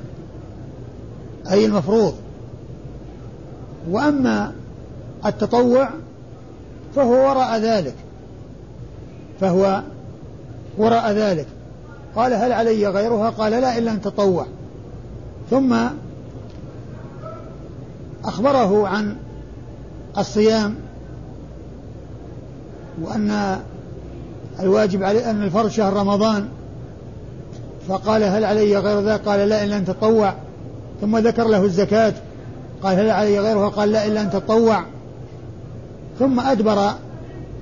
أي 1.50 1.66
المفروض. 1.66 2.14
وأما 3.90 4.52
التطوع 5.26 5.88
فهو 6.96 7.12
وراء 7.12 7.58
ذلك 7.58 7.94
فهو 9.40 9.82
وراء 10.78 11.12
ذلك. 11.12 11.46
قال 12.16 12.32
هل 12.32 12.52
علي 12.52 12.86
غيرها؟ 12.86 13.30
قال 13.30 13.52
لا 13.52 13.78
إلا 13.78 13.92
أن 13.92 14.00
تطوع. 14.00 14.46
ثم 15.50 15.76
أخبره 18.24 18.88
عن 18.88 19.16
الصيام 20.18 20.74
وأن 23.02 23.58
الواجب 24.60 25.02
عليه 25.02 25.30
أن 25.30 25.42
الفرض 25.42 25.68
شهر 25.68 25.92
رمضان. 25.92 26.48
فقال 27.88 28.22
هل 28.22 28.44
علي 28.44 28.76
غير 28.76 29.00
ذلك 29.00 29.20
قال 29.20 29.48
لا 29.48 29.64
إلا 29.64 29.76
أن 29.76 29.84
تطوع. 29.84 30.34
ثم 31.00 31.18
ذكر 31.18 31.48
له 31.48 31.64
الزكاة. 31.64 32.14
قال 32.82 32.98
هل 32.98 33.10
علي 33.10 33.38
غيرها 33.38 33.68
قال 33.68 33.92
لا 33.92 34.06
إلا 34.06 34.22
أن 34.22 34.30
تطوع. 34.30 34.84
ثم 36.18 36.40
أدبر 36.40 36.92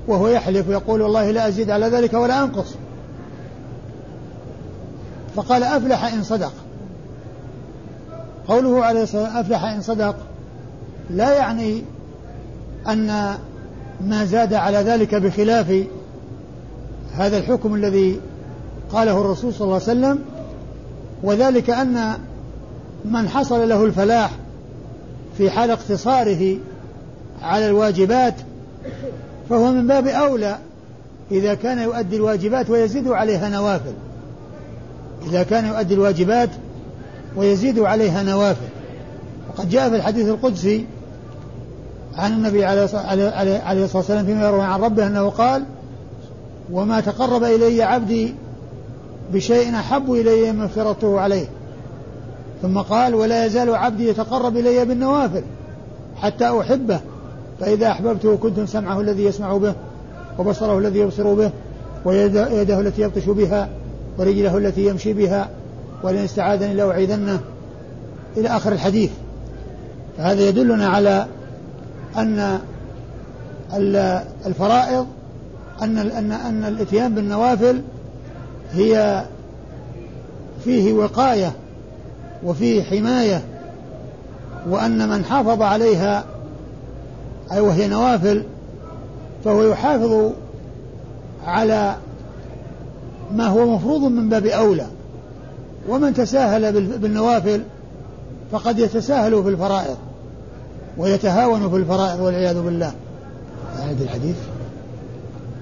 وهو 0.08 0.28
يحلف 0.28 0.68
ويقول 0.68 1.02
والله 1.02 1.30
لا 1.30 1.48
أزيد 1.48 1.70
على 1.70 1.86
ذلك 1.86 2.14
ولا 2.14 2.44
أنقص. 2.44 2.74
فقال 5.36 5.62
أفلح 5.62 6.04
إن 6.04 6.22
صدق. 6.22 6.52
قوله 8.48 8.84
عليه 8.84 9.02
الصلاة 9.02 9.22
والسلام 9.22 9.44
أفلح 9.44 9.64
إن 9.64 9.82
صدق 9.82 10.16
لا 11.10 11.34
يعني 11.34 11.82
أن 12.88 13.34
ما 14.00 14.24
زاد 14.24 14.54
على 14.54 14.78
ذلك 14.78 15.14
بخلاف 15.14 15.84
هذا 17.14 17.38
الحكم 17.38 17.74
الذي 17.74 18.20
قاله 18.92 19.20
الرسول 19.20 19.54
صلى 19.54 19.64
الله 19.64 19.74
عليه 19.74 19.84
وسلم 19.84 20.18
وذلك 21.22 21.70
أن 21.70 22.14
من 23.04 23.28
حصل 23.28 23.68
له 23.68 23.84
الفلاح 23.84 24.30
في 25.38 25.50
حال 25.50 25.70
اقتصاره 25.70 26.56
على 27.42 27.66
الواجبات 27.68 28.34
فهو 29.50 29.72
من 29.72 29.86
باب 29.86 30.06
أولى 30.06 30.58
إذا 31.30 31.54
كان 31.54 31.78
يؤدي 31.78 32.16
الواجبات 32.16 32.70
ويزيد 32.70 33.08
عليها 33.08 33.48
نوافل. 33.48 33.92
إذا 35.26 35.42
كان 35.42 35.66
يؤدي 35.66 35.94
الواجبات 35.94 36.50
ويزيد 37.36 37.78
عليها 37.78 38.22
نوافل. 38.22 38.68
وقد 39.48 39.70
جاء 39.70 39.90
في 39.90 39.96
الحديث 39.96 40.28
القدسي 40.28 40.86
عن 42.16 42.32
النبي 42.32 42.64
عليه 42.64 42.84
الصلاة 42.84 43.86
والسلام 43.94 44.26
فيما 44.26 44.48
يروي 44.48 44.62
عن 44.62 44.80
ربه 44.80 45.06
أنه 45.06 45.28
قال 45.28 45.64
وما 46.72 47.00
تقرب 47.00 47.44
إلي 47.44 47.82
عبدي 47.82 48.34
بشيء 49.32 49.74
أحب 49.74 50.12
إلي 50.12 50.52
مما 50.52 50.64
افترضته 50.64 51.20
عليه. 51.20 51.46
ثم 52.62 52.78
قال 52.78 53.14
ولا 53.14 53.46
يزال 53.46 53.74
عبدي 53.74 54.08
يتقرب 54.08 54.56
إلي 54.56 54.84
بالنوافل 54.84 55.42
حتى 56.16 56.60
أحبه 56.60 57.00
فإذا 57.60 57.90
أحببته 57.90 58.36
كنت 58.36 58.60
سمعه 58.60 59.00
الذي 59.00 59.24
يسمع 59.24 59.56
به 59.56 59.74
وبصره 60.38 60.78
الذي 60.78 60.98
يبصر 60.98 61.34
به 61.34 61.50
ويده 62.04 62.80
التي 62.80 63.02
يبطش 63.02 63.24
بها 63.24 63.68
ورجله 64.18 64.56
التي 64.56 64.86
يمشي 64.86 65.12
بها 65.12 65.48
ولئن 66.02 66.24
استعاذني 66.24 66.74
لأعيذنه 66.74 67.40
إلى 68.36 68.48
آخر 68.48 68.72
الحديث. 68.72 69.10
فهذا 70.18 70.48
يدلنا 70.48 70.88
على 70.88 71.26
أن 72.16 72.60
الفرائض 74.46 75.06
أن 75.82 75.98
أن 75.98 76.32
أن 76.32 76.64
الإتيان 76.64 77.14
بالنوافل 77.14 77.80
هي 78.72 79.24
فيه 80.64 80.92
وقاية 80.92 81.52
وفيه 82.44 82.82
حماية 82.82 83.42
وأن 84.68 85.08
من 85.08 85.24
حافظ 85.24 85.62
عليها 85.62 86.24
أي 87.52 87.60
وهي 87.60 87.88
نوافل 87.88 88.44
فهو 89.44 89.62
يحافظ 89.62 90.30
على 91.46 91.96
ما 93.34 93.46
هو 93.46 93.66
مفروض 93.66 94.00
من 94.00 94.28
باب 94.28 94.46
أولى. 94.46 94.86
ومن 95.88 96.14
تساهل 96.14 96.72
بالنوافل 96.98 97.62
فقد 98.52 98.78
يتساهل 98.78 99.42
في 99.42 99.48
الفرائض 99.48 99.96
ويتهاون 100.98 101.70
في 101.70 101.76
الفرائض 101.76 102.20
والعياذ 102.20 102.62
بالله. 102.62 102.92
هذا 103.76 104.04
الحديث؟ 104.04 104.36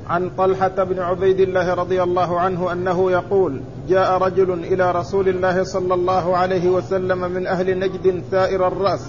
عن 0.08 0.30
طلحة 0.38 0.84
بن 0.84 0.98
عبيد 0.98 1.40
الله 1.40 1.74
رضي 1.74 2.02
الله 2.02 2.40
عنه 2.40 2.72
أنه 2.72 3.10
يقول 3.10 3.60
جاء 3.88 4.18
رجل 4.18 4.52
إلى 4.52 4.92
رسول 4.92 5.28
الله 5.28 5.62
صلى 5.62 5.94
الله 5.94 6.36
عليه 6.36 6.70
وسلم 6.70 7.30
من 7.30 7.46
أهل 7.46 7.78
نجد 7.78 8.22
ثائر 8.30 8.68
الرأس. 8.68 9.06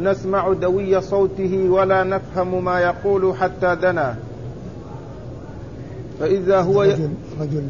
نسمع 0.00 0.52
دوي 0.52 1.00
صوته 1.00 1.66
ولا 1.68 2.04
نفهم 2.04 2.64
ما 2.64 2.80
يقول 2.80 3.34
حتى 3.36 3.76
دنا. 3.76 4.16
فإذا 6.20 6.60
هو 6.60 6.82
رجل, 6.82 7.10
رجل 7.40 7.62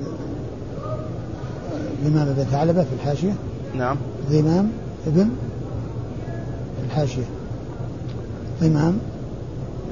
الإمام 2.02 2.28
ابن 2.28 2.44
ثعلبة 2.44 2.82
في 2.82 2.92
الحاشية؟ 2.92 3.32
نعم. 3.74 3.96
ضمام 4.30 4.70
ابن 5.06 5.30
الحاشية. 6.86 7.24
ضمام 8.62 8.98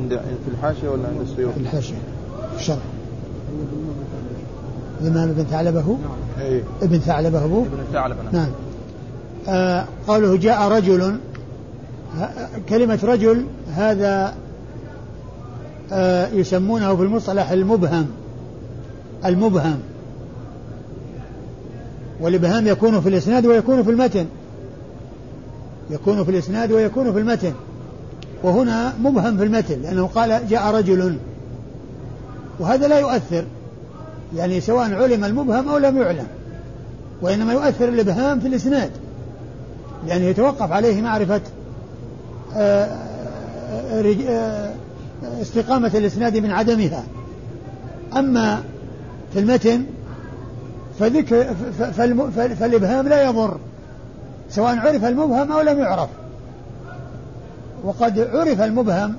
عند 0.01 0.21
في 0.45 0.51
الحاشية 0.51 0.89
ولا 0.89 1.09
عند 1.09 1.21
السيوف؟ 1.21 1.55
في 1.55 1.61
الحاشية. 1.61 1.95
في 1.95 2.12
الشرح 2.57 2.79
ضمام 5.03 5.29
ابن 5.29 5.45
ثعلبة 5.45 5.81
هو؟ 5.81 5.95
إيه. 6.41 6.63
ابن 6.83 6.99
ثعلبة 6.99 7.39
هو؟ 7.39 7.63
ابن 7.63 7.85
ثعلبة 7.93 8.23
نعم, 8.23 8.33
نعم. 8.33 8.51
آه 9.49 9.85
قوله 10.09 10.37
جاء 10.37 10.69
رجل 10.69 11.17
كلمة 12.69 12.99
رجل 13.03 13.47
هذا 13.75 14.35
آه 15.93 16.29
يسمونه 16.29 16.97
في 16.97 17.03
المصطلح 17.03 17.51
المبهم 17.51 18.07
المبهم. 19.25 19.79
والإبهام 22.21 22.67
يكون 22.67 23.01
في 23.01 23.09
الإسناد 23.09 23.47
ويكون 23.47 23.83
في 23.83 23.91
المتن. 23.91 24.27
يكون 25.91 26.25
في 26.25 26.31
الإسناد 26.31 26.73
ويكون 26.73 27.13
في 27.13 27.19
المتن. 27.19 27.53
وهنا 28.43 28.93
مبهم 29.03 29.37
في 29.37 29.45
المتن 29.45 29.83
لأنه 29.83 30.07
قال 30.07 30.49
جاء 30.49 30.75
رجل. 30.75 31.17
وهذا 32.59 32.89
لا 32.89 32.99
يؤثر. 32.99 33.45
يعني 34.37 34.61
سواء 34.61 34.95
علم 34.95 35.25
المبهم 35.25 35.69
أو 35.69 35.79
لم 35.79 36.03
يعلم. 36.03 36.27
وإنما 37.23 37.53
يؤثر 37.53 37.89
الإبهام 37.89 38.41
في 38.41 38.49
الإسناد. 38.49 38.91
لأنه 40.07 40.25
يتوقف 40.25 40.73
عليه 40.73 41.03
معرفة 41.03 41.41
آه، 42.57 42.85
آه، 43.93 44.15
آه، 44.29 44.73
استقامة 45.43 45.91
الإسناد 45.95 46.37
من 46.37 46.51
عدمها. 46.51 47.05
أما 48.17 48.63
في 49.33 49.39
المتن 49.39 49.85
فذكر 50.99 51.55
فالإبهام 52.61 53.09
لا 53.09 53.23
يضر 53.23 53.57
سواء 54.51 54.79
عرف 54.79 55.05
المبهم 55.05 55.53
أو 55.53 55.61
لم 55.61 55.79
يعرف. 55.79 56.09
وقد 57.85 58.21
عرف 58.21 58.61
المبهم 58.61 59.15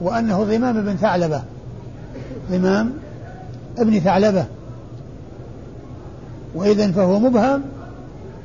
وأنه 0.00 0.44
ضمام 0.44 0.82
بن 0.82 0.96
ثعلبة. 0.96 1.42
ضمام 2.50 2.92
ابن 3.78 4.00
ثعلبة. 4.00 4.44
وإذا 6.54 6.92
فهو 6.92 7.18
مبهم 7.18 7.62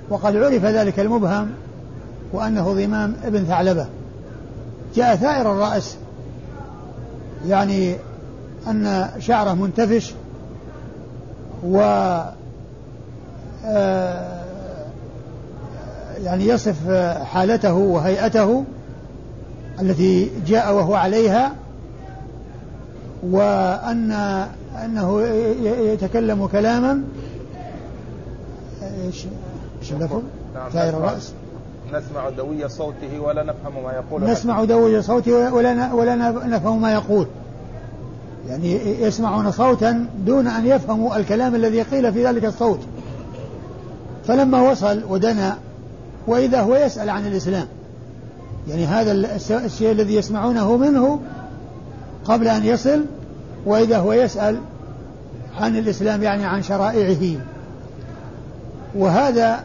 وقد 0.09 0.35
عرف 0.35 0.65
ذلك 0.65 0.99
المبهم 0.99 1.49
وأنه 2.33 2.73
ضمام 2.73 3.15
ابن 3.23 3.43
ثعلبة. 3.43 3.85
جاء 4.95 5.15
ثائر 5.15 5.51
الرأس 5.51 5.97
يعني 7.47 7.95
أن 8.67 9.09
شعره 9.19 9.53
منتفش 9.53 10.13
و 11.63 11.79
آه، 13.65 14.41
يعني 16.23 16.47
يصف 16.47 16.91
حالته 17.23 17.73
وهيئته 17.73 18.63
التي 19.81 20.31
جاء 20.47 20.73
وهو 20.73 20.95
عليها 20.95 21.51
وأن 23.31 24.11
أنه 24.85 25.21
يتكلم 25.63 26.47
كلاما. 26.47 27.03
إيش؟ 29.05 29.25
إيش 29.81 29.91
اللفظ؟ 29.91 30.21
ثائر 30.73 30.91
نعم، 30.91 31.03
الرأس. 31.03 31.33
نسمع 31.93 32.29
دوي 32.29 32.69
صوته 32.69 33.19
ولا 33.19 33.43
نفهم 33.43 33.83
ما 33.83 33.91
يقول. 33.91 34.23
نسمع 34.23 34.63
دوي 34.63 35.01
صوته 35.01 35.53
ولا 35.53 35.93
ولا 35.93 36.15
نفهم 36.45 36.81
ما 36.81 36.93
يقول. 36.93 37.27
يعني 38.49 39.01
يسمعون 39.01 39.51
صوتا 39.51 40.05
دون 40.25 40.47
أن 40.47 40.65
يفهموا 40.65 41.17
الكلام 41.17 41.55
الذي 41.55 41.81
قيل 41.81 42.13
في 42.13 42.27
ذلك 42.27 42.45
الصوت. 42.45 42.79
فلما 44.27 44.71
وصل 44.71 45.03
ودنا 45.09 45.57
وإذا 46.27 46.61
هو 46.61 46.75
يسأل 46.75 47.09
عن 47.09 47.27
الإسلام. 47.27 47.67
يعني 48.67 48.85
هذا 48.85 49.11
الشيء 49.65 49.91
الذي 49.91 50.15
يسمعونه 50.15 50.77
منه 50.77 51.19
قبل 52.25 52.47
أن 52.47 52.65
يصل 52.65 53.05
وإذا 53.65 53.97
هو 53.97 54.13
يسأل 54.13 54.59
عن 55.57 55.77
الإسلام 55.77 56.23
يعني 56.23 56.45
عن 56.45 56.63
شرائعه. 56.63 57.39
وهذا 58.95 59.63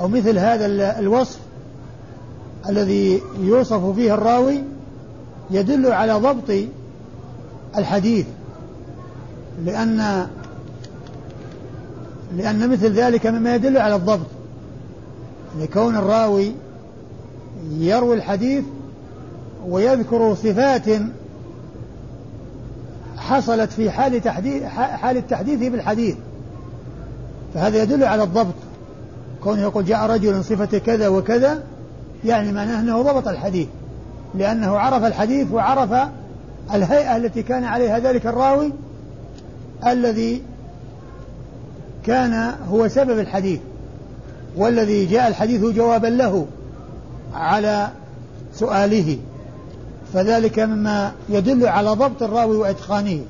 أو 0.00 0.08
مثل 0.08 0.38
هذا 0.38 0.66
الوصف 0.98 1.38
الذي 2.68 3.22
يوصف 3.40 3.84
فيه 3.94 4.14
الراوي 4.14 4.62
يدل 5.50 5.92
على 5.92 6.12
ضبط 6.12 6.54
الحديث 7.76 8.26
لأن 9.64 10.26
لأن 12.36 12.70
مثل 12.70 12.92
ذلك 12.92 13.26
مما 13.26 13.54
يدل 13.54 13.78
على 13.78 13.94
الضبط. 13.94 14.26
لكون 15.60 15.96
الراوي 15.96 16.52
يروي 17.78 18.16
الحديث 18.16 18.64
ويذكر 19.68 20.34
صفات 20.34 20.88
حصلت 23.28 23.72
في 23.72 23.90
حال 23.90 24.20
تحديث 24.20 24.62
حال 24.72 25.16
التحديث 25.16 25.58
بالحديث 25.70 26.16
فهذا 27.54 27.82
يدل 27.82 28.04
على 28.04 28.22
الضبط. 28.22 28.54
كونه 29.42 29.62
يقول 29.62 29.84
جاء 29.84 30.06
رجل 30.06 30.44
صفة 30.44 30.78
كذا 30.78 31.08
وكذا 31.08 31.62
يعني 32.24 32.52
معناه 32.52 32.80
أنه 32.80 33.02
ضبط 33.02 33.28
الحديث. 33.28 33.68
لأنه 34.34 34.78
عرف 34.78 35.04
الحديث 35.04 35.52
وعرف 35.52 36.08
الهيئة 36.74 37.16
التي 37.16 37.42
كان 37.42 37.64
عليها 37.64 37.98
ذلك 37.98 38.26
الراوي 38.26 38.72
الذي 39.86 40.42
كان 42.04 42.54
هو 42.70 42.88
سبب 42.88 43.18
الحديث 43.18 43.60
والذي 44.56 45.06
جاء 45.06 45.28
الحديث 45.28 45.64
جوابا 45.64 46.06
له 46.06 46.46
على 47.34 47.88
سؤاله. 48.54 49.18
فذلك 50.14 50.58
مما 50.58 51.12
يدل 51.28 51.66
على 51.66 51.90
ضبط 51.90 52.22
الراوي 52.22 52.56
وإتقانه. 52.56 53.20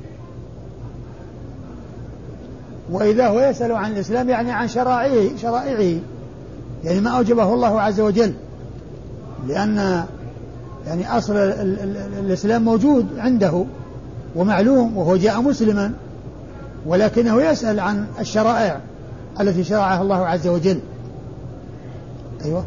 وإذا 2.90 3.26
هو 3.26 3.40
يسأل 3.40 3.72
عن 3.72 3.92
الإسلام 3.92 4.28
يعني 4.28 4.52
عن 4.52 4.68
شرائعه 4.68 5.36
شرائعه. 5.36 6.00
يعني 6.84 7.00
ما 7.00 7.10
أوجبه 7.10 7.54
الله 7.54 7.80
عز 7.80 8.00
وجل. 8.00 8.34
لأن 9.48 10.04
يعني 10.86 11.18
أصل 11.18 11.36
الإسلام 12.18 12.64
موجود 12.64 13.06
عنده 13.18 13.64
ومعلوم 14.36 14.96
وهو 14.96 15.16
جاء 15.16 15.40
مسلما 15.40 15.92
ولكنه 16.86 17.42
يسأل 17.42 17.80
عن 17.80 18.06
الشرائع 18.20 18.80
التي 19.40 19.64
شرعها 19.64 20.02
الله 20.02 20.26
عز 20.26 20.48
وجل. 20.48 20.80
أيوه. 22.44 22.64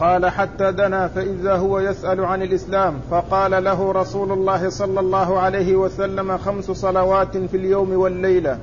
قال 0.00 0.26
حتى 0.26 0.72
دنا 0.72 1.08
فإذا 1.08 1.56
هو 1.56 1.78
يسأل 1.78 2.24
عن 2.24 2.42
الإسلام 2.42 2.94
فقال 3.10 3.64
له 3.64 3.92
رسول 3.92 4.32
الله 4.32 4.68
صلى 4.68 5.00
الله 5.00 5.38
عليه 5.38 5.76
وسلم 5.76 6.38
خمس 6.38 6.64
صلوات 6.64 7.36
في 7.36 7.56
اليوم 7.56 7.92
والليلة. 7.92 8.58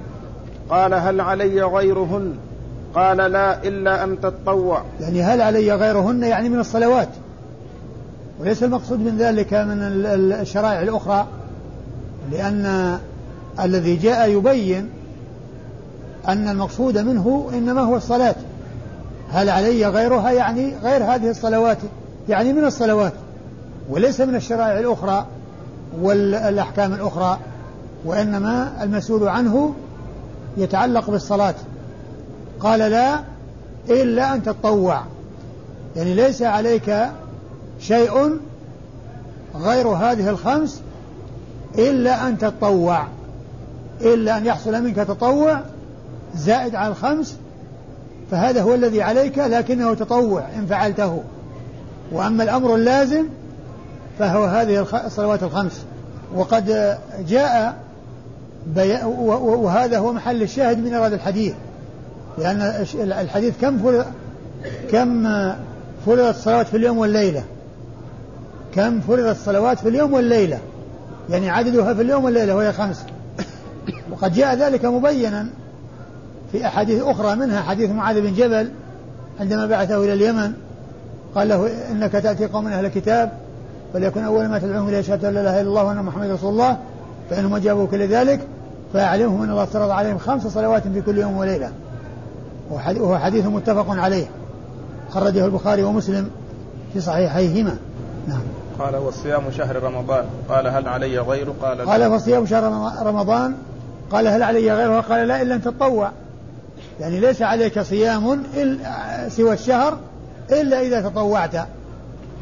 قال 0.70 0.94
هل 0.94 1.22
علي 1.22 1.64
غيرهن؟ 1.64 2.34
قال 2.96 3.18
لا 3.18 3.64
إلا 3.64 4.04
أن 4.04 4.22
تتطوع. 4.22 4.84
يعني 5.00 5.24
هل 5.24 5.42
علي 5.42 5.74
غيرهن 5.74 6.24
يعني 6.24 6.50
من 6.50 6.60
الصلوات؟ 6.60 7.10
وليس 8.40 8.64
المقصود 8.64 9.00
من 9.00 9.18
ذلك 9.18 9.54
من 9.54 9.78
الشرائع 10.42 10.82
الأخرى؟ 10.82 11.28
لأن 12.32 12.98
الذي 13.60 13.96
جاء 13.96 14.30
يبين 14.30 14.90
أن 16.28 16.48
المقصود 16.48 16.98
منه 16.98 17.50
إنما 17.54 17.82
هو 17.82 17.96
الصلاة. 17.96 18.36
هل 19.32 19.50
علي 19.50 19.88
غيرها 19.88 20.32
يعني 20.32 20.76
غير 20.84 21.04
هذه 21.04 21.30
الصلوات؟ 21.30 21.78
يعني 22.30 22.54
من 22.54 22.66
الصلوات؟ 22.66 23.14
وليس 23.90 24.22
من 24.22 24.36
الشرائع 24.36 24.80
الأخرى 24.80 25.26
والأحكام 26.02 26.94
الأخرى 26.94 27.38
وإنما 28.06 28.84
المسؤول 28.84 29.28
عنه 29.28 29.74
يتعلق 30.58 31.10
بالصلاة. 31.10 31.56
قال 32.60 32.80
لا 32.80 33.20
إلا 33.90 34.34
أن 34.34 34.44
تتطوع. 34.44 35.02
يعني 35.96 36.14
ليس 36.14 36.42
عليك 36.42 37.10
شيء 37.80 38.40
غير 39.56 39.88
هذه 39.88 40.30
الخمس 40.30 40.82
إلا 41.78 42.28
أن 42.28 42.38
تتطوع. 42.38 43.08
إلا 44.02 44.38
أن 44.38 44.46
يحصل 44.46 44.84
منك 44.84 44.96
تطوع 44.96 45.62
زائد 46.36 46.76
على 46.76 46.88
الخمس 46.88 47.38
فهذا 48.32 48.62
هو 48.62 48.74
الذي 48.74 49.02
عليك 49.02 49.38
لكنه 49.38 49.94
تطوع 49.94 50.44
إن 50.56 50.66
فعلته. 50.66 51.24
وأما 52.12 52.44
الأمر 52.44 52.76
اللازم 52.76 53.26
فهو 54.20 54.46
هذه 54.46 54.88
الصلوات 55.06 55.44
الخمس. 55.44 55.86
وقد 56.36 56.98
جاء 57.28 57.76
وهذا 59.38 59.98
هو 59.98 60.14
محل 60.14 60.42
الشاهد 60.42 60.78
من 60.78 60.94
إرادة 60.94 61.16
الحديث. 61.16 61.54
لأن 62.38 62.86
الحديث 62.96 63.54
كم 63.62 63.78
فرض 63.78 64.06
كم 64.92 65.24
فرضت 66.06 66.36
الصلوات 66.36 66.68
في 66.68 66.78
اليوم 66.78 66.98
والليلة؟ 66.98 67.44
كم 68.76 69.02
فرضت 69.02 69.38
الصلوات 69.38 69.80
في 69.80 69.90
اليوم 69.90 70.14
والليلة؟ 70.14 70.60
يعني 71.30 71.50
عددها 71.50 71.94
في 71.94 72.02
اليوم 72.02 72.24
والليلة 72.24 72.56
وهي 72.56 72.74
خمس. 72.74 73.04
وقد 74.12 74.34
جاء 74.34 74.56
ذلك 74.56 74.86
مبينا 74.86 75.48
في 76.52 76.68
أحاديث 76.68 77.04
أخرى 77.04 77.36
منها 77.36 77.62
حديث 77.62 77.89
معاذ 77.89 78.22
بن 78.22 78.34
جبل 78.34 78.72
عندما 79.39 79.66
بعثه 79.66 80.04
إلى 80.04 80.14
اليمن 80.14 80.54
قال 81.36 81.49
له 81.49 81.70
إنك 81.91 82.12
تأتي 82.12 82.45
قوم 82.45 82.68
أهل 82.68 82.86
الكتاب 82.86 83.32
فليكن 83.93 84.24
أول 84.24 84.47
ما 84.47 84.60
تدعوهم 84.60 84.89
إلى 84.89 85.04
شهادة 85.04 85.30
لا 85.30 85.41
إله 85.41 85.62
إلا 85.62 85.70
الله 85.70 85.84
وأن 85.84 86.04
محمد 86.04 86.30
رسول 86.30 86.52
الله 86.52 86.78
فإنهم 87.30 87.56
أجابوك 87.56 87.93
لذلك 87.93 88.39
فأعلمهم 88.93 89.41
أن 89.41 89.49
الله 89.49 89.64
افترض 89.64 89.89
عليهم 89.89 90.18
خمس 90.18 90.47
صلوات 90.47 90.88
في 90.88 91.02
كل 91.02 91.18
يوم 91.18 91.38
وليلة. 91.38 91.72
وهو 92.70 93.18
حديث 93.18 93.45
متفق 93.45 93.86
عليه. 93.89 94.26
خرجه 95.10 95.45
البخاري 95.45 95.84
ومسلم 95.84 96.30
في 96.93 97.02
صحيحيهما. 97.02 97.76
نعم. 98.28 98.41
قال 98.80 98.95
وصيام 98.95 99.52
شهر 99.58 99.84
رمضان. 99.84 100.26
قال 100.49 100.68
هل 100.68 100.88
علي 100.88 101.20
غيره 101.20 101.54
قال 101.62 101.86
قال 101.86 102.06
وصيام 102.06 102.45
شهر 102.45 102.64
رمضان. 103.06 103.56
قال 104.12 104.28
هل 104.28 104.43
علي 104.43 104.74
غيره 104.74 105.02
قال 105.02 105.28
لا 105.28 105.41
إلا 105.41 105.56
أن 105.56 105.62
تطوع. 105.62 106.12
يعني 107.02 107.20
ليس 107.20 107.41
عليك 107.41 107.80
صيام 107.80 108.43
سوى 109.28 109.54
الشهر 109.54 109.97
إلا 110.52 110.82
إذا 110.82 111.02
تطوعت. 111.02 111.56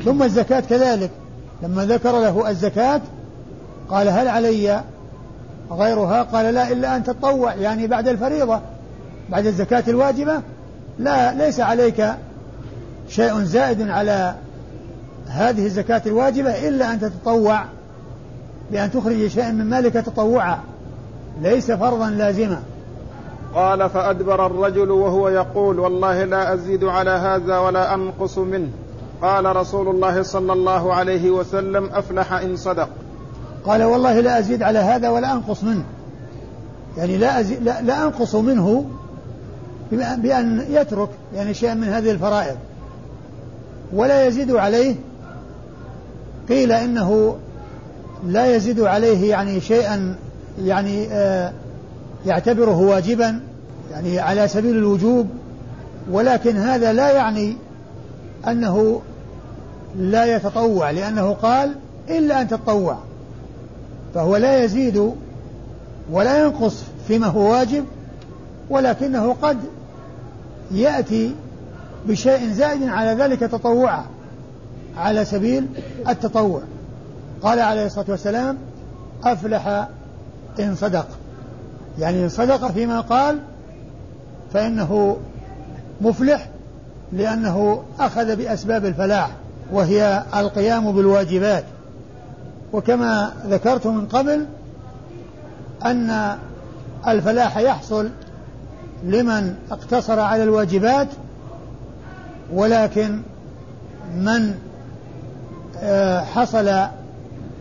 ثم 0.06 0.24
الزكاة 0.24 0.60
كذلك. 0.60 1.12
لما 1.64 1.86
ذكر 1.86 2.12
له 2.12 2.50
الزكاة 2.50 3.02
قال 3.90 4.08
هل 4.10 4.28
علي؟ 4.28 4.84
غيرها 5.72 6.24
قال 6.24 6.54
لا 6.54 6.72
إلا 6.72 6.96
أن 6.96 7.04
تطوع 7.04 7.54
يعني 7.56 7.88
بعد 7.88 8.08
الفريضة. 8.08 8.60
بعد 9.30 9.46
الزكاة 9.46 9.84
الواجبة 9.88 10.42
لا 11.00 11.34
ليس 11.34 11.60
عليك 11.60 12.06
شيء 13.10 13.44
زائد 13.44 13.90
على 13.90 14.36
هذه 15.28 15.66
الزكاة 15.66 16.02
الواجبة 16.06 16.68
إلا 16.68 16.94
أن 16.94 17.00
تتطوع 17.00 17.66
بأن 18.72 18.92
تخرج 18.92 19.28
شيئا 19.28 19.52
من 19.52 19.66
مالك 19.66 19.94
تطوعا. 19.94 20.60
ليس 21.42 21.72
فرضا 21.72 22.10
لازما. 22.10 22.62
قال 23.56 23.90
فأدبر 23.90 24.46
الرجل 24.46 24.92
وهو 24.92 25.30
يقول 25.30 25.80
والله 25.80 26.24
لا 26.24 26.54
أزيد 26.54 26.84
على 26.84 27.10
هذا 27.10 27.58
ولا 27.58 27.94
أنقص 27.94 28.38
منه. 28.38 28.70
قال 29.22 29.56
رسول 29.56 29.88
الله 29.88 30.24
صلى 30.24 30.54
الله 30.54 30.94
عليه 30.94 31.32
وسلم 31.32 31.90
أفلح 31.94 32.34
إن 32.34 32.56
صدق. 32.56 32.90
قال 33.66 33.84
والله 33.84 34.20
لا 34.20 34.40
أزيد 34.40 34.64
على 34.64 34.80
هذا 34.80 35.10
ولا 35.10 35.34
أنقص 35.34 35.64
منه. 35.64 35.84
يعني 36.98 37.18
لا, 37.18 37.40
أزيد 37.40 37.64
لا, 37.64 37.82
لا 37.82 38.04
أنقص 38.04 38.36
منه 38.36 38.86
بأن 39.92 40.66
يترك 40.70 41.10
يعني 41.36 41.54
شيئا 41.54 41.74
من 41.74 41.88
هذه 41.88 42.12
الفرائض. 42.12 42.58
ولا 43.94 44.28
يزيد 44.28 44.52
عليه. 44.52 44.96
قيل 46.50 46.72
إنه 46.72 47.38
لا 48.28 48.56
يزيد 48.56 48.80
عليه 48.80 49.30
يعني 49.30 49.62
شيئا 49.62 50.16
يعني 50.64 51.08
آه 51.12 51.54
يعتبره 52.26 52.78
واجبا 52.78 53.40
يعني 53.92 54.20
على 54.20 54.48
سبيل 54.48 54.78
الوجوب 54.78 55.28
ولكن 56.12 56.58
هذا 56.58 56.94
لا 56.94 57.12
يعني 57.12 57.58
أنه 58.48 59.02
لا 59.96 60.36
يتطوع 60.36 60.92
لأنه 60.92 61.34
قال 61.34 61.76
إلا 62.10 62.42
أن 62.42 62.48
تتطوع 62.48 62.98
فهو 64.14 64.38
لا 64.38 64.64
يزيد 64.64 65.14
ولا 66.12 66.44
ينقص 66.44 66.84
فيما 67.08 67.28
هو 67.28 67.52
واجب 67.52 67.86
ولكنه 68.70 69.36
قد 69.42 69.58
يأتي 70.72 71.36
بشيء 72.08 72.52
زائد 72.52 72.84
على 72.84 73.24
ذلك 73.24 73.40
تطوعا 73.40 74.06
على 74.98 75.26
سبيل 75.26 75.68
التطوع. 76.08 76.62
قال 77.42 77.60
عليه 77.60 77.86
الصلاة 77.86 78.06
والسلام 78.10 78.58
أفلح 79.24 79.88
إن 80.60 80.76
صدق. 80.76 81.08
يعني 82.00 82.24
إن 82.24 82.30
صدق 82.30 82.72
فيما 82.72 83.02
قال 83.02 83.40
فإنه 84.54 85.18
مفلح 86.02 86.50
لأنه 87.12 87.84
أخذ 88.00 88.36
بأسباب 88.36 88.86
الفلاح 88.86 89.30
وهي 89.72 90.24
القيام 90.36 90.92
بالواجبات. 90.92 91.64
وكما 92.74 93.34
ذكرت 93.48 93.88
من 93.88 94.06
قبل 94.06 94.46
أن 95.86 96.38
الفلاح 97.08 97.58
يحصل 97.58 98.10
لمن 99.04 99.56
اقتصر 99.72 100.20
على 100.20 100.44
الواجبات 100.44 101.08
ولكن 102.54 103.22
من 104.16 104.56
آه، 105.82 106.24
حصل 106.24 106.72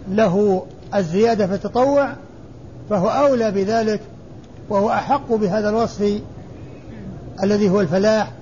له 0.09 0.67
الزيادة 0.95 1.47
في 1.47 1.55
التطوع 1.55 2.13
فهو 2.91 3.09
أولى 3.09 3.51
بذلك 3.51 4.01
وهو 4.71 4.91
أحق 4.91 5.33
بهذا 5.33 5.69
الوصف 5.69 6.21
الذي 7.43 7.71
هو 7.71 7.81
الفلاح 7.81 8.33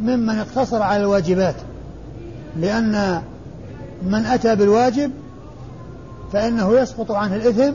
ممن 0.00 0.38
اقتصر 0.38 0.82
على 0.82 1.02
الواجبات. 1.02 1.54
لأن 2.56 3.22
من 4.02 4.26
أتى 4.26 4.56
بالواجب 4.56 5.10
فإنه 6.32 6.78
يسقط 6.78 7.10
عنه 7.10 7.36
الإثم 7.36 7.74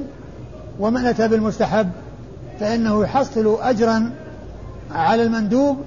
ومن 0.80 1.06
أتى 1.06 1.28
بالمستحب 1.28 1.89
فإنه 2.60 3.04
يحصل 3.04 3.58
أجرا 3.62 4.12
على 4.92 5.24
المندوب 5.24 5.78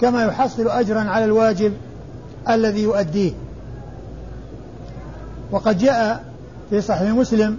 كما 0.00 0.24
يحصل 0.24 0.68
أجرا 0.68 1.00
على 1.00 1.24
الواجب 1.24 1.72
الذي 2.48 2.82
يؤديه. 2.82 3.32
وقد 5.50 5.78
جاء 5.78 6.24
في 6.70 6.80
صحيح 6.80 7.10
مسلم 7.10 7.58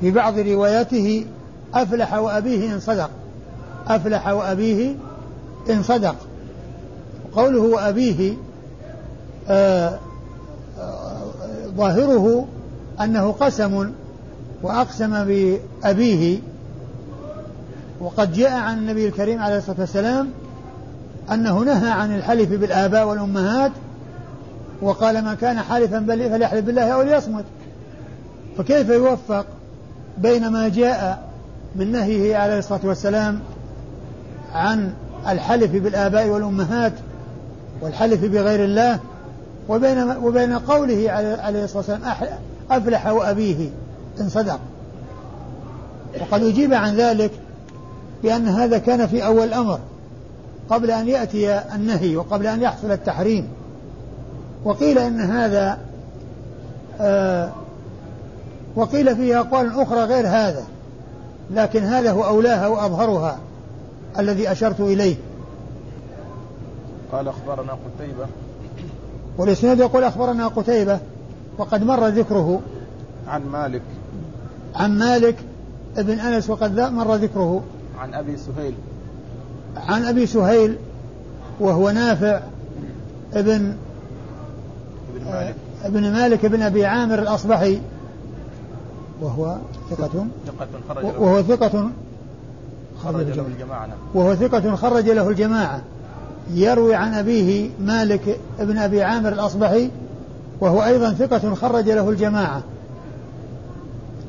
في 0.00 0.10
بعض 0.10 0.38
رواياته 0.38 1.26
أفلح 1.74 2.14
وأبيه 2.14 2.74
إن 2.74 2.80
صدق. 2.80 3.10
أفلح 3.88 4.28
وأبيه 4.28 4.94
إن 5.70 5.82
صدق. 5.82 6.16
قوله 7.34 7.60
وأبيه 7.60 8.34
آه 9.48 9.98
آه 10.78 11.22
ظاهره 11.76 12.46
أنه 13.00 13.32
قسم 13.32 13.90
وأقسم 14.62 15.24
بأبيه. 15.24 16.38
وقد 18.00 18.32
جاء 18.32 18.52
عن 18.52 18.78
النبي 18.78 19.06
الكريم 19.06 19.40
عليه 19.42 19.58
الصلاة 19.58 19.80
والسلام 19.80 20.30
أنه 21.32 21.58
نهى 21.58 21.90
عن 21.90 22.14
الحلف 22.16 22.50
بالآباء 22.50 23.06
والأمهات 23.06 23.72
وقال 24.82 25.24
من 25.24 25.34
كان 25.34 25.58
حالفا 25.58 26.04
فليحلف 26.08 26.64
بالله 26.64 26.90
أو 26.90 27.02
ليصمت. 27.02 27.44
فكيف 28.58 28.88
يوفق 28.88 29.46
بين 30.18 30.48
ما 30.48 30.68
جاء 30.68 31.31
من 31.76 31.92
نهيه 31.92 32.36
عليه 32.36 32.58
الصلاة 32.58 32.80
والسلام 32.84 33.40
عن 34.54 34.92
الحلف 35.28 35.72
بالآباء 35.72 36.28
والأمهات 36.28 36.92
والحلف 37.80 38.24
بغير 38.24 38.64
الله 38.64 38.98
وبين 39.68 40.16
وبين 40.16 40.58
قوله 40.58 41.10
عليه 41.42 41.64
الصلاة 41.64 41.78
والسلام 41.78 42.00
أفلح 42.70 43.06
وأبيه 43.06 43.68
إن 44.20 44.28
صدق. 44.28 44.60
وقد 46.20 46.42
أجيب 46.42 46.74
عن 46.74 46.94
ذلك 46.94 47.30
بأن 48.22 48.48
هذا 48.48 48.78
كان 48.78 49.06
في 49.06 49.26
أول 49.26 49.48
الأمر 49.48 49.78
قبل 50.70 50.90
أن 50.90 51.08
يأتي 51.08 51.58
النهي 51.74 52.16
وقبل 52.16 52.46
أن 52.46 52.62
يحصل 52.62 52.90
التحريم. 52.90 53.48
وقيل 54.64 54.98
إن 54.98 55.20
هذا 55.20 55.78
آه 57.00 57.50
وقيل 58.76 59.16
فيه 59.16 59.40
أقوال 59.40 59.80
أخرى 59.80 60.04
غير 60.04 60.28
هذا. 60.28 60.62
لكن 61.54 61.82
هذا 61.82 62.10
هو 62.10 62.24
أولاها 62.24 62.68
وأظهرها 62.68 63.38
الذي 64.18 64.52
أشرت 64.52 64.80
إليه. 64.80 65.16
قال 67.12 67.28
أخبرنا 67.28 67.72
قتيبة. 67.72 68.26
والإسناد 69.38 69.78
يقول 69.78 70.04
أخبرنا 70.04 70.48
قتيبة 70.48 70.98
وقد 71.58 71.84
مر 71.84 72.08
ذكره. 72.08 72.60
عن 73.28 73.42
مالك. 73.46 73.82
عن 74.74 74.98
مالك 74.98 75.36
ابن 75.96 76.18
أنس 76.18 76.50
وقد 76.50 76.80
مر 76.80 77.14
ذكره. 77.14 77.62
عن 77.98 78.14
أبي 78.14 78.36
سهيل. 78.36 78.74
عن 79.76 80.04
أبي 80.04 80.26
سهيل 80.26 80.76
وهو 81.60 81.90
نافع 81.90 82.40
ابن 83.34 83.76
ابن 85.14 85.24
مالك. 85.24 85.54
ابن 85.84 86.12
مالك 86.12 86.44
ابن 86.44 86.62
أبي 86.62 86.86
عامر 86.86 87.18
الأصبحي. 87.18 87.80
وهو 89.22 89.56
ثقة. 89.90 90.26
ثقة 90.46 90.68
خرج 90.88 91.04
له. 91.04 91.20
وهو 91.20 91.42
ثقة 91.42 91.90
خرج 93.04 93.26
له 93.26 93.46
الجماعة 93.46 93.86
نعم. 93.86 93.98
وهو 94.14 94.34
ثقة 94.34 94.76
خرج 94.76 95.10
له 95.10 95.28
الجماعة. 95.28 95.82
يروي 96.54 96.94
عن 96.94 97.14
أبيه 97.14 97.70
مالك 97.80 98.38
ابن 98.60 98.78
أبي 98.78 99.02
عامر 99.02 99.32
الأصبحي 99.32 99.90
وهو 100.60 100.84
أيضا 100.84 101.12
ثقة 101.12 101.54
خرج 101.54 101.90
له 101.90 102.10
الجماعة. 102.10 102.62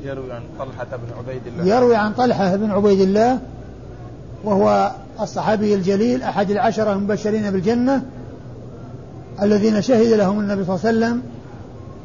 يروي 0.02 0.32
عن 0.32 0.42
طلحة 0.58 0.96
بن 0.96 1.18
عبيد 1.18 1.42
الله. 1.46 1.76
يروي 1.76 1.96
عن 1.96 2.12
طلحة 2.12 2.56
بن 2.56 2.70
عبيد 2.70 3.00
الله 3.00 3.38
وهو 4.44 4.92
الصحابي 5.20 5.74
الجليل 5.74 6.22
أحد 6.22 6.50
العشرة 6.50 6.92
المبشرين 6.92 7.50
بالجنة 7.50 8.02
الذين 9.42 9.82
شهد 9.82 10.12
لهم 10.12 10.40
النبي 10.40 10.64
صلى 10.64 10.74
الله 10.74 10.86
عليه 10.86 10.98
وسلم 10.98 11.22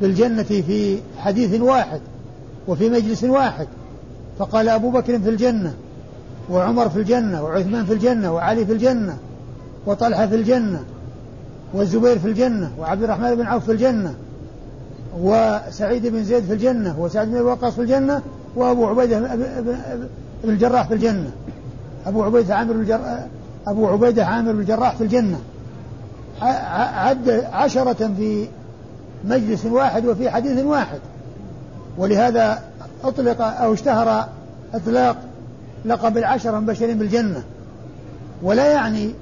بالجنة 0.01 0.43
في 0.43 0.99
حديث 1.17 1.61
واحد. 1.61 2.01
وفي 2.69 2.89
مجلس 2.89 3.23
واحد. 3.23 3.67
فقال 4.39 4.69
أبو 4.69 4.89
بكر 4.89 5.19
في 5.19 5.29
الجنة 5.29 5.73
وعمر 6.49 6.89
في 6.89 6.99
الجنة 6.99 7.43
وعثمان 7.43 7.85
في 7.85 7.93
الجنة 7.93 8.33
وعلي 8.33 8.65
في 8.65 8.73
الجنة 8.73 9.17
وطلحة 9.85 10.27
في 10.27 10.35
الجنة 10.35 10.83
والزبير 11.73 12.19
في 12.19 12.27
الجنة 12.27 12.71
وعبد 12.79 13.03
الرحمن 13.03 13.35
بن 13.35 13.45
عوف 13.45 13.65
في 13.65 13.71
الجنة 13.71 14.13
وسعيد 15.21 16.07
بن 16.07 16.23
زيد 16.23 16.43
في 16.43 16.53
الجنة 16.53 16.99
وسعد 16.99 17.27
بن 17.27 17.41
وقاص 17.41 17.73
في 17.73 17.81
الجنة 17.81 18.21
وأبو 18.55 18.87
عبيدة 18.87 19.19
بن 20.43 20.49
الجراح 20.49 20.87
في 20.87 20.93
الجنة. 20.93 21.31
أبو 22.05 22.23
عبيدة 22.23 22.55
عامر 22.55 22.75
الجراح 22.75 23.25
أبو 23.67 23.87
عبيدة 23.87 24.25
عامر 24.25 24.51
الجراح 24.51 24.95
في 24.95 25.03
الجنة. 25.03 25.39
عد 26.41 27.29
عشرة 27.51 28.13
في 28.17 28.47
مجلس 29.25 29.65
واحد 29.65 30.05
وفي 30.05 30.29
حديث 30.29 30.63
واحد. 30.63 30.99
ولهذا 31.97 32.61
أطلق 33.03 33.41
أو 33.41 33.73
اشتهر 33.73 34.27
إطلاق 34.73 35.17
لقب 35.85 36.17
العشرة 36.17 36.57
المبشرين 36.57 36.97
بالجنة. 36.97 37.43
ولا 38.43 38.71
يعني 38.71 39.13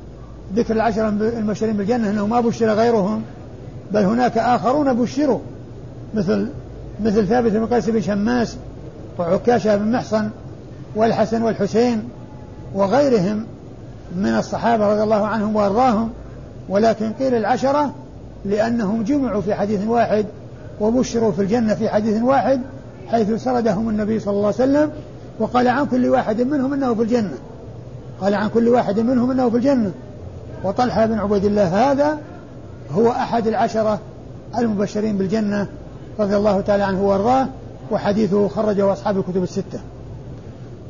ذكر 0.56 0.74
العشرة 0.74 1.10
المبشرين 1.10 1.78
بالجنة 1.78 2.10
أنه 2.10 2.28
ما 2.28 2.42
بشر 2.42 2.70
غيرهم 2.70 3.22
بل 3.92 4.04
هناك 4.04 4.38
آخرون 4.38 4.94
بشروا 4.94 5.40
مثل 6.14 6.48
مثل 7.04 7.28
ثابت 7.28 7.52
بن 7.52 7.66
قيس 7.66 7.90
بن 7.90 8.02
شماس 8.02 8.58
وعكاشة 9.20 9.76
بن 9.76 9.92
محصن 9.92 10.30
والحسن 10.96 11.42
والحسين 11.42 12.04
وغيرهم 12.74 13.46
من 14.16 14.36
الصحابة 14.38 14.88
رضي 14.88 15.04
الله 15.04 15.28
عنهم 15.28 15.56
وأرضاهم. 15.56 16.10
ولكن 16.70 17.14
قيل 17.14 17.36
العشرة 17.36 17.94
لأنهم 18.46 19.04
جمعوا 19.04 19.42
في 19.42 19.54
حديث 19.54 19.88
واحد 19.88 20.26
وبشروا 20.80 21.32
في 21.32 21.42
الجنة 21.42 21.76
في 21.76 21.90
حديث 21.90 22.22
واحد 22.22 22.62
حيث 23.08 23.44
سردهم 23.44 23.90
النبي 23.90 24.20
صلى 24.20 24.34
الله 24.34 24.46
عليه 24.46 24.56
وسلم 24.56 24.92
وقال 25.40 25.68
عن 25.68 25.86
كل 25.86 26.06
واحد 26.10 26.42
منهم 26.42 26.74
إنه 26.74 26.94
في 26.96 27.02
الجنة 27.02 27.38
قال 28.22 28.36
عن 28.36 28.50
كل 28.50 28.68
واحد 28.70 29.00
منهم 29.00 29.32
إنه 29.32 29.50
في 29.50 29.56
الجنة 29.56 29.92
وطلحة 30.64 31.06
بن 31.06 31.20
عبيد 31.20 31.46
الله 31.46 31.92
هذا 31.92 32.18
هو 32.92 33.12
أحد 33.12 33.48
العشرة 33.48 34.00
المبشرين 34.58 35.18
بالجنة 35.18 35.68
رضي 36.20 36.36
الله 36.36 36.62
تعالى 36.62 36.84
عنه 36.84 37.04
وأرضاه 37.04 37.48
وحديثه 37.92 38.48
خرجه 38.48 38.94
أصحاب 38.94 39.18
الكتب 39.18 39.44
الستة. 39.44 39.80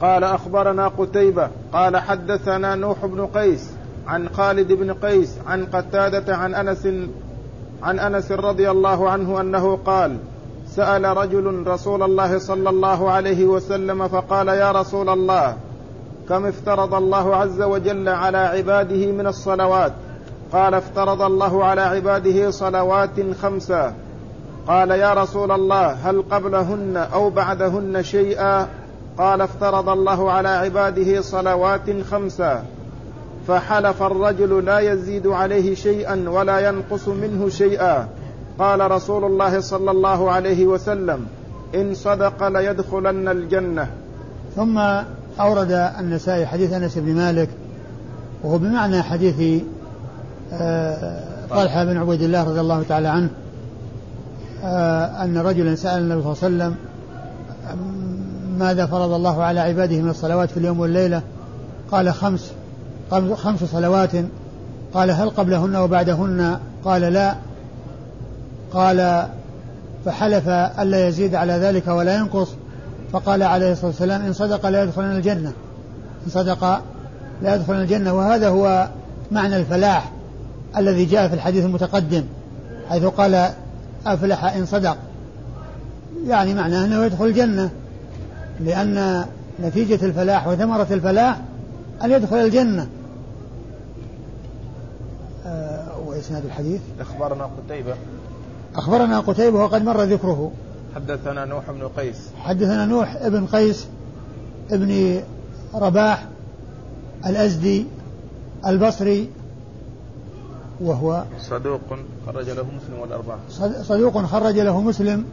قال 0.02 0.24
أخبرنا 0.24 0.88
قتيبة 0.88 1.50
قال 1.74 1.98
حدثنا 1.98 2.76
نوح 2.76 3.06
بن 3.06 3.26
قيس 3.26 3.70
عن 4.08 4.30
خالد 4.30 4.72
بن 4.72 4.94
قيس 4.94 5.34
عن 5.48 5.66
قتادة 5.66 6.36
عن 6.36 6.56
أنس 6.56 6.88
عن 7.84 8.00
أنس 8.00 8.32
رضي 8.32 8.72
الله 8.72 9.10
عنه 9.10 9.42
أنه 9.42 9.80
قال 9.86 10.18
سأل 10.68 11.18
رجل 11.18 11.64
رسول 11.68 12.04
الله 12.04 12.40
صلى 12.40 12.70
الله 12.70 13.12
عليه 13.12 13.46
وسلم 13.46 14.08
فقال 14.08 14.48
يا 14.48 14.72
رسول 14.72 15.10
الله 15.10 15.58
كم 16.30 16.46
افترض 16.46 16.94
الله 16.94 17.36
عز 17.36 17.62
وجل 17.62 18.10
على 18.10 18.38
عباده 18.38 19.12
من 19.12 19.28
الصلوات؟ 19.28 19.94
قال 20.54 20.74
افترض 20.74 21.22
الله 21.22 21.66
على 21.66 21.82
عباده 21.82 22.52
صلوات 22.52 23.36
خمسا 23.42 23.94
قال 24.68 24.92
يا 24.92 25.14
رسول 25.14 25.52
الله 25.52 25.92
هل 25.92 26.24
قبلهن 26.32 26.98
أو 27.14 27.30
بعدهن 27.30 28.04
شيئا؟ 28.04 28.68
قال 29.18 29.42
افترض 29.42 29.90
الله 29.90 30.32
على 30.32 30.50
عباده 30.50 31.22
صلوات 31.22 32.02
خمسا 32.12 32.64
فحلف 33.48 34.04
الرجل 34.04 34.66
لا 34.66 34.80
يزيد 34.80 35.28
عليه 35.28 35.76
شيئا 35.76 36.30
ولا 36.30 36.70
ينقص 36.70 37.08
منه 37.08 37.50
شيئا. 37.50 38.08
قال 38.60 38.92
رسول 38.92 39.26
الله 39.26 39.60
صلى 39.60 39.92
الله 39.92 40.32
عليه 40.32 40.66
وسلم 40.66 41.26
إن 41.76 41.94
صدق 41.94 42.48
ليدخلن 42.48 43.28
الجنة. 43.28 43.88
ثم 44.56 44.78
أورد 45.40 45.72
النسائي 46.00 46.46
حديث 46.46 46.74
أنس 46.74 46.98
بن 46.98 47.16
مالك 47.16 47.50
وهو 48.44 48.58
بمعنى 48.58 49.02
حديث 49.02 49.64
آه، 50.54 51.24
طلحة 51.50 51.86
بن 51.86 51.98
عبيد 51.98 52.22
الله 52.22 52.44
رضي 52.44 52.60
الله 52.60 52.84
تعالى 52.90 53.08
عنه 53.08 53.30
آه، 54.64 55.24
أن 55.24 55.38
رجلا 55.38 55.76
سأل 55.76 56.02
النبي 56.02 56.22
صلى 56.22 56.50
الله 56.50 56.64
عليه 56.64 56.76
وسلم 56.76 56.76
ماذا 58.60 58.86
فرض 58.86 59.12
الله 59.12 59.44
على 59.44 59.60
عباده 59.60 60.02
من 60.02 60.10
الصلوات 60.10 60.52
في 60.52 60.58
اليوم 60.58 60.80
والليلة؟ 60.80 61.22
قال 61.92 62.14
خمس. 62.14 62.52
خمس 63.12 63.64
صلوات 63.64 64.12
قال 64.94 65.12
هل 65.12 65.30
قبلهن 65.30 65.76
وبعدهن؟ 65.76 66.60
قال 66.86 67.02
لا. 67.02 67.36
قال 68.74 69.28
فحلف 70.06 70.50
ألا 70.50 71.08
يزيد 71.08 71.36
على 71.36 71.54
ذلك 71.54 71.88
ولا 71.88 72.16
ينقص. 72.16 72.48
فقال 73.12 73.44
عليه 73.44 73.72
الصلاة 73.72 73.88
والسلام 73.88 74.22
إن 74.22 74.34
صدق 74.34 74.70
لا 74.70 74.84
يدخلن 74.84 75.12
الجنة. 75.12 75.54
إن 76.26 76.30
صدق 76.30 76.82
لا 77.42 77.56
يدخلن 77.56 77.82
الجنة. 77.82 78.14
وهذا 78.14 78.50
هو 78.50 78.88
معنى 79.32 79.58
الفلاح 79.58 80.12
الذي 80.78 81.06
جاء 81.06 81.28
في 81.28 81.34
الحديث 81.34 81.66
المتقدم 81.66 82.24
حيث 82.90 83.04
قال 83.04 83.50
أفلح 84.06 84.44
إن 84.44 84.66
صدق. 84.66 84.98
يعني 86.28 86.54
معناه 86.54 86.86
أنه 86.86 87.06
يدخل 87.06 87.26
الجنة 87.26 87.70
لأن 88.60 89.26
نتيجة 89.64 90.06
الفلاح 90.06 90.48
وثمرة 90.48 90.88
الفلاح 90.92 91.38
أن 92.04 92.12
يدخل 92.12 92.36
الجنة 92.36 92.88
آه 95.46 95.98
وإسناد 96.18 96.46
الحديث؟ 96.46 96.82
أخبرنا 97.00 97.50
قتيبة. 97.68 97.96
أخبرنا 98.76 99.20
قتيبة 99.20 99.60
وقد 99.60 99.84
مر 99.84 100.04
ذكره. 100.04 100.52
حدثنا 100.96 101.46
نوح 101.46 101.72
بن 101.72 101.88
قيس. 101.88 102.16
حدثنا 102.44 102.86
نوح 102.86 103.28
بن 103.28 103.46
قيس 103.46 103.88
ابن 104.72 105.22
رباح 105.74 106.26
الأزدي 107.26 107.86
البصري 108.68 109.30
وهو 110.82 111.24
صدوق 111.40 111.82
خرج 112.26 112.50
له 112.50 112.64
مسلم 112.64 113.00
والأربعة. 113.02 113.40
صدوق 113.84 114.26
خرج 114.26 114.60
له 114.60 114.82
مسلم 114.82 115.26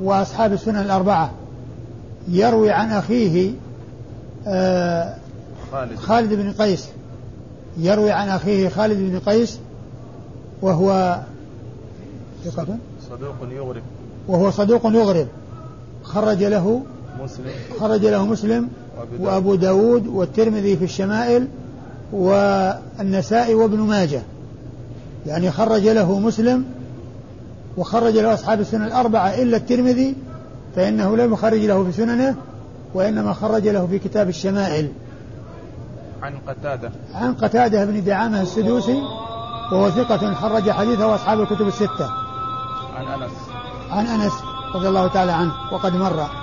وأصحاب 0.00 0.52
السنن 0.52 0.76
الأربعة. 0.76 1.30
يروي 2.28 2.70
عن 2.70 2.90
أخيه 2.90 3.52
آه 4.46 5.16
خالد. 5.72 5.98
خالد 5.98 6.32
بن 6.32 6.52
قيس. 6.52 6.88
يروي 7.76 8.10
عن 8.10 8.28
أخيه 8.28 8.68
خالد 8.68 8.98
بن 8.98 9.18
قيس 9.18 9.58
وهو 10.62 11.20
ثقة 12.44 12.66
صدوق 13.10 13.34
يغرب. 13.50 13.82
وهو 14.28 14.50
صدوق 14.50 14.86
يغرب. 14.86 15.26
خرج 16.04 16.44
له 16.44 16.82
مسلم. 17.24 17.50
خرج 17.80 18.06
له 18.06 18.26
مسلم 18.26 18.68
وأبو 19.18 19.54
داود 19.54 20.06
والترمذي 20.06 20.76
في 20.76 20.84
الشمائل 20.84 21.48
والنسائي 22.12 23.54
وابن 23.54 23.78
ماجه. 23.78 24.22
يعني 25.26 25.50
خرج 25.50 25.88
له 25.88 26.18
مسلم 26.18 26.64
وخرج 27.76 28.18
له 28.18 28.34
أصحاب 28.34 28.60
السنن 28.60 28.84
الأربعة 28.84 29.28
إلا 29.28 29.56
الترمذي 29.56 30.14
فإنه 30.76 31.16
لم 31.16 31.32
يخرج 31.32 31.64
له 31.64 31.84
في 31.84 31.92
سننه 31.92 32.36
وإنما 32.94 33.32
خرج 33.32 33.68
له 33.68 33.86
في 33.86 33.98
كتاب 33.98 34.28
الشمائل. 34.28 34.88
عن 36.22 36.34
قتادة. 36.48 36.90
عن 37.14 37.34
قتادة 37.34 37.84
بن 37.84 38.04
دعامة 38.04 38.42
السدوسي. 38.42 39.02
وهو 39.72 39.90
ثقة 39.90 40.34
خرج 40.34 40.70
حديثه 40.70 41.14
أصحاب 41.14 41.40
الكتب 41.40 41.68
الستة. 41.68 42.10
عن 42.96 43.22
أنس. 43.22 43.32
عن 43.90 44.06
أنس 44.06 44.32
رضي 44.74 44.88
الله 44.88 45.06
تعالى 45.06 45.32
عنه 45.32 45.52
وقد 45.72 45.96
مر. 45.96 46.41